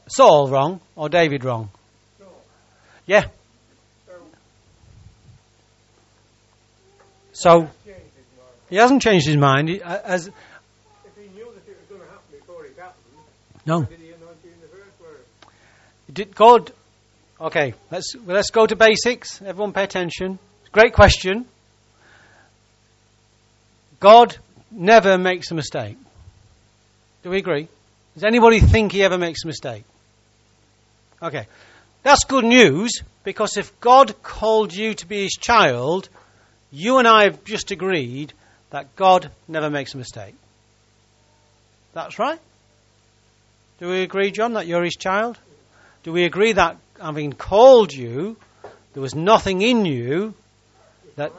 Saul 0.08 0.48
wrong 0.48 0.80
or 0.96 1.08
David 1.08 1.44
wrong? 1.44 1.70
Yeah. 3.06 3.26
So 7.32 7.68
he 8.70 8.76
hasn't 8.76 9.02
changed 9.02 9.26
his 9.26 9.36
mind. 9.36 9.68
He, 9.68 9.82
uh, 9.82 9.98
as, 10.04 10.26
if 10.26 10.32
he 11.16 11.28
knew 11.36 11.44
that 11.52 11.70
it 11.70 11.76
was 11.78 11.86
going 11.88 12.00
to 12.00 12.06
happen 12.06 12.24
before 12.32 12.64
it 12.64 12.74
happened, 12.78 13.04
no. 13.14 13.20
did 13.20 13.20
he 13.20 13.20
anoint 13.20 13.20
you 13.20 13.20
in 13.20 13.20
the 13.20 13.52
first 13.52 13.55
place? 13.66 13.88
Did 16.12 16.34
God? 16.34 16.72
Okay, 17.40 17.74
let's 17.90 18.14
let's 18.24 18.50
go 18.50 18.66
to 18.66 18.76
basics. 18.76 19.42
Everyone, 19.42 19.72
pay 19.72 19.84
attention. 19.84 20.38
Great 20.72 20.94
question. 20.94 21.46
God 24.00 24.36
never 24.70 25.18
makes 25.18 25.50
a 25.50 25.54
mistake. 25.54 25.96
Do 27.22 27.30
we 27.30 27.38
agree? 27.38 27.68
Does 28.14 28.24
anybody 28.24 28.60
think 28.60 28.92
he 28.92 29.02
ever 29.02 29.18
makes 29.18 29.44
a 29.44 29.46
mistake? 29.46 29.84
Okay. 31.22 31.46
That's 32.02 32.24
good 32.24 32.44
news 32.44 33.02
because 33.24 33.56
if 33.56 33.78
God 33.80 34.22
called 34.22 34.72
you 34.72 34.94
to 34.94 35.06
be 35.06 35.24
his 35.24 35.32
child, 35.32 36.08
you 36.70 36.98
and 36.98 37.08
I 37.08 37.24
have 37.24 37.42
just 37.44 37.72
agreed 37.72 38.32
that 38.70 38.94
God 38.94 39.30
never 39.48 39.70
makes 39.70 39.94
a 39.94 39.96
mistake. 39.98 40.34
That's 41.94 42.18
right. 42.18 42.38
Do 43.78 43.88
we 43.88 44.02
agree, 44.02 44.30
John, 44.30 44.54
that 44.54 44.66
you're 44.66 44.84
his 44.84 44.96
child? 44.96 45.38
Do 46.02 46.12
we 46.12 46.24
agree 46.24 46.52
that 46.52 46.76
having 47.00 47.32
called 47.32 47.92
you, 47.92 48.36
there 48.94 49.02
was 49.02 49.14
nothing 49.14 49.60
in 49.62 49.84
you 49.84 50.34
that, 51.16 51.32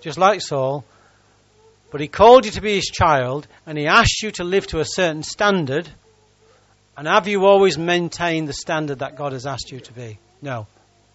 just 0.00 0.18
like 0.18 0.40
Saul, 0.40 0.84
but 1.90 2.00
he 2.00 2.08
called 2.08 2.46
you 2.46 2.50
to 2.52 2.60
be 2.60 2.74
his 2.74 2.86
child 2.86 3.46
and 3.66 3.76
he 3.78 3.86
asked 3.86 4.22
you 4.22 4.30
to 4.32 4.44
live 4.44 4.66
to 4.68 4.80
a 4.80 4.84
certain 4.84 5.22
standard 5.22 5.88
and 6.96 7.06
have 7.08 7.26
you 7.26 7.46
always 7.46 7.78
maintained 7.78 8.48
the 8.48 8.52
standard 8.52 8.98
that 8.98 9.16
God 9.16 9.32
has 9.32 9.46
asked 9.46 9.72
you 9.72 9.80
to 9.80 9.92
be? 9.92 10.18
No. 10.42 10.66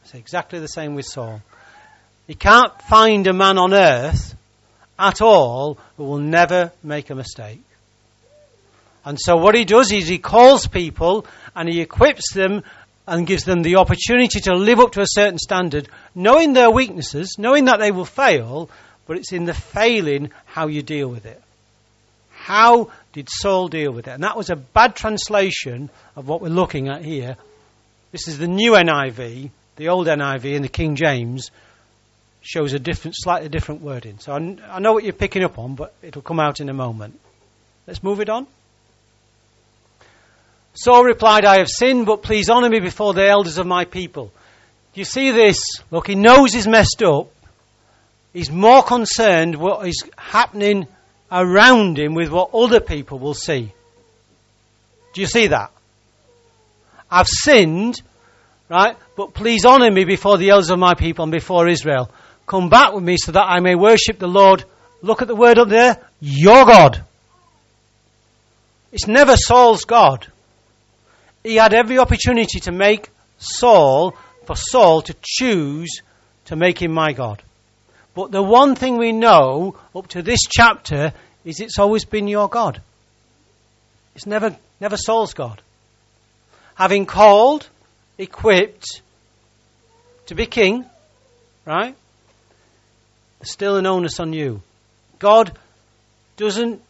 It's 0.04 0.16
exactly 0.16 0.60
the 0.60 0.68
same 0.68 0.96
with 0.96 1.06
Saul. 1.06 1.42
You 2.28 2.36
can't 2.36 2.82
find 2.84 3.28
a 3.28 3.34
man 3.34 3.58
on 3.58 3.74
earth 3.74 4.36
at 4.98 5.22
all 5.22 5.78
who 5.96 6.06
will 6.06 6.18
never 6.18 6.72
make 6.84 7.10
a 7.10 7.16
mistake. 7.16 7.62
And 9.08 9.18
so 9.18 9.38
what 9.38 9.56
he 9.56 9.64
does 9.64 9.90
is 9.94 10.10
he 10.10 10.18
calls 10.18 10.68
people 10.68 11.26
and 11.56 11.70
he 11.70 11.80
equips 11.80 12.34
them 12.34 12.64
and 13.08 13.26
gives 13.26 13.46
them 13.46 13.62
the 13.62 13.78
opportunity 13.78 14.42
to 14.42 14.54
live 14.54 14.82
up 14.82 14.92
to 14.92 15.02
a 15.02 15.08
certain 15.08 15.40
standard, 15.40 15.88
knowing 16.14 16.52
their 16.52 16.70
weaknesses, 16.70 17.38
knowing 17.38 17.66
that 17.66 17.80
they 17.80 17.90
will 17.90 18.04
fail, 18.04 18.70
but 19.06 19.16
it's 19.16 19.32
in 19.32 19.46
the 19.46 19.54
failing 19.54 20.30
how 20.44 20.68
you 20.68 20.82
deal 20.82 21.08
with 21.08 21.26
it. 21.26 21.42
How 22.32 22.92
did 23.14 23.30
Saul 23.30 23.70
deal 23.70 23.94
with 23.94 24.10
it? 24.10 24.12
And 24.12 24.24
that 24.24 24.36
was 24.36 24.50
a 24.50 24.58
bad 24.58 24.94
translation 24.94 25.90
of 26.18 26.28
what 26.28 26.42
we're 26.42 26.50
looking 26.50 26.90
at 26.90 27.06
here. 27.06 27.38
This 28.12 28.28
is 28.28 28.38
the 28.38 28.48
new 28.50 28.74
NIV, 28.74 29.52
the 29.78 29.88
old 29.88 30.08
NIV, 30.08 30.54
and 30.54 30.66
the 30.66 30.70
King 30.70 30.98
James 30.98 31.50
shows 32.42 32.74
a 32.74 32.80
different, 32.80 33.16
slightly 33.18 33.48
different 33.48 33.80
wording. 33.80 34.20
So 34.20 34.34
I, 34.34 34.58
I 34.70 34.80
know 34.80 34.92
what 34.92 35.06
you're 35.06 35.14
picking 35.14 35.46
up 35.46 35.58
on, 35.58 35.76
but 35.76 35.94
it'll 36.02 36.22
come 36.22 36.42
out 36.42 36.60
in 36.60 36.68
a 36.68 36.74
moment. 36.74 37.18
Let's 37.88 38.04
move 38.04 38.20
it 38.20 38.28
on. 38.28 38.48
Saul 40.78 41.06
replied, 41.06 41.44
I 41.44 41.58
have 41.58 41.70
sinned, 41.70 42.06
but 42.06 42.22
please 42.22 42.52
honour 42.52 42.70
me 42.70 42.80
before 42.80 43.16
the 43.16 43.28
elders 43.28 43.58
of 43.58 43.66
my 43.66 43.86
people. 43.86 44.32
Do 44.94 45.02
you 45.02 45.06
see 45.06 45.32
this? 45.32 45.60
Look, 45.90 46.06
he 46.06 46.14
knows 46.14 46.54
he's 46.54 46.68
messed 46.68 47.02
up. 47.02 47.32
He's 48.32 48.52
more 48.52 48.84
concerned 48.84 49.56
what 49.56 49.88
is 49.88 50.04
happening 50.16 50.86
around 51.32 51.98
him 51.98 52.14
with 52.14 52.30
what 52.30 52.54
other 52.54 52.80
people 52.80 53.18
will 53.18 53.34
see. 53.34 53.74
Do 55.14 55.22
you 55.22 55.26
see 55.26 55.48
that? 55.48 55.72
I've 57.10 57.28
sinned, 57.28 58.00
right? 58.70 58.98
But 59.16 59.34
please 59.34 59.66
honour 59.66 59.90
me 59.90 60.06
before 60.06 60.38
the 60.38 60.52
elders 60.52 60.70
of 60.70 60.78
my 60.78 60.94
people 60.94 61.24
and 61.24 61.32
before 61.32 61.68
Israel. 61.68 62.12
Come 62.46 62.70
back 62.70 62.94
with 62.94 63.04
me 63.04 63.18
so 63.18 63.32
that 63.32 63.48
I 63.50 63.62
may 63.62 63.74
worship 63.74 64.20
the 64.20 64.28
Lord. 64.28 64.64
Look 65.02 65.24
at 65.24 65.28
the 65.28 65.36
word 65.36 65.58
up 65.58 65.70
there. 65.70 65.98
Your 66.22 66.66
God. 66.66 67.04
It's 68.92 69.08
never 69.08 69.36
Saul's 69.36 69.86
God. 69.86 70.28
He 71.44 71.56
had 71.56 71.74
every 71.74 72.00
opportunity 72.00 72.60
to 72.62 72.72
make 72.72 73.10
Saul, 73.38 74.16
for 74.46 74.56
Saul 74.56 75.02
to 75.04 75.16
choose 75.22 76.02
to 76.46 76.56
make 76.56 76.82
him 76.82 76.94
my 76.94 77.14
God. 77.14 77.42
But 78.14 78.32
the 78.32 78.42
one 78.42 78.76
thing 78.76 78.98
we 78.98 79.12
know 79.12 79.76
up 79.96 80.08
to 80.10 80.22
this 80.22 80.40
chapter 80.50 81.14
is 81.46 81.60
it's 81.60 81.80
always 81.80 82.06
been 82.06 82.28
your 82.28 82.50
God. 82.50 82.82
It's 84.16 84.26
never, 84.26 84.56
never 84.82 84.98
Saul's 84.98 85.34
God. 85.34 85.62
Having 86.76 87.06
called, 87.06 87.70
equipped 88.18 89.02
to 90.26 90.36
be 90.36 90.46
king, 90.46 90.86
right? 91.66 91.96
Still 93.44 93.78
an 93.78 93.86
onus 93.86 94.20
on 94.20 94.34
you. 94.34 94.62
God 95.20 95.58
doesn't 96.38 96.82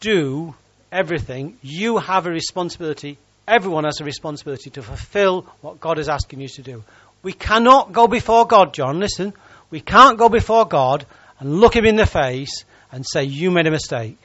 do 0.00 0.54
everything. 0.90 1.58
You 1.62 1.98
have 1.98 2.26
a 2.26 2.30
responsibility. 2.30 3.18
Everyone 3.48 3.84
has 3.84 4.00
a 4.00 4.04
responsibility 4.04 4.70
to 4.70 4.82
fulfill 4.82 5.42
what 5.60 5.80
God 5.80 5.98
is 5.98 6.08
asking 6.08 6.40
you 6.40 6.48
to 6.48 6.62
do. 6.62 6.84
We 7.22 7.32
cannot 7.32 7.92
go 7.92 8.08
before 8.08 8.46
God, 8.46 8.74
John, 8.74 8.98
listen. 8.98 9.34
We 9.70 9.80
can't 9.80 10.18
go 10.18 10.28
before 10.28 10.66
God 10.66 11.06
and 11.38 11.60
look 11.60 11.74
him 11.74 11.84
in 11.84 11.96
the 11.96 12.06
face 12.06 12.64
and 12.90 13.04
say, 13.06 13.24
You 13.24 13.50
made 13.50 13.66
a 13.66 13.70
mistake. 13.70 14.18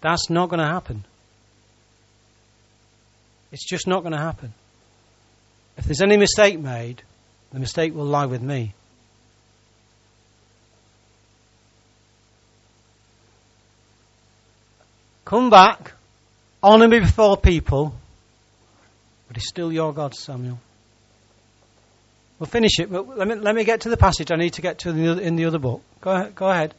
That's 0.00 0.30
not 0.30 0.48
going 0.48 0.60
to 0.60 0.66
happen. 0.66 1.04
It's 3.52 3.68
just 3.68 3.86
not 3.86 4.00
going 4.00 4.12
to 4.12 4.18
happen. 4.18 4.54
If 5.76 5.84
there's 5.84 6.02
any 6.02 6.16
mistake 6.16 6.58
made, 6.58 7.02
the 7.52 7.58
mistake 7.58 7.94
will 7.94 8.04
lie 8.04 8.26
with 8.26 8.42
me. 8.42 8.74
Come 15.24 15.50
back, 15.50 15.92
honour 16.62 16.88
me 16.88 17.00
before 17.00 17.36
people, 17.36 17.94
but 19.28 19.36
he's 19.36 19.48
still 19.48 19.72
your 19.72 19.92
God, 19.92 20.14
Samuel. 20.14 20.58
We'll 22.38 22.46
finish 22.46 22.78
it, 22.78 22.90
but 22.90 23.18
let 23.18 23.28
me, 23.28 23.34
let 23.34 23.54
me 23.54 23.64
get 23.64 23.82
to 23.82 23.90
the 23.90 23.96
passage 23.96 24.32
I 24.32 24.36
need 24.36 24.54
to 24.54 24.62
get 24.62 24.78
to 24.80 24.90
in 24.90 24.96
the 24.96 25.08
other, 25.10 25.20
in 25.20 25.36
the 25.36 25.44
other 25.44 25.58
book. 25.58 25.82
Go 26.00 26.30
go 26.34 26.48
ahead. 26.48 26.74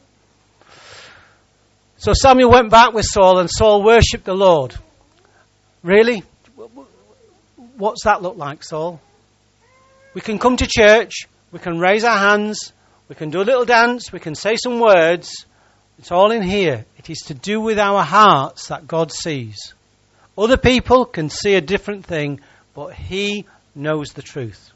So 1.98 2.12
Samuel 2.14 2.50
went 2.50 2.70
back 2.70 2.92
with 2.92 3.06
Saul, 3.08 3.38
and 3.38 3.48
Saul 3.48 3.84
worshipped 3.84 4.24
the 4.24 4.34
Lord. 4.34 4.74
Really? 5.84 6.24
What's 7.76 8.04
that 8.04 8.22
look 8.22 8.36
like, 8.36 8.64
Saul? 8.64 9.00
We 10.14 10.20
can 10.20 10.38
come 10.38 10.56
to 10.56 10.66
church, 10.66 11.28
we 11.52 11.60
can 11.60 11.78
raise 11.78 12.02
our 12.02 12.18
hands, 12.18 12.72
we 13.08 13.14
can 13.14 13.30
do 13.30 13.40
a 13.40 13.44
little 13.44 13.64
dance, 13.64 14.12
we 14.12 14.18
can 14.18 14.34
say 14.34 14.56
some 14.56 14.80
words. 14.80 15.46
It's 16.02 16.10
all 16.10 16.32
in 16.32 16.42
here. 16.42 16.84
It 16.98 17.10
is 17.10 17.18
to 17.26 17.34
do 17.34 17.60
with 17.60 17.78
our 17.78 18.02
hearts 18.02 18.66
that 18.66 18.88
God 18.88 19.12
sees. 19.12 19.72
Other 20.36 20.56
people 20.56 21.04
can 21.04 21.30
see 21.30 21.54
a 21.54 21.60
different 21.60 22.04
thing, 22.04 22.40
but 22.74 22.92
He 22.92 23.46
knows 23.76 24.12
the 24.12 24.20
truth. 24.20 24.72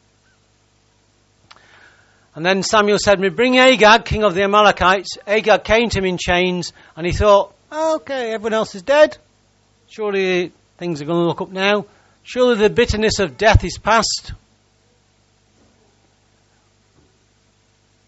And 2.36 2.46
then 2.46 2.62
Samuel 2.62 3.00
said, 3.00 3.18
Me 3.18 3.28
bring 3.28 3.58
Agag, 3.58 4.04
king 4.04 4.22
of 4.22 4.36
the 4.36 4.44
Amalekites. 4.44 5.18
Agag 5.26 5.64
came 5.64 5.88
to 5.88 5.98
him 5.98 6.04
in 6.04 6.16
chains, 6.16 6.72
and 6.94 7.04
he 7.04 7.12
thought, 7.12 7.52
Okay, 7.72 8.30
everyone 8.30 8.54
else 8.54 8.76
is 8.76 8.82
dead. 8.82 9.18
Surely 9.88 10.52
things 10.78 11.02
are 11.02 11.06
going 11.06 11.22
to 11.22 11.26
look 11.26 11.40
up 11.40 11.50
now. 11.50 11.86
Surely 12.22 12.54
the 12.54 12.70
bitterness 12.70 13.18
of 13.18 13.36
death 13.36 13.64
is 13.64 13.78
past. 13.78 14.32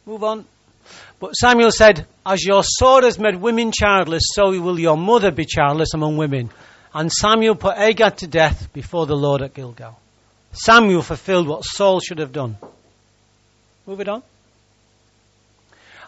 Move 0.06 0.22
on. 0.22 0.44
But 1.20 1.32
Samuel 1.32 1.70
said, 1.70 2.06
As 2.24 2.44
your 2.44 2.62
sword 2.62 3.04
has 3.04 3.18
made 3.18 3.36
women 3.36 3.72
childless, 3.72 4.22
so 4.34 4.50
will 4.60 4.78
your 4.78 4.96
mother 4.96 5.30
be 5.30 5.44
childless 5.44 5.94
among 5.94 6.16
women. 6.16 6.50
And 6.94 7.12
Samuel 7.12 7.54
put 7.54 7.76
Agag 7.76 8.16
to 8.18 8.26
death 8.26 8.72
before 8.72 9.06
the 9.06 9.16
Lord 9.16 9.42
at 9.42 9.54
Gilgal. 9.54 9.98
Samuel 10.52 11.02
fulfilled 11.02 11.46
what 11.46 11.64
Saul 11.64 12.00
should 12.00 12.18
have 12.18 12.32
done. 12.32 12.56
Move 13.86 14.00
it 14.00 14.08
on. 14.08 14.22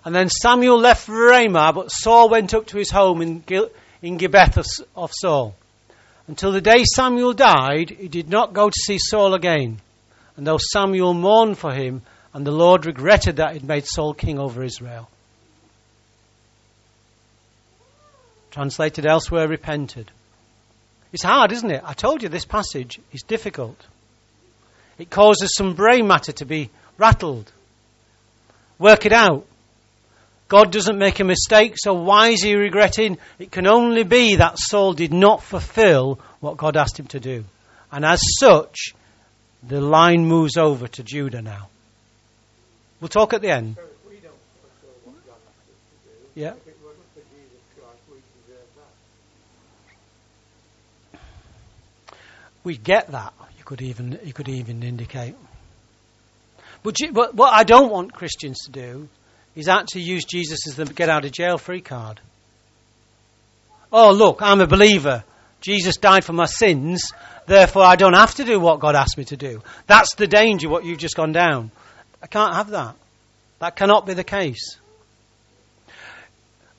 And 0.05 0.15
then 0.15 0.31
Samuel 0.31 0.79
left 0.79 1.09
Ramah, 1.09 1.73
but 1.75 1.91
Saul 1.91 2.31
went 2.31 2.55
up 2.55 2.67
to 2.69 2.79
his 2.79 2.91
home 2.91 3.21
in, 3.21 3.41
Gil- 3.41 3.71
in 4.01 4.19
of, 4.25 4.67
of 4.97 5.11
Saul. 5.13 5.55
Until 6.27 6.53
the 6.53 6.61
day 6.61 6.85
Samuel 6.85 7.35
died, 7.35 7.91
he 7.91 8.09
did 8.09 8.29
not 8.29 8.53
go 8.53 8.71
to 8.71 8.77
see 8.85 8.99
Saul 8.99 9.35
again. 9.35 9.81
And 10.37 10.47
though 10.47 10.59
Samuel 10.59 11.13
mourned 11.13 11.59
for 11.59 11.73
him, 11.73 12.03
and 12.33 12.47
the 12.47 12.53
Lord 12.53 12.87
regretted 12.87 13.37
that 13.37 13.55
he'd 13.55 13.65
made 13.65 13.87
Saul 13.87 14.15
king 14.15 14.39
over 14.39 14.63
Israel. 14.63 15.09
Translated 18.51 19.07
elsewhere, 19.07 19.49
repented. 19.49 20.11
It's 21.13 21.23
hard, 21.23 21.53
isn't 21.53 21.71
it? 21.71 21.83
I 21.85 21.93
told 21.93 22.23
you 22.23 22.29
this 22.29 22.45
passage 22.45 23.01
is 23.13 23.23
difficult. 23.23 23.77
It 24.99 25.11
causes 25.11 25.55
some 25.57 25.75
brain 25.75 26.07
matter 26.07 26.33
to 26.33 26.45
be 26.45 26.71
rattled. 26.99 27.51
Work 28.79 29.07
it 29.07 29.13
out. 29.13 29.47
God 30.49 30.73
doesn't 30.73 30.99
make 30.99 31.21
a 31.21 31.25
mistake, 31.25 31.75
so 31.77 31.95
why 31.95 32.29
is 32.29 32.43
he 32.43 32.55
regretting? 32.55 33.19
It 33.39 33.53
can 33.53 33.69
only 33.69 34.03
be 34.03 34.37
that 34.37 34.59
Saul 34.59 34.95
did 34.95 35.13
not 35.13 35.43
fulfill 35.43 36.19
what 36.41 36.57
God 36.57 36.77
asked 36.77 36.99
him 36.99 37.07
to 37.09 37.21
do. 37.21 37.45
And 37.93 38.05
as 38.05 38.21
such, 38.39 38.95
the 39.63 39.81
line 39.81 40.27
moves 40.27 40.57
over 40.57 40.89
to 40.89 41.03
Judah 41.03 41.43
now. 41.43 41.69
We'll 43.01 43.09
talk 43.09 43.33
at 43.33 43.41
the 43.41 43.51
end. 43.51 43.77
We 44.09 44.17
don't 44.17 44.33
fulfill 44.61 45.13
what 45.13 45.27
God 45.27 45.37
asked 45.49 45.69
us 45.71 45.79
to 45.91 46.11
do, 46.11 46.41
Yeah. 46.41 46.53
if 46.53 46.67
it 46.67 46.77
wasn't 46.85 47.07
for 47.15 47.21
Jesus 47.35 47.63
Christ, 47.79 48.01
we. 48.11 48.21
We 52.63 52.77
get 52.77 53.11
that. 53.13 53.33
You 53.59 53.65
could 53.65 53.83
even 53.83 54.19
you 54.25 54.33
could 54.33 54.49
even 54.49 54.83
indicate. 54.83 55.35
But, 56.83 56.99
you- 57.01 57.13
but 57.13 57.35
what 57.35 57.53
I 57.53 57.65
don't 57.65 57.91
want 57.91 58.13
Christians 58.13 58.59
to 58.67 58.71
do 58.71 59.09
is 59.55 59.69
actually 59.69 60.03
use 60.03 60.25
Jesus 60.25 60.67
as 60.69 60.77
the 60.77 60.85
get 60.87 61.09
out 61.09 61.25
of 61.25 61.33
jail 61.33 61.59
free 61.59 61.81
card. 61.81 62.21
Oh 63.93 64.13
look, 64.13 64.43
I'm 64.43 64.61
a 64.61 64.67
believer. 64.67 65.25
Jesus 65.61 65.97
died 65.97 66.25
for 66.25 66.33
my 66.33 66.47
sins, 66.47 67.13
therefore 67.47 67.85
I 67.85 67.97
don't 67.97 68.15
have 68.15 68.35
to 68.37 68.45
do 68.45 68.59
what 68.59 68.81
God 68.81 68.95
asked 68.95 69.19
me 69.19 69.25
to 69.27 69.37
do. 69.37 69.63
That's 69.87 70.15
the 70.15 70.27
danger. 70.27 70.69
What 70.69 70.85
you've 70.85 70.99
just 70.99 71.17
gone 71.17 71.33
down. 71.33 71.71
I 72.23 72.27
can't 72.27 72.55
have 72.55 72.71
that. 72.71 72.97
That 73.61 73.77
cannot 73.77 74.07
be 74.07 74.15
the 74.15 74.25
case. 74.25 74.79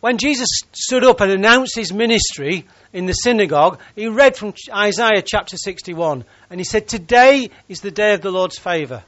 When 0.01 0.17
Jesus 0.17 0.49
stood 0.73 1.03
up 1.03 1.21
and 1.21 1.31
announced 1.31 1.75
his 1.75 1.93
ministry 1.93 2.65
in 2.91 3.05
the 3.05 3.13
synagogue, 3.13 3.79
he 3.95 4.07
read 4.07 4.35
from 4.35 4.53
Isaiah 4.73 5.21
chapter 5.23 5.57
61 5.57 6.25
and 6.49 6.59
he 6.59 6.63
said, 6.63 6.87
Today 6.87 7.51
is 7.69 7.81
the 7.81 7.91
day 7.91 8.13
of 8.13 8.21
the 8.21 8.31
Lord's 8.31 8.57
favour. 8.57 9.03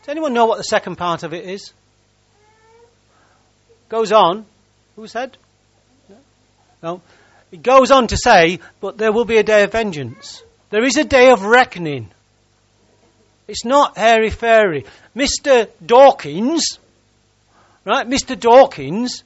Does 0.00 0.08
anyone 0.08 0.32
know 0.32 0.46
what 0.46 0.56
the 0.56 0.64
second 0.64 0.96
part 0.96 1.22
of 1.22 1.34
it 1.34 1.44
is? 1.44 1.72
Goes 3.90 4.10
on. 4.10 4.46
Who 4.96 5.06
said? 5.06 5.36
No. 6.82 7.02
It 7.52 7.62
goes 7.62 7.90
on 7.90 8.06
to 8.08 8.16
say, 8.16 8.60
But 8.80 8.96
there 8.96 9.12
will 9.12 9.26
be 9.26 9.36
a 9.36 9.42
day 9.42 9.64
of 9.64 9.72
vengeance. 9.72 10.42
There 10.70 10.84
is 10.84 10.96
a 10.96 11.04
day 11.04 11.30
of 11.30 11.44
reckoning. 11.44 12.10
It's 13.48 13.64
not 13.64 13.96
hairy 13.96 14.28
fairy. 14.28 14.84
Mr. 15.16 15.68
Dawkins, 15.84 16.78
right? 17.84 18.06
Mr. 18.06 18.38
Dawkins, 18.38 19.24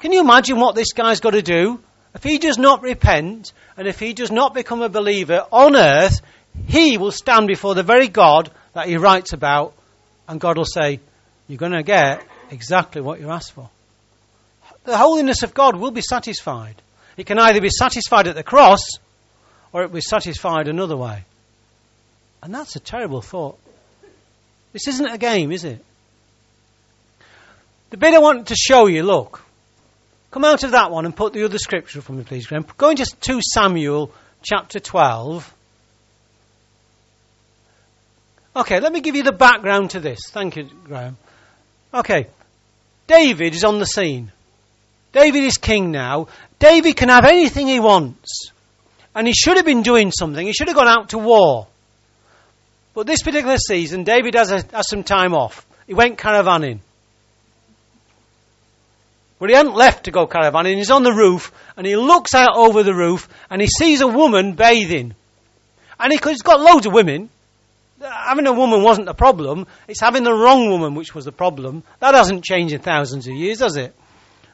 can 0.00 0.12
you 0.12 0.20
imagine 0.20 0.58
what 0.58 0.74
this 0.74 0.92
guy's 0.92 1.20
got 1.20 1.30
to 1.30 1.42
do? 1.42 1.80
If 2.14 2.24
he 2.24 2.38
does 2.38 2.58
not 2.58 2.82
repent 2.82 3.52
and 3.76 3.86
if 3.86 4.00
he 4.00 4.12
does 4.12 4.32
not 4.32 4.54
become 4.54 4.82
a 4.82 4.88
believer 4.88 5.46
on 5.52 5.76
earth, 5.76 6.20
he 6.66 6.98
will 6.98 7.12
stand 7.12 7.46
before 7.46 7.76
the 7.76 7.84
very 7.84 8.08
God 8.08 8.50
that 8.72 8.88
he 8.88 8.96
writes 8.96 9.32
about, 9.32 9.72
and 10.26 10.40
God 10.40 10.58
will 10.58 10.64
say, 10.64 10.98
You're 11.46 11.58
going 11.58 11.72
to 11.72 11.84
get 11.84 12.26
exactly 12.50 13.00
what 13.00 13.20
you 13.20 13.30
asked 13.30 13.52
for. 13.52 13.70
The 14.84 14.96
holiness 14.96 15.44
of 15.44 15.54
God 15.54 15.76
will 15.76 15.92
be 15.92 16.00
satisfied. 16.00 16.74
It 17.16 17.26
can 17.26 17.38
either 17.38 17.60
be 17.60 17.70
satisfied 17.70 18.26
at 18.26 18.34
the 18.34 18.42
cross 18.42 18.80
or 19.72 19.82
it 19.82 19.90
will 19.90 19.96
be 19.96 20.00
satisfied 20.00 20.66
another 20.66 20.96
way. 20.96 21.24
And 22.42 22.54
that's 22.54 22.76
a 22.76 22.80
terrible 22.80 23.20
thought. 23.20 23.58
This 24.72 24.86
isn't 24.88 25.06
a 25.06 25.18
game, 25.18 25.50
is 25.50 25.64
it? 25.64 25.84
The 27.90 27.96
bit 27.96 28.14
I 28.14 28.18
want 28.18 28.48
to 28.48 28.54
show 28.54 28.86
you, 28.86 29.02
look. 29.02 29.42
Come 30.30 30.44
out 30.44 30.62
of 30.62 30.72
that 30.72 30.90
one 30.90 31.06
and 31.06 31.16
put 31.16 31.32
the 31.32 31.44
other 31.44 31.58
scripture 31.58 32.02
for 32.02 32.12
me, 32.12 32.22
please, 32.22 32.46
Graham. 32.46 32.66
Go 32.76 32.90
into 32.90 33.04
2 33.04 33.40
Samuel 33.42 34.12
chapter 34.42 34.78
12. 34.78 35.54
Okay, 38.56 38.80
let 38.80 38.92
me 38.92 39.00
give 39.00 39.16
you 39.16 39.22
the 39.22 39.32
background 39.32 39.90
to 39.90 40.00
this. 40.00 40.18
Thank 40.30 40.56
you, 40.56 40.68
Graham. 40.84 41.16
Okay, 41.94 42.26
David 43.06 43.54
is 43.54 43.64
on 43.64 43.78
the 43.78 43.86
scene. 43.86 44.32
David 45.12 45.44
is 45.44 45.56
king 45.56 45.90
now. 45.90 46.28
David 46.58 46.96
can 46.96 47.08
have 47.08 47.24
anything 47.24 47.66
he 47.66 47.80
wants. 47.80 48.50
And 49.14 49.26
he 49.26 49.32
should 49.32 49.56
have 49.56 49.64
been 49.64 49.82
doing 49.82 50.12
something. 50.12 50.46
He 50.46 50.52
should 50.52 50.68
have 50.68 50.76
gone 50.76 50.88
out 50.88 51.10
to 51.10 51.18
war. 51.18 51.66
But 52.98 53.06
this 53.06 53.22
particular 53.22 53.58
season, 53.58 54.02
David 54.02 54.34
has, 54.34 54.50
a, 54.50 54.64
has 54.72 54.88
some 54.88 55.04
time 55.04 55.32
off. 55.32 55.64
He 55.86 55.94
went 55.94 56.18
caravanning. 56.18 56.80
But 59.38 59.50
he 59.50 59.54
hadn't 59.54 59.76
left 59.76 60.06
to 60.06 60.10
go 60.10 60.26
caravanning. 60.26 60.78
He's 60.78 60.90
on 60.90 61.04
the 61.04 61.12
roof 61.12 61.52
and 61.76 61.86
he 61.86 61.94
looks 61.94 62.34
out 62.34 62.56
over 62.56 62.82
the 62.82 62.96
roof 62.96 63.28
and 63.50 63.62
he 63.62 63.68
sees 63.68 64.00
a 64.00 64.08
woman 64.08 64.54
bathing. 64.54 65.14
And 66.00 66.12
he, 66.12 66.18
he's 66.28 66.42
got 66.42 66.58
loads 66.58 66.86
of 66.86 66.92
women. 66.92 67.30
Having 68.02 68.48
a 68.48 68.52
woman 68.52 68.82
wasn't 68.82 69.06
the 69.06 69.14
problem. 69.14 69.68
It's 69.86 70.00
having 70.00 70.24
the 70.24 70.34
wrong 70.34 70.68
woman 70.68 70.96
which 70.96 71.14
was 71.14 71.24
the 71.24 71.30
problem. 71.30 71.84
That 72.00 72.14
hasn't 72.14 72.42
changed 72.42 72.74
in 72.74 72.80
thousands 72.80 73.28
of 73.28 73.34
years, 73.34 73.60
has 73.60 73.76
it? 73.76 73.94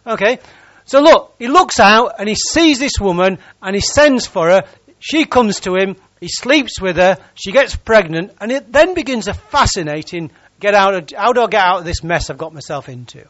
Okay. 0.07 0.39
So 0.85 1.01
look, 1.01 1.35
he 1.39 1.49
looks 1.49 1.81
out 1.81 2.17
and 2.19 2.29
he 2.29 2.35
sees 2.35 2.79
this 2.79 3.01
woman 3.01 3.39
and 3.63 3.75
he 3.75 3.81
sends 3.81 4.27
for 4.27 4.51
her. 4.51 4.65
She 4.99 5.25
comes 5.25 5.61
to 5.61 5.77
him. 5.77 5.97
He 6.25 6.29
sleeps 6.29 6.81
with 6.81 6.97
her. 6.97 7.19
She 7.35 7.53
gets 7.53 7.77
pregnant 7.77 8.33
and 8.41 8.51
it 8.51 8.73
then 8.73 8.95
begins 8.95 9.29
a 9.29 9.35
fascinating 9.35 10.31
get 10.59 10.73
out 10.73 10.95
of, 10.95 11.11
how 11.15 11.35
do 11.35 11.43
I 11.43 11.49
get 11.49 11.61
out 11.61 11.79
of 11.81 11.85
this 11.85 12.03
mess 12.03 12.31
I've 12.31 12.39
got 12.39 12.55
myself 12.55 12.89
into? 12.89 13.27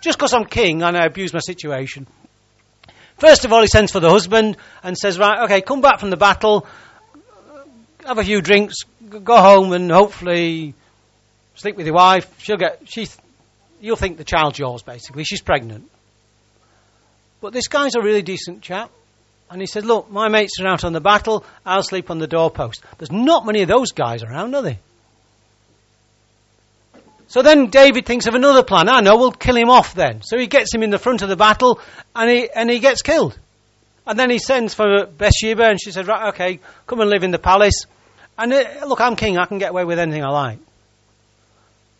Just 0.00 0.16
because 0.16 0.32
I'm 0.32 0.44
king 0.44 0.84
and 0.84 0.96
I 0.96 1.06
abuse 1.06 1.32
my 1.32 1.40
situation. 1.40 2.06
First 3.18 3.44
of 3.44 3.52
all, 3.52 3.62
he 3.62 3.66
sends 3.66 3.90
for 3.90 3.98
the 3.98 4.08
husband 4.08 4.58
and 4.84 4.96
says, 4.96 5.18
right, 5.18 5.42
okay, 5.46 5.60
come 5.60 5.80
back 5.80 5.98
from 5.98 6.10
the 6.10 6.16
battle, 6.16 6.68
have 8.06 8.18
a 8.18 8.22
few 8.22 8.40
drinks, 8.42 8.76
go 9.08 9.36
home 9.36 9.72
and 9.72 9.90
hopefully 9.90 10.74
sleep 11.56 11.74
with 11.74 11.86
your 11.86 11.96
wife. 11.96 12.32
She'll 12.38 12.58
get, 12.58 12.82
she, 12.84 13.08
you'll 13.80 13.96
think 13.96 14.18
the 14.18 14.24
child's 14.24 14.56
yours 14.56 14.82
basically. 14.82 15.24
She's 15.24 15.42
pregnant. 15.42 15.90
But 17.40 17.52
this 17.52 17.66
guy's 17.66 17.96
a 17.96 18.00
really 18.00 18.22
decent 18.22 18.62
chap. 18.62 18.92
And 19.50 19.60
he 19.60 19.66
said, 19.66 19.84
look, 19.84 20.10
my 20.10 20.28
mates 20.28 20.60
are 20.60 20.68
out 20.68 20.84
on 20.84 20.92
the 20.92 21.00
battle, 21.00 21.44
I'll 21.66 21.82
sleep 21.82 22.10
on 22.10 22.18
the 22.18 22.28
doorpost. 22.28 22.82
There's 22.98 23.10
not 23.10 23.44
many 23.44 23.62
of 23.62 23.68
those 23.68 23.90
guys 23.90 24.22
around, 24.22 24.54
are 24.54 24.62
there? 24.62 24.78
So 27.26 27.42
then 27.42 27.66
David 27.70 28.06
thinks 28.06 28.26
of 28.26 28.34
another 28.34 28.62
plan. 28.62 28.88
I 28.88 29.00
know, 29.00 29.16
we'll 29.16 29.32
kill 29.32 29.56
him 29.56 29.70
off 29.70 29.94
then. 29.94 30.22
So 30.22 30.36
he 30.38 30.46
gets 30.46 30.74
him 30.74 30.82
in 30.82 30.90
the 30.90 30.98
front 30.98 31.22
of 31.22 31.28
the 31.28 31.36
battle 31.36 31.80
and 32.14 32.30
he, 32.30 32.50
and 32.50 32.70
he 32.70 32.80
gets 32.80 33.02
killed. 33.02 33.38
And 34.06 34.18
then 34.18 34.30
he 34.30 34.38
sends 34.38 34.74
for 34.74 35.06
Bathsheba 35.06 35.64
and 35.64 35.80
she 35.80 35.92
says, 35.92 36.06
right, 36.06 36.28
okay, 36.28 36.60
come 36.86 37.00
and 37.00 37.10
live 37.10 37.22
in 37.22 37.30
the 37.30 37.38
palace. 37.38 37.86
And 38.36 38.52
uh, 38.52 38.84
look, 38.86 39.00
I'm 39.00 39.14
king, 39.14 39.38
I 39.38 39.46
can 39.46 39.58
get 39.58 39.70
away 39.70 39.84
with 39.84 39.98
anything 39.98 40.24
I 40.24 40.30
like. 40.30 40.58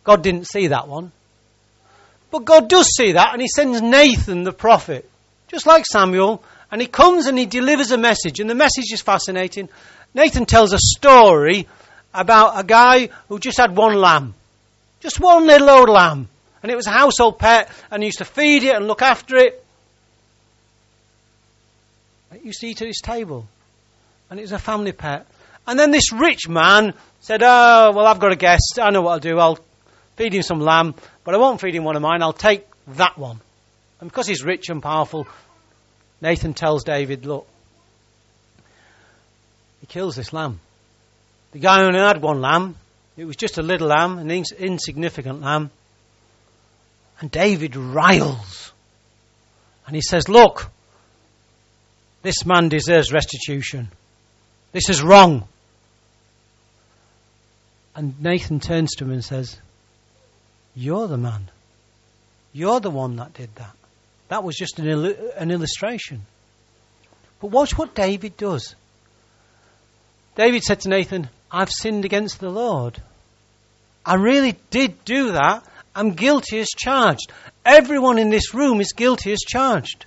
God 0.03 0.21
didn't 0.21 0.47
see 0.47 0.67
that 0.67 0.87
one. 0.87 1.13
But 2.29 2.45
God 2.45 2.69
does 2.69 2.87
see 2.87 3.13
that 3.13 3.33
and 3.33 3.41
he 3.41 3.47
sends 3.47 3.81
Nathan 3.81 4.43
the 4.43 4.51
prophet, 4.51 5.09
just 5.47 5.65
like 5.65 5.85
Samuel, 5.85 6.43
and 6.71 6.79
he 6.79 6.87
comes 6.87 7.27
and 7.27 7.37
he 7.37 7.45
delivers 7.45 7.91
a 7.91 7.97
message. 7.97 8.39
And 8.39 8.49
the 8.49 8.55
message 8.55 8.91
is 8.91 9.01
fascinating. 9.01 9.67
Nathan 10.13 10.45
tells 10.45 10.73
a 10.73 10.79
story 10.79 11.67
about 12.13 12.57
a 12.59 12.63
guy 12.63 13.09
who 13.27 13.39
just 13.39 13.57
had 13.57 13.75
one 13.75 13.95
lamb. 13.95 14.33
Just 15.01 15.19
one 15.19 15.45
little 15.45 15.69
old 15.69 15.89
lamb. 15.89 16.29
And 16.63 16.71
it 16.71 16.75
was 16.75 16.87
a 16.87 16.91
household 16.91 17.39
pet, 17.39 17.69
and 17.89 18.03
he 18.03 18.07
used 18.07 18.19
to 18.19 18.25
feed 18.25 18.63
it 18.63 18.75
and 18.75 18.87
look 18.87 19.01
after 19.01 19.35
it. 19.35 19.65
It 22.33 22.45
used 22.45 22.61
to 22.61 22.67
eat 22.67 22.81
at 22.81 22.87
his 22.87 23.01
table. 23.03 23.47
And 24.29 24.39
it 24.39 24.43
was 24.43 24.51
a 24.51 24.59
family 24.59 24.91
pet. 24.91 25.25
And 25.67 25.77
then 25.77 25.91
this 25.91 26.13
rich 26.13 26.47
man 26.47 26.93
said, 27.19 27.41
Oh, 27.43 27.91
well, 27.93 28.05
I've 28.05 28.19
got 28.19 28.31
a 28.31 28.37
guest. 28.37 28.79
I 28.81 28.91
know 28.91 29.01
what 29.01 29.11
I'll 29.11 29.19
do. 29.19 29.37
I'll 29.39 29.59
feed 30.15 30.33
him 30.33 30.43
some 30.43 30.59
lamb, 30.59 30.95
but 31.23 31.33
I 31.33 31.37
won't 31.37 31.59
feed 31.59 31.75
him 31.75 31.83
one 31.83 31.95
of 31.95 32.01
mine. 32.01 32.21
I'll 32.21 32.31
take 32.31 32.65
that 32.87 33.17
one. 33.17 33.39
And 33.99 34.09
because 34.09 34.27
he's 34.27 34.43
rich 34.43 34.69
and 34.69 34.81
powerful, 34.81 35.27
Nathan 36.21 36.53
tells 36.53 36.83
David, 36.83 37.25
Look, 37.25 37.47
he 39.79 39.87
kills 39.87 40.15
this 40.15 40.31
lamb. 40.31 40.59
The 41.51 41.59
guy 41.59 41.83
only 41.83 41.99
had 41.99 42.21
one 42.21 42.39
lamb. 42.39 42.75
It 43.17 43.25
was 43.25 43.35
just 43.35 43.57
a 43.57 43.63
little 43.63 43.87
lamb, 43.87 44.19
an 44.19 44.31
ins- 44.31 44.51
insignificant 44.51 45.41
lamb. 45.41 45.71
And 47.19 47.29
David 47.29 47.75
riles. 47.75 48.71
And 49.85 49.95
he 49.95 50.01
says, 50.01 50.29
Look, 50.29 50.69
this 52.21 52.45
man 52.45 52.69
deserves 52.69 53.11
restitution. 53.11 53.89
This 54.71 54.89
is 54.89 55.01
wrong. 55.01 55.47
And 57.95 58.21
Nathan 58.21 58.59
turns 58.59 58.95
to 58.95 59.05
him 59.05 59.11
and 59.11 59.25
says, 59.25 59.59
You're 60.75 61.07
the 61.07 61.17
man. 61.17 61.49
You're 62.53 62.79
the 62.79 62.89
one 62.89 63.17
that 63.17 63.33
did 63.33 63.53
that. 63.55 63.75
That 64.31 64.45
was 64.45 64.55
just 64.55 64.79
an, 64.79 64.87
il- 64.87 65.31
an 65.35 65.51
illustration. 65.51 66.21
But 67.41 67.47
watch 67.47 67.77
what 67.77 67.93
David 67.93 68.37
does. 68.37 68.75
David 70.35 70.63
said 70.63 70.79
to 70.79 70.89
Nathan, 70.89 71.27
I've 71.51 71.69
sinned 71.69 72.05
against 72.05 72.39
the 72.39 72.49
Lord. 72.49 72.97
I 74.05 74.15
really 74.15 74.55
did 74.69 75.03
do 75.03 75.33
that. 75.33 75.65
I'm 75.93 76.11
guilty 76.11 76.59
as 76.59 76.69
charged. 76.69 77.29
Everyone 77.65 78.17
in 78.17 78.29
this 78.29 78.53
room 78.53 78.79
is 78.79 78.93
guilty 78.93 79.33
as 79.33 79.39
charged. 79.39 80.05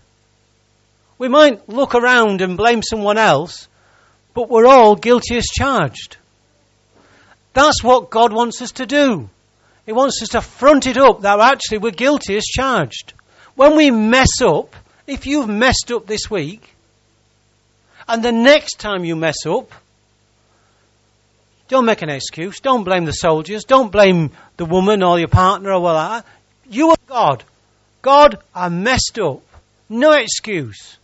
We 1.19 1.29
might 1.29 1.69
look 1.69 1.95
around 1.95 2.41
and 2.41 2.57
blame 2.57 2.83
someone 2.83 3.19
else, 3.19 3.69
but 4.33 4.49
we're 4.49 4.67
all 4.67 4.97
guilty 4.97 5.37
as 5.37 5.45
charged. 5.45 6.17
That's 7.53 7.85
what 7.85 8.09
God 8.09 8.33
wants 8.33 8.63
us 8.63 8.73
to 8.73 8.87
do. 8.87 9.29
He 9.85 9.93
wants 9.93 10.23
us 10.23 10.31
to 10.31 10.41
front 10.41 10.87
it 10.87 10.97
up 10.97 11.21
that 11.21 11.41
actually 11.41 11.79
we're 11.79 11.91
guilty 11.91 12.39
as 12.39 12.45
charged. 12.45 13.13
When 13.57 13.77
we 13.77 13.91
mess 13.91 14.41
up, 14.43 14.75
if 15.07 15.27
you've 15.27 15.49
messed 15.49 15.93
up 15.93 16.07
this 16.07 16.31
week, 16.31 16.75
and 18.09 18.23
the 18.23 18.33
next 18.33 18.79
time 18.79 19.05
you 19.05 19.17
mess 19.17 19.47
up, 19.47 19.71
don't 21.69 21.87
make 21.87 22.03
an 22.03 22.11
excuse. 22.11 22.61
Don't 22.61 22.85
blame 22.85 23.05
the 23.05 23.13
soldiers. 23.13 23.65
Don't 23.65 23.91
blame 23.91 24.33
the 24.57 24.67
woman 24.67 25.03
or 25.03 25.19
your 25.19 25.29
partner 25.29 25.73
or 25.73 25.81
whatever. 25.81 26.25
You 26.69 26.91
are 26.91 26.97
God. 27.07 27.45
God, 28.03 28.39
I 28.55 28.69
messed 28.69 29.19
up. 29.19 29.43
No 29.89 30.13
excuse. 30.13 30.99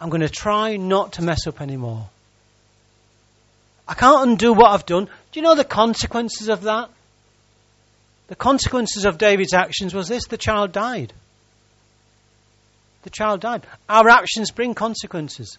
I'm 0.00 0.08
going 0.08 0.22
to 0.22 0.28
try 0.28 0.76
not 0.76 1.14
to 1.14 1.22
mess 1.22 1.46
up 1.46 1.60
anymore. 1.60 2.08
I 3.86 3.94
can't 3.94 4.30
undo 4.30 4.52
what 4.54 4.70
I've 4.70 4.86
done. 4.86 5.04
Do 5.04 5.40
you 5.40 5.42
know 5.42 5.54
the 5.54 5.64
consequences 5.64 6.48
of 6.48 6.62
that? 6.62 6.88
The 8.28 8.36
consequences 8.36 9.04
of 9.04 9.18
David's 9.18 9.52
actions 9.52 9.94
was 9.94 10.08
this 10.08 10.26
the 10.26 10.38
child 10.38 10.72
died. 10.72 11.12
The 13.02 13.10
child 13.10 13.40
died. 13.40 13.66
Our 13.88 14.08
actions 14.08 14.50
bring 14.50 14.74
consequences. 14.74 15.58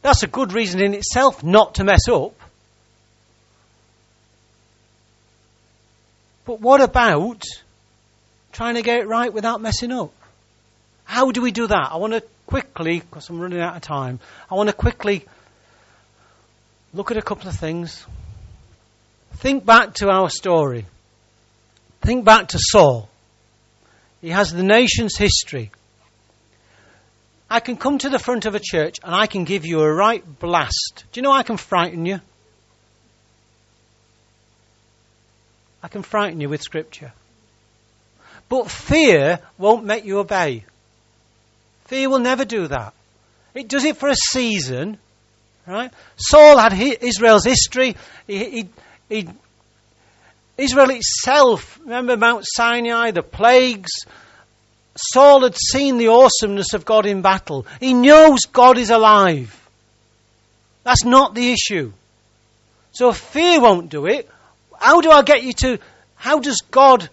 That's 0.00 0.22
a 0.22 0.26
good 0.26 0.52
reason 0.52 0.80
in 0.80 0.94
itself 0.94 1.44
not 1.44 1.74
to 1.74 1.84
mess 1.84 2.08
up. 2.08 2.32
But 6.46 6.60
what 6.60 6.80
about 6.80 7.42
trying 8.52 8.76
to 8.76 8.82
get 8.82 9.00
it 9.00 9.06
right 9.06 9.32
without 9.32 9.60
messing 9.60 9.92
up? 9.92 10.12
How 11.04 11.32
do 11.32 11.42
we 11.42 11.50
do 11.50 11.66
that? 11.66 11.88
I 11.92 11.96
want 11.96 12.14
to 12.14 12.22
quickly, 12.46 13.00
because 13.00 13.28
I'm 13.28 13.40
running 13.40 13.60
out 13.60 13.76
of 13.76 13.82
time, 13.82 14.20
I 14.50 14.54
want 14.54 14.68
to 14.68 14.74
quickly 14.74 15.26
look 16.94 17.10
at 17.10 17.16
a 17.16 17.22
couple 17.22 17.48
of 17.48 17.56
things. 17.56 18.06
Think 19.34 19.66
back 19.66 19.94
to 19.94 20.08
our 20.08 20.30
story. 20.30 20.86
Think 22.06 22.24
back 22.24 22.48
to 22.48 22.58
Saul. 22.60 23.08
He 24.20 24.28
has 24.28 24.52
the 24.52 24.62
nation's 24.62 25.16
history. 25.16 25.72
I 27.50 27.58
can 27.58 27.76
come 27.76 27.98
to 27.98 28.08
the 28.08 28.20
front 28.20 28.46
of 28.46 28.54
a 28.54 28.60
church 28.60 29.00
and 29.02 29.12
I 29.12 29.26
can 29.26 29.42
give 29.42 29.66
you 29.66 29.80
a 29.80 29.92
right 29.92 30.22
blast. 30.38 31.02
Do 31.10 31.18
you 31.18 31.22
know 31.22 31.32
I 31.32 31.42
can 31.42 31.56
frighten 31.56 32.06
you? 32.06 32.20
I 35.82 35.88
can 35.88 36.02
frighten 36.02 36.40
you 36.40 36.48
with 36.48 36.62
scripture. 36.62 37.12
But 38.48 38.70
fear 38.70 39.40
won't 39.58 39.84
make 39.84 40.04
you 40.04 40.20
obey. 40.20 40.64
Fear 41.86 42.08
will 42.08 42.20
never 42.20 42.44
do 42.44 42.68
that. 42.68 42.94
It 43.52 43.66
does 43.66 43.84
it 43.84 43.96
for 43.96 44.08
a 44.08 44.14
season, 44.14 44.98
right? 45.66 45.92
Saul 46.14 46.56
had 46.56 46.72
Israel's 46.72 47.44
history. 47.44 47.96
He, 48.28 48.44
he, 48.44 48.68
he, 49.08 49.28
Israel 50.58 50.90
itself, 50.90 51.78
remember 51.82 52.16
Mount 52.16 52.44
Sinai, 52.46 53.10
the 53.10 53.22
plagues. 53.22 53.90
Saul 54.96 55.42
had 55.42 55.56
seen 55.56 55.98
the 55.98 56.08
awesomeness 56.08 56.72
of 56.72 56.86
God 56.86 57.04
in 57.04 57.20
battle. 57.20 57.66
He 57.80 57.92
knows 57.92 58.40
God 58.50 58.78
is 58.78 58.90
alive. 58.90 59.52
That's 60.84 61.04
not 61.04 61.34
the 61.34 61.52
issue. 61.52 61.92
So 62.92 63.12
fear 63.12 63.60
won't 63.60 63.90
do 63.90 64.06
it. 64.06 64.30
How 64.78 65.02
do 65.02 65.10
I 65.10 65.22
get 65.22 65.42
you 65.42 65.52
to, 65.52 65.78
how 66.14 66.40
does 66.40 66.62
God, 66.70 67.10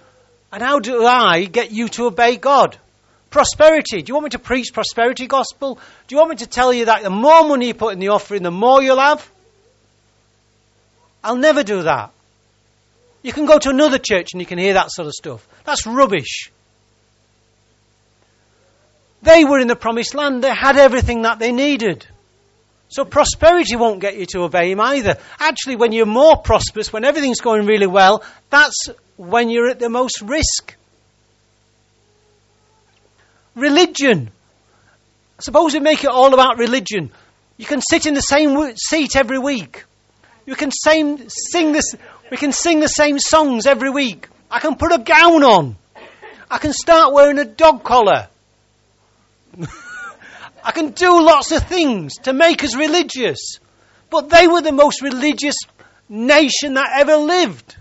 and 0.52 0.64
how 0.64 0.80
do 0.80 1.06
I 1.06 1.44
get 1.44 1.72
you 1.72 1.90
to 1.90 2.06
obey 2.06 2.38
God? 2.38 2.78
Prosperity. 3.30 4.02
Do 4.02 4.12
you 4.12 4.14
want 4.14 4.26
me 4.26 4.30
to 4.30 4.40
preach 4.40 4.72
prosperity 4.74 5.28
gospel? 5.28 5.76
Do 6.08 6.16
you 6.16 6.20
want 6.20 6.30
me 6.30 6.36
to 6.38 6.48
tell 6.48 6.72
you 6.72 6.86
that 6.86 7.04
the 7.04 7.10
more 7.10 7.48
money 7.48 7.68
you 7.68 7.74
put 7.74 7.94
in 7.94 8.00
the 8.00 8.10
offering, 8.10 8.44
the 8.44 8.52
more 8.52 8.82
you'll 8.82 9.00
have? 9.00 9.30
I'll 11.24 11.36
never 11.36 11.64
do 11.64 11.82
that. 11.84 12.12
You 13.24 13.32
can 13.32 13.46
go 13.46 13.58
to 13.58 13.70
another 13.70 13.98
church 13.98 14.30
and 14.34 14.42
you 14.42 14.46
can 14.46 14.60
hear 14.60 14.74
that 14.74 14.92
sort 14.92 15.08
of 15.08 15.14
stuff. 15.14 15.48
That's 15.64 15.88
rubbish. 15.88 16.52
They 19.24 19.46
were 19.46 19.60
in 19.60 19.68
the 19.68 19.78
promised 19.78 20.14
land. 20.14 20.44
They 20.44 20.54
had 20.54 20.78
everything 20.78 21.22
that 21.22 21.40
they 21.40 21.54
needed. 21.54 22.06
So 22.90 23.06
prosperity 23.06 23.78
won't 23.78 24.02
get 24.02 24.18
you 24.18 24.26
to 24.28 24.44
obey 24.44 24.72
him 24.72 24.82
either. 24.82 25.18
Actually, 25.40 25.78
when 25.78 25.94
you're 25.94 26.06
more 26.06 26.38
prosperous, 26.38 26.92
when 26.92 27.06
everything's 27.06 27.40
going 27.40 27.66
really 27.66 27.88
well, 27.88 28.24
that's 28.50 28.90
when 29.16 29.50
you're 29.50 29.70
at 29.70 29.80
the 29.80 29.90
most 29.90 30.22
risk. 30.22 30.76
Religion. 33.56 34.32
Suppose 35.40 35.74
we 35.74 35.80
make 35.80 36.04
it 36.04 36.10
all 36.10 36.34
about 36.34 36.60
religion. 36.60 37.12
You 37.58 37.66
can 37.66 37.82
sit 37.82 38.06
in 38.06 38.14
the 38.14 38.22
same 38.22 38.76
seat 38.76 39.16
every 39.16 39.40
week. 39.40 39.86
You 40.46 40.56
can 40.56 40.72
same, 40.72 41.30
sing 41.30 41.72
this, 41.72 41.96
we 42.30 42.38
can 42.38 42.52
sing 42.52 42.80
the 42.80 42.88
same 42.88 43.20
songs 43.20 43.66
every 43.66 43.90
week. 43.90 44.28
I 44.52 44.60
can 44.60 44.76
put 44.76 44.92
a 44.92 45.00
gown 45.00 45.44
on. 45.44 45.76
I 46.50 46.58
can 46.58 46.74
start 46.74 47.14
wearing 47.14 47.40
a 47.40 47.46
dog 47.46 47.84
collar. 47.84 48.28
I 50.64 50.72
can 50.72 50.92
do 50.92 51.24
lots 51.24 51.52
of 51.52 51.64
things 51.68 52.16
to 52.24 52.34
make 52.34 52.64
us 52.64 52.76
religious. 52.76 53.60
But 54.10 54.30
they 54.30 54.48
were 54.48 54.62
the 54.62 54.72
most 54.72 55.02
religious 55.02 55.56
nation 56.08 56.76
that 56.76 57.00
ever 57.00 57.16
lived. 57.16 57.76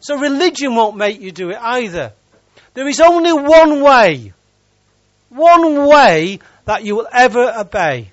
So 0.00 0.18
religion 0.18 0.74
won't 0.74 0.96
make 0.96 1.20
you 1.20 1.32
do 1.32 1.50
it 1.50 1.58
either. 1.60 2.12
There 2.74 2.88
is 2.88 3.00
only 3.00 3.32
one 3.32 3.82
way, 3.82 4.32
one 5.28 5.86
way 5.86 6.40
that 6.64 6.84
you 6.84 6.96
will 6.96 7.08
ever 7.12 7.52
obey. 7.56 8.10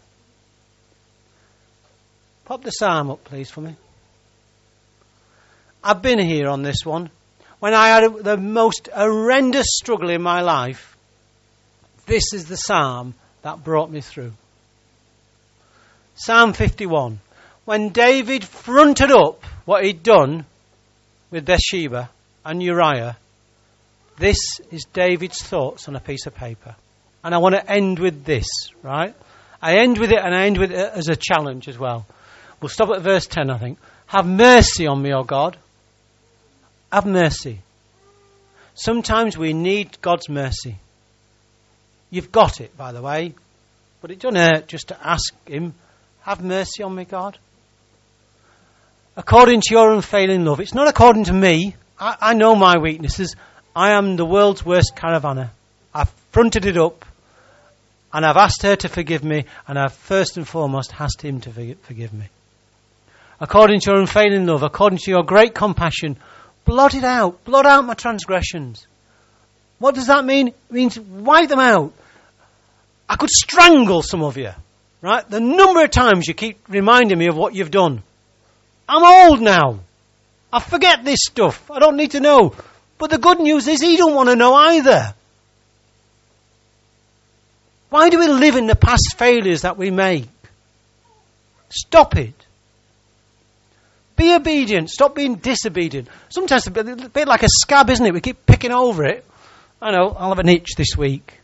Pop 2.46 2.62
the 2.62 2.70
psalm 2.70 3.10
up, 3.10 3.24
please, 3.24 3.50
for 3.50 3.62
me. 3.62 3.76
I've 5.84 6.02
been 6.02 6.20
here 6.20 6.48
on 6.48 6.62
this 6.62 6.86
one. 6.86 7.10
When 7.60 7.74
I 7.74 7.88
had 7.88 8.24
the 8.24 8.38
most 8.38 8.88
horrendous 8.94 9.68
struggle 9.70 10.10
in 10.10 10.22
my 10.22 10.42
life, 10.42 10.96
this 12.06 12.34
is 12.34 12.46
the 12.46 12.56
psalm 12.56 13.16
that 13.42 13.64
brought 13.64 13.90
me 13.90 14.02
through. 14.02 14.34
Psalm 16.16 16.54
51. 16.54 17.20
When 17.66 17.90
David 17.90 18.44
fronted 18.44 19.12
up 19.12 19.44
what 19.66 19.84
he'd 19.84 20.04
done 20.04 20.46
with 21.32 21.46
Bathsheba 21.46 22.10
and 22.44 22.62
Uriah, 22.62 23.18
this 24.18 24.38
is 24.72 24.86
David's 24.94 25.42
thoughts 25.42 25.88
on 25.88 25.96
a 25.96 26.00
piece 26.00 26.28
of 26.28 26.36
paper. 26.36 26.76
And 27.24 27.34
I 27.34 27.40
want 27.40 27.56
to 27.56 27.72
end 27.72 27.98
with 27.98 28.24
this, 28.24 28.46
right? 28.84 29.16
I 29.62 29.78
end 29.80 29.98
with 29.98 30.12
it 30.12 30.20
and 30.20 30.36
I 30.36 30.46
end 30.46 30.60
with 30.60 30.72
it 30.72 30.78
as 30.78 31.10
a 31.10 31.16
challenge 31.16 31.68
as 31.68 31.78
well. 31.78 32.06
We'll 32.66 32.70
stop 32.70 32.90
at 32.90 33.04
verse 33.04 33.28
10, 33.28 33.52
I 33.52 33.60
think. 33.60 33.78
Have 34.08 34.26
mercy 34.26 34.88
on 34.88 35.00
me, 35.00 35.14
O 35.14 35.22
God. 35.22 35.56
Have 36.92 37.06
mercy. 37.06 37.60
Sometimes 38.74 39.38
we 39.38 39.54
need 39.54 40.02
God's 40.02 40.30
mercy. 40.30 40.76
You've 42.10 42.32
got 42.32 42.62
it, 42.62 42.76
by 42.76 42.92
the 42.92 43.04
way. 43.04 43.36
But 44.02 44.10
it 44.10 44.20
doesn't 44.20 44.38
hurt 44.38 44.68
just 44.68 44.88
to 44.88 44.98
ask 45.00 45.32
Him, 45.48 45.76
Have 46.22 46.44
mercy 46.44 46.82
on 46.82 46.96
me, 46.96 47.06
God. 47.06 47.38
According 49.16 49.62
to 49.62 49.68
your 49.70 49.94
unfailing 49.94 50.44
love. 50.44 50.60
It's 50.60 50.74
not 50.74 50.88
according 50.88 51.26
to 51.26 51.34
me, 51.34 51.76
I, 52.00 52.18
I 52.20 52.34
know 52.34 52.56
my 52.56 52.80
weaknesses. 52.80 53.36
I 53.76 53.92
am 53.92 54.16
the 54.16 54.26
world's 54.26 54.66
worst 54.66 54.94
caravanner. 54.96 55.52
I've 55.94 56.10
fronted 56.32 56.66
it 56.66 56.78
up, 56.78 57.06
and 58.12 58.26
I've 58.26 58.38
asked 58.38 58.64
her 58.64 58.76
to 58.76 58.90
forgive 58.90 59.24
me, 59.24 59.46
and 59.68 59.78
I've 59.78 59.94
first 59.94 60.38
and 60.38 60.48
foremost 60.48 61.00
asked 61.00 61.22
him 61.22 61.42
to 61.42 61.76
forgive 61.84 62.12
me. 62.12 62.26
According 63.40 63.82
to 63.82 63.92
your 63.92 64.00
unfailing 64.00 64.46
love, 64.46 64.64
according 64.64 65.00
to 65.00 65.12
your 65.12 65.24
great 65.24 65.54
compassion, 65.54 66.18
blot 66.64 66.96
it 66.96 67.04
out. 67.04 67.44
Blot 67.44 67.66
out 67.66 67.86
my 67.86 67.94
transgressions. 67.94 68.88
What 69.80 69.96
does 69.96 70.08
that 70.08 70.24
mean? 70.24 70.50
It 70.50 70.56
means 70.70 71.00
wipe 71.00 71.50
them 71.50 71.60
out. 71.60 71.94
I 73.10 73.18
could 73.18 73.30
strangle 73.30 74.02
some 74.02 74.24
of 74.24 74.38
you, 74.38 74.52
right? 75.02 75.30
The 75.30 75.40
number 75.40 75.84
of 75.84 75.92
times 75.92 76.28
you 76.28 76.34
keep 76.34 76.60
reminding 76.70 77.18
me 77.18 77.28
of 77.28 77.36
what 77.36 77.54
you've 77.54 77.72
done. 77.72 78.02
I'm 78.88 79.32
old 79.32 79.42
now. 79.42 79.80
I 80.52 80.60
forget 80.60 81.04
this 81.04 81.20
stuff. 81.24 81.70
I 81.70 81.80
don't 81.80 81.98
need 81.98 82.12
to 82.12 82.20
know. 82.20 82.56
But 82.98 83.10
the 83.10 83.18
good 83.18 83.40
news 83.40 83.68
is 83.68 83.82
he 83.82 83.98
don't 83.98 84.16
want 84.16 84.30
to 84.30 84.36
know 84.36 84.54
either. 84.54 85.14
Why 87.90 88.10
do 88.10 88.20
we 88.20 88.28
live 88.28 88.56
in 88.56 88.68
the 88.68 88.76
past 88.76 89.16
failures 89.18 89.62
that 89.62 89.78
we 89.78 89.92
make? 89.92 90.28
Stop 91.70 92.16
it. 92.16 92.45
Be 94.16 94.34
obedient. 94.34 94.90
Stop 94.90 95.16
being 95.16 95.36
disobedient. 95.36 96.08
Sometimes 96.30 96.68
it's 96.68 96.78
a 96.78 97.10
bit 97.10 97.28
like 97.28 97.44
a 97.44 97.50
scab, 97.50 97.90
isn't 97.90 98.06
it? 98.06 98.14
We 98.14 98.22
keep 98.22 98.46
picking 98.46 98.72
over 98.72 99.04
it. 99.04 99.26
I 99.82 99.92
know, 99.92 100.16
I'll 100.18 100.30
have 100.30 100.40
an 100.40 100.50
itch 100.50 100.76
this 100.78 100.96
week. 100.98 101.40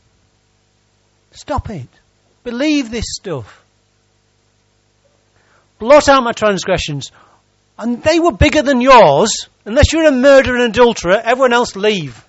Stop 1.32 1.70
it. 1.70 1.88
Believe 2.44 2.90
this 2.90 3.06
stuff. 3.08 3.64
Blot 5.80 6.08
out 6.08 6.24
my 6.24 6.32
transgressions. 6.32 7.12
And 7.78 8.02
they 8.04 8.20
were 8.20 8.32
bigger 8.32 8.62
than 8.62 8.82
yours. 8.82 9.48
Unless 9.66 9.92
you're 9.92 10.08
a 10.08 10.12
murderer 10.12 10.56
and 10.56 10.74
adulterer, 10.74 11.20
everyone 11.24 11.54
else 11.54 11.76
leave. 11.76 12.24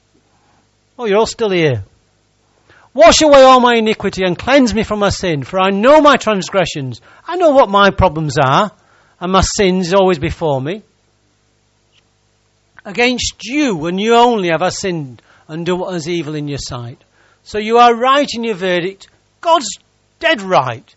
Oh, 0.99 1.07
you're 1.07 1.19
all 1.19 1.27
still 1.27 1.51
here. 1.51 1.85
Wash 2.95 3.23
away 3.23 3.43
all 3.43 3.61
my 3.61 3.77
iniquity 3.77 4.23
and 4.25 4.39
cleanse 4.39 4.75
me 4.75 4.83
from 4.83 4.99
my 4.99 5.09
sin, 5.09 5.45
for 5.45 5.59
I 5.59 5.71
know 5.71 6.01
my 6.01 6.17
transgressions. 6.17 7.01
I 7.27 7.37
know 7.37 7.51
what 7.51 7.71
my 7.71 7.91
problems 7.91 8.37
are, 8.39 8.71
and 9.23 9.31
my 9.31 9.41
sins 9.41 9.95
always 9.95 10.19
before 10.19 10.61
me. 10.61 10.83
Against 12.85 13.45
you 13.45 13.87
and 13.87 14.01
you 14.01 14.17
only 14.17 14.49
have 14.49 14.63
I 14.63 14.71
sinned 14.71 15.23
and 15.47 15.65
done 15.65 15.79
what 15.79 15.95
is 15.95 16.09
evil 16.09 16.35
in 16.35 16.49
your 16.49 16.59
sight. 16.59 17.01
So 17.45 17.59
you 17.59 17.79
are 17.79 17.95
right 17.95 18.29
in 18.35 18.43
your 18.43 18.57
verdict. 18.57 19.09
God's 19.41 19.69
dead 20.19 20.43
right. 20.43 20.93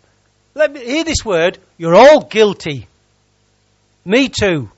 Let 0.54 0.72
me 0.72 0.84
hear 0.84 1.04
this 1.04 1.24
word. 1.24 1.58
You're 1.78 1.94
all 1.94 2.24
guilty. 2.24 2.88
Me 4.04 4.28
too. 4.28 4.70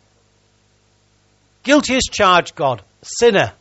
Guilty 1.62 1.96
as 1.96 2.02
charged, 2.02 2.54
God. 2.54 2.82
Sinner. 3.00 3.52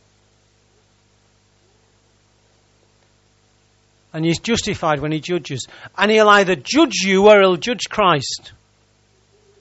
And 4.12 4.22
he's 4.22 4.38
justified 4.38 5.00
when 5.00 5.12
he 5.12 5.20
judges. 5.20 5.66
And 5.96 6.10
he'll 6.10 6.28
either 6.28 6.56
judge 6.56 6.96
you 7.04 7.26
or 7.26 7.40
he'll 7.40 7.56
judge 7.56 7.88
Christ. 7.88 8.52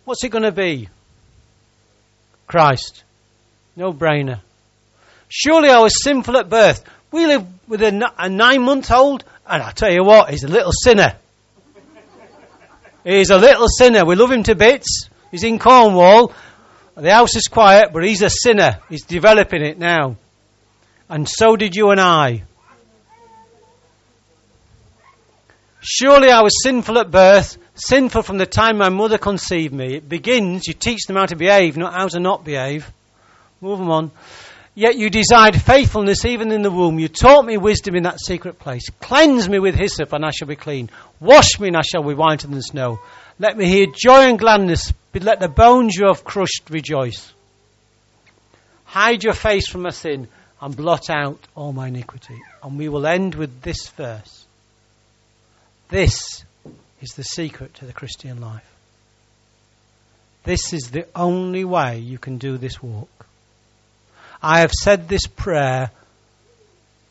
What's 0.08 0.24
it 0.24 0.30
going 0.30 0.46
to 0.46 0.54
be? 0.54 0.88
Christ. 2.48 3.04
No 3.76 3.92
brainer. 3.92 4.40
Surely 5.28 5.70
I 5.70 5.80
was 5.80 6.02
sinful 6.02 6.38
at 6.38 6.48
birth. 6.48 6.82
We 7.12 7.26
live 7.26 7.46
with 7.68 7.82
a, 7.82 8.14
a 8.18 8.30
nine 8.30 8.62
month 8.62 8.90
old, 8.90 9.26
and 9.46 9.62
I 9.62 9.72
tell 9.72 9.92
you 9.92 10.06
what, 10.06 10.30
he's 10.30 10.46
a 10.46 10.48
little 10.48 10.72
sinner. 10.72 11.18
he's 13.04 13.32
a 13.32 13.38
little 13.38 13.68
sinner. 13.68 14.06
We 14.06 14.16
love 14.16 14.32
him 14.32 14.44
to 14.44 14.56
bits. 14.56 15.10
He's 15.30 15.44
in 15.44 15.60
Cornwall. 15.60 16.32
The 16.96 17.12
house 17.12 17.36
is 17.36 17.50
quiet, 17.50 17.90
but 17.92 18.06
he's 18.06 18.22
a 18.22 18.30
sinner. 18.30 18.80
He's 18.88 19.04
developing 19.04 19.62
it 19.62 19.78
now. 19.78 20.16
And 21.10 21.28
so 21.28 21.58
did 21.58 21.76
you 21.76 21.90
and 21.90 22.00
I. 22.00 22.44
Surely 25.82 26.30
I 26.30 26.44
was 26.44 26.64
sinful 26.64 26.98
at 26.98 27.12
birth, 27.12 27.58
sinful 27.78 28.24
from 28.24 28.38
the 28.38 28.46
time 28.46 28.78
my 28.78 28.90
mother 28.90 29.18
conceived 29.18 29.74
me. 29.74 29.96
It 29.96 30.10
begins, 30.10 30.68
you 30.68 30.74
teach 30.74 31.06
them 31.08 31.16
how 31.16 31.26
to 31.26 31.36
behave, 31.36 31.78
not 31.78 31.94
how 31.94 32.08
to 32.08 32.20
not 32.20 32.44
behave. 32.44 32.92
Move 33.62 33.80
them 33.80 33.90
on. 33.90 34.12
Yet 34.76 34.96
you 34.96 35.10
desired 35.10 35.60
faithfulness 35.60 36.24
even 36.26 36.52
in 36.52 36.62
the 36.62 36.70
womb. 36.70 37.00
You 37.00 37.08
taught 37.08 37.46
me 37.46 37.58
wisdom 37.58 37.96
in 37.96 38.04
that 38.04 38.20
secret 38.20 38.60
place. 38.60 38.90
Cleanse 39.02 39.50
me 39.50 39.58
with 39.58 39.74
hyssop, 39.74 40.14
and 40.14 40.24
I 40.24 40.30
shall 40.30 40.48
be 40.48 40.56
clean. 40.56 40.92
Wash 41.20 41.60
me, 41.60 41.70
and 41.70 41.78
I 41.78 41.82
shall 41.82 42.04
be 42.04 42.14
whiter 42.14 42.48
than 42.48 42.62
snow. 42.62 43.00
Let 43.40 43.58
me 43.58 43.66
hear 43.66 43.88
joy 43.88 44.30
and 44.30 44.38
gladness, 44.38 44.94
let 45.14 45.40
the 45.40 45.50
bones 45.50 45.96
you 45.96 46.06
have 46.08 46.24
crushed 46.24 46.70
rejoice. 46.70 47.34
Hide 48.86 49.24
your 49.24 49.34
face 49.34 49.68
from 49.68 49.82
my 49.82 49.90
sin, 49.90 50.28
and 50.62 50.76
blot 50.76 51.10
out 51.10 51.40
all 51.56 51.74
my 51.74 51.88
iniquity. 51.88 52.40
And 52.62 52.78
we 52.78 52.88
will 52.88 53.08
end 53.08 53.34
with 53.34 53.62
this 53.62 53.88
verse. 53.90 54.46
This 55.90 56.44
is 57.02 57.10
the 57.12 57.24
secret 57.24 57.76
to 57.76 57.86
the 57.86 57.94
Christian 57.94 58.42
life. 58.42 58.68
This 60.44 60.74
is 60.74 60.92
the 60.92 61.06
only 61.16 61.66
way 61.66 62.00
you 62.00 62.18
can 62.18 62.38
do 62.38 62.58
this 62.58 62.82
walk. 62.82 63.28
I 64.42 64.60
have 64.60 64.72
said 64.72 65.08
this 65.08 65.28
prayer, 65.28 65.92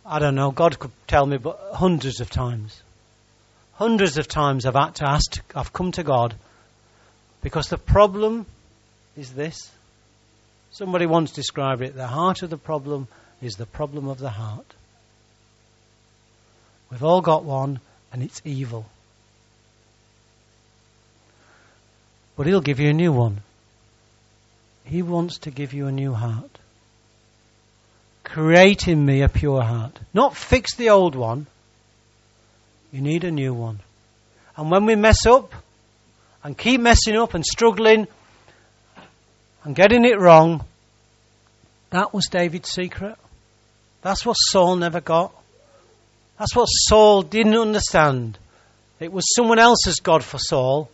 I 0.04 0.18
don't 0.18 0.34
know, 0.34 0.50
God 0.50 0.78
could 0.78 0.92
tell 1.06 1.26
me, 1.26 1.36
but 1.36 1.58
hundreds 1.74 2.20
of 2.20 2.30
times. 2.30 2.80
Hundreds 3.74 4.16
of 4.16 4.26
times 4.26 4.64
I've 4.64 4.74
had 4.74 4.94
to 4.96 5.08
ask, 5.08 5.42
I've 5.54 5.72
come 5.72 5.92
to 5.92 6.02
God 6.02 6.34
because 7.42 7.68
the 7.68 7.78
problem 7.78 8.46
is 9.16 9.32
this. 9.32 9.70
Somebody 10.70 11.06
once 11.06 11.30
described 11.30 11.82
it 11.82 11.94
the 11.94 12.06
heart 12.06 12.42
of 12.42 12.50
the 12.50 12.58
problem 12.58 13.08
is 13.42 13.54
the 13.54 13.66
problem 13.66 14.08
of 14.08 14.18
the 14.18 14.30
heart. 14.30 14.66
We've 16.90 17.04
all 17.04 17.20
got 17.20 17.44
one, 17.44 17.80
and 18.12 18.22
it's 18.22 18.40
evil. 18.44 18.86
But 22.36 22.46
He'll 22.46 22.60
give 22.60 22.80
you 22.80 22.90
a 22.90 22.94
new 22.94 23.12
one. 23.12 23.40
He 24.84 25.02
wants 25.02 25.38
to 25.38 25.50
give 25.50 25.72
you 25.72 25.86
a 25.86 25.92
new 25.92 26.12
heart. 26.12 26.50
Create 28.22 28.88
in 28.88 29.04
me 29.04 29.22
a 29.22 29.28
pure 29.28 29.62
heart. 29.62 29.98
Not 30.12 30.36
fix 30.36 30.74
the 30.76 30.90
old 30.90 31.14
one. 31.14 31.46
You 32.92 33.00
need 33.00 33.24
a 33.24 33.30
new 33.30 33.52
one. 33.54 33.80
And 34.56 34.70
when 34.70 34.86
we 34.86 34.94
mess 34.94 35.26
up 35.26 35.52
and 36.42 36.56
keep 36.56 36.80
messing 36.80 37.16
up 37.16 37.34
and 37.34 37.44
struggling 37.44 38.06
and 39.64 39.74
getting 39.74 40.04
it 40.04 40.18
wrong, 40.18 40.64
that 41.90 42.14
was 42.14 42.26
David's 42.26 42.70
secret. 42.70 43.16
That's 44.02 44.24
what 44.24 44.34
Saul 44.34 44.76
never 44.76 45.00
got. 45.00 45.32
That's 46.38 46.54
what 46.54 46.66
Saul 46.66 47.22
didn't 47.22 47.56
understand. 47.56 48.38
It 49.00 49.12
was 49.12 49.24
someone 49.34 49.58
else's 49.58 50.00
God 50.00 50.22
for 50.22 50.38
Saul. 50.38 50.90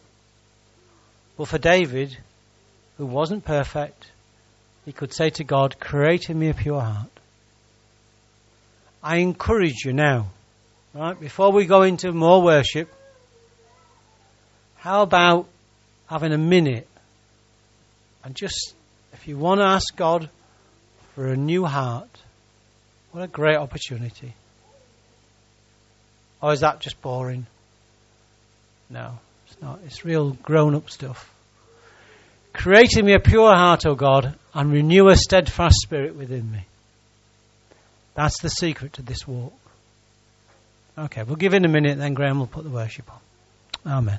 But 1.37 1.49
for 1.49 1.59
David, 1.59 2.16
who 2.99 3.07
wasn't 3.07 3.45
perfect, 3.45 4.07
he 4.85 4.93
could 4.93 5.12
say 5.12 5.30
to 5.30 5.45
God, 5.45 5.78
Create 5.80 6.28
in 6.28 6.39
me 6.39 6.49
a 6.49 6.55
pure 6.55 6.80
heart. 6.80 7.11
I 9.03 9.16
encourage 9.16 9.85
you 9.85 9.93
now, 9.93 10.28
right, 10.95 11.18
before 11.18 11.51
we 11.51 11.66
go 11.66 11.83
into 11.83 12.12
more 12.12 12.43
worship, 12.43 12.93
how 14.76 15.03
about 15.03 15.49
having 16.07 16.33
a 16.33 16.39
minute 16.39 16.89
and 18.24 18.35
just, 18.35 18.74
if 19.12 19.26
you 19.26 19.37
want 19.37 19.61
to 19.61 19.66
ask 19.66 19.97
God 19.97 20.28
for 21.14 21.26
a 21.26 21.37
new 21.37 21.64
heart, 21.64 22.09
what 23.11 23.22
a 23.22 23.28
great 23.28 23.57
opportunity. 23.57 24.35
Or 26.41 26.53
is 26.53 26.61
that 26.61 26.80
just 26.80 27.01
boring? 27.01 27.47
No, 28.89 29.18
it's. 29.62 29.80
It's 29.84 30.04
real 30.04 30.30
grown 30.30 30.74
up 30.74 30.90
stuff. 30.90 31.30
Create 32.52 32.96
in 32.96 33.06
me 33.06 33.14
a 33.14 33.20
pure 33.20 33.54
heart, 33.54 33.86
O 33.86 33.94
God, 33.94 34.34
and 34.52 34.72
renew 34.72 35.08
a 35.08 35.16
steadfast 35.16 35.76
spirit 35.82 36.16
within 36.16 36.50
me. 36.50 36.66
That's 38.14 38.40
the 38.42 38.50
secret 38.50 38.94
to 38.94 39.02
this 39.02 39.26
walk. 39.26 39.54
Okay, 40.98 41.22
we'll 41.22 41.36
give 41.36 41.54
in 41.54 41.64
a 41.64 41.68
minute, 41.68 41.96
then 41.96 42.12
Graham 42.12 42.38
will 42.38 42.46
put 42.46 42.64
the 42.64 42.70
worship 42.70 43.10
on. 43.10 43.90
Amen. 43.90 44.18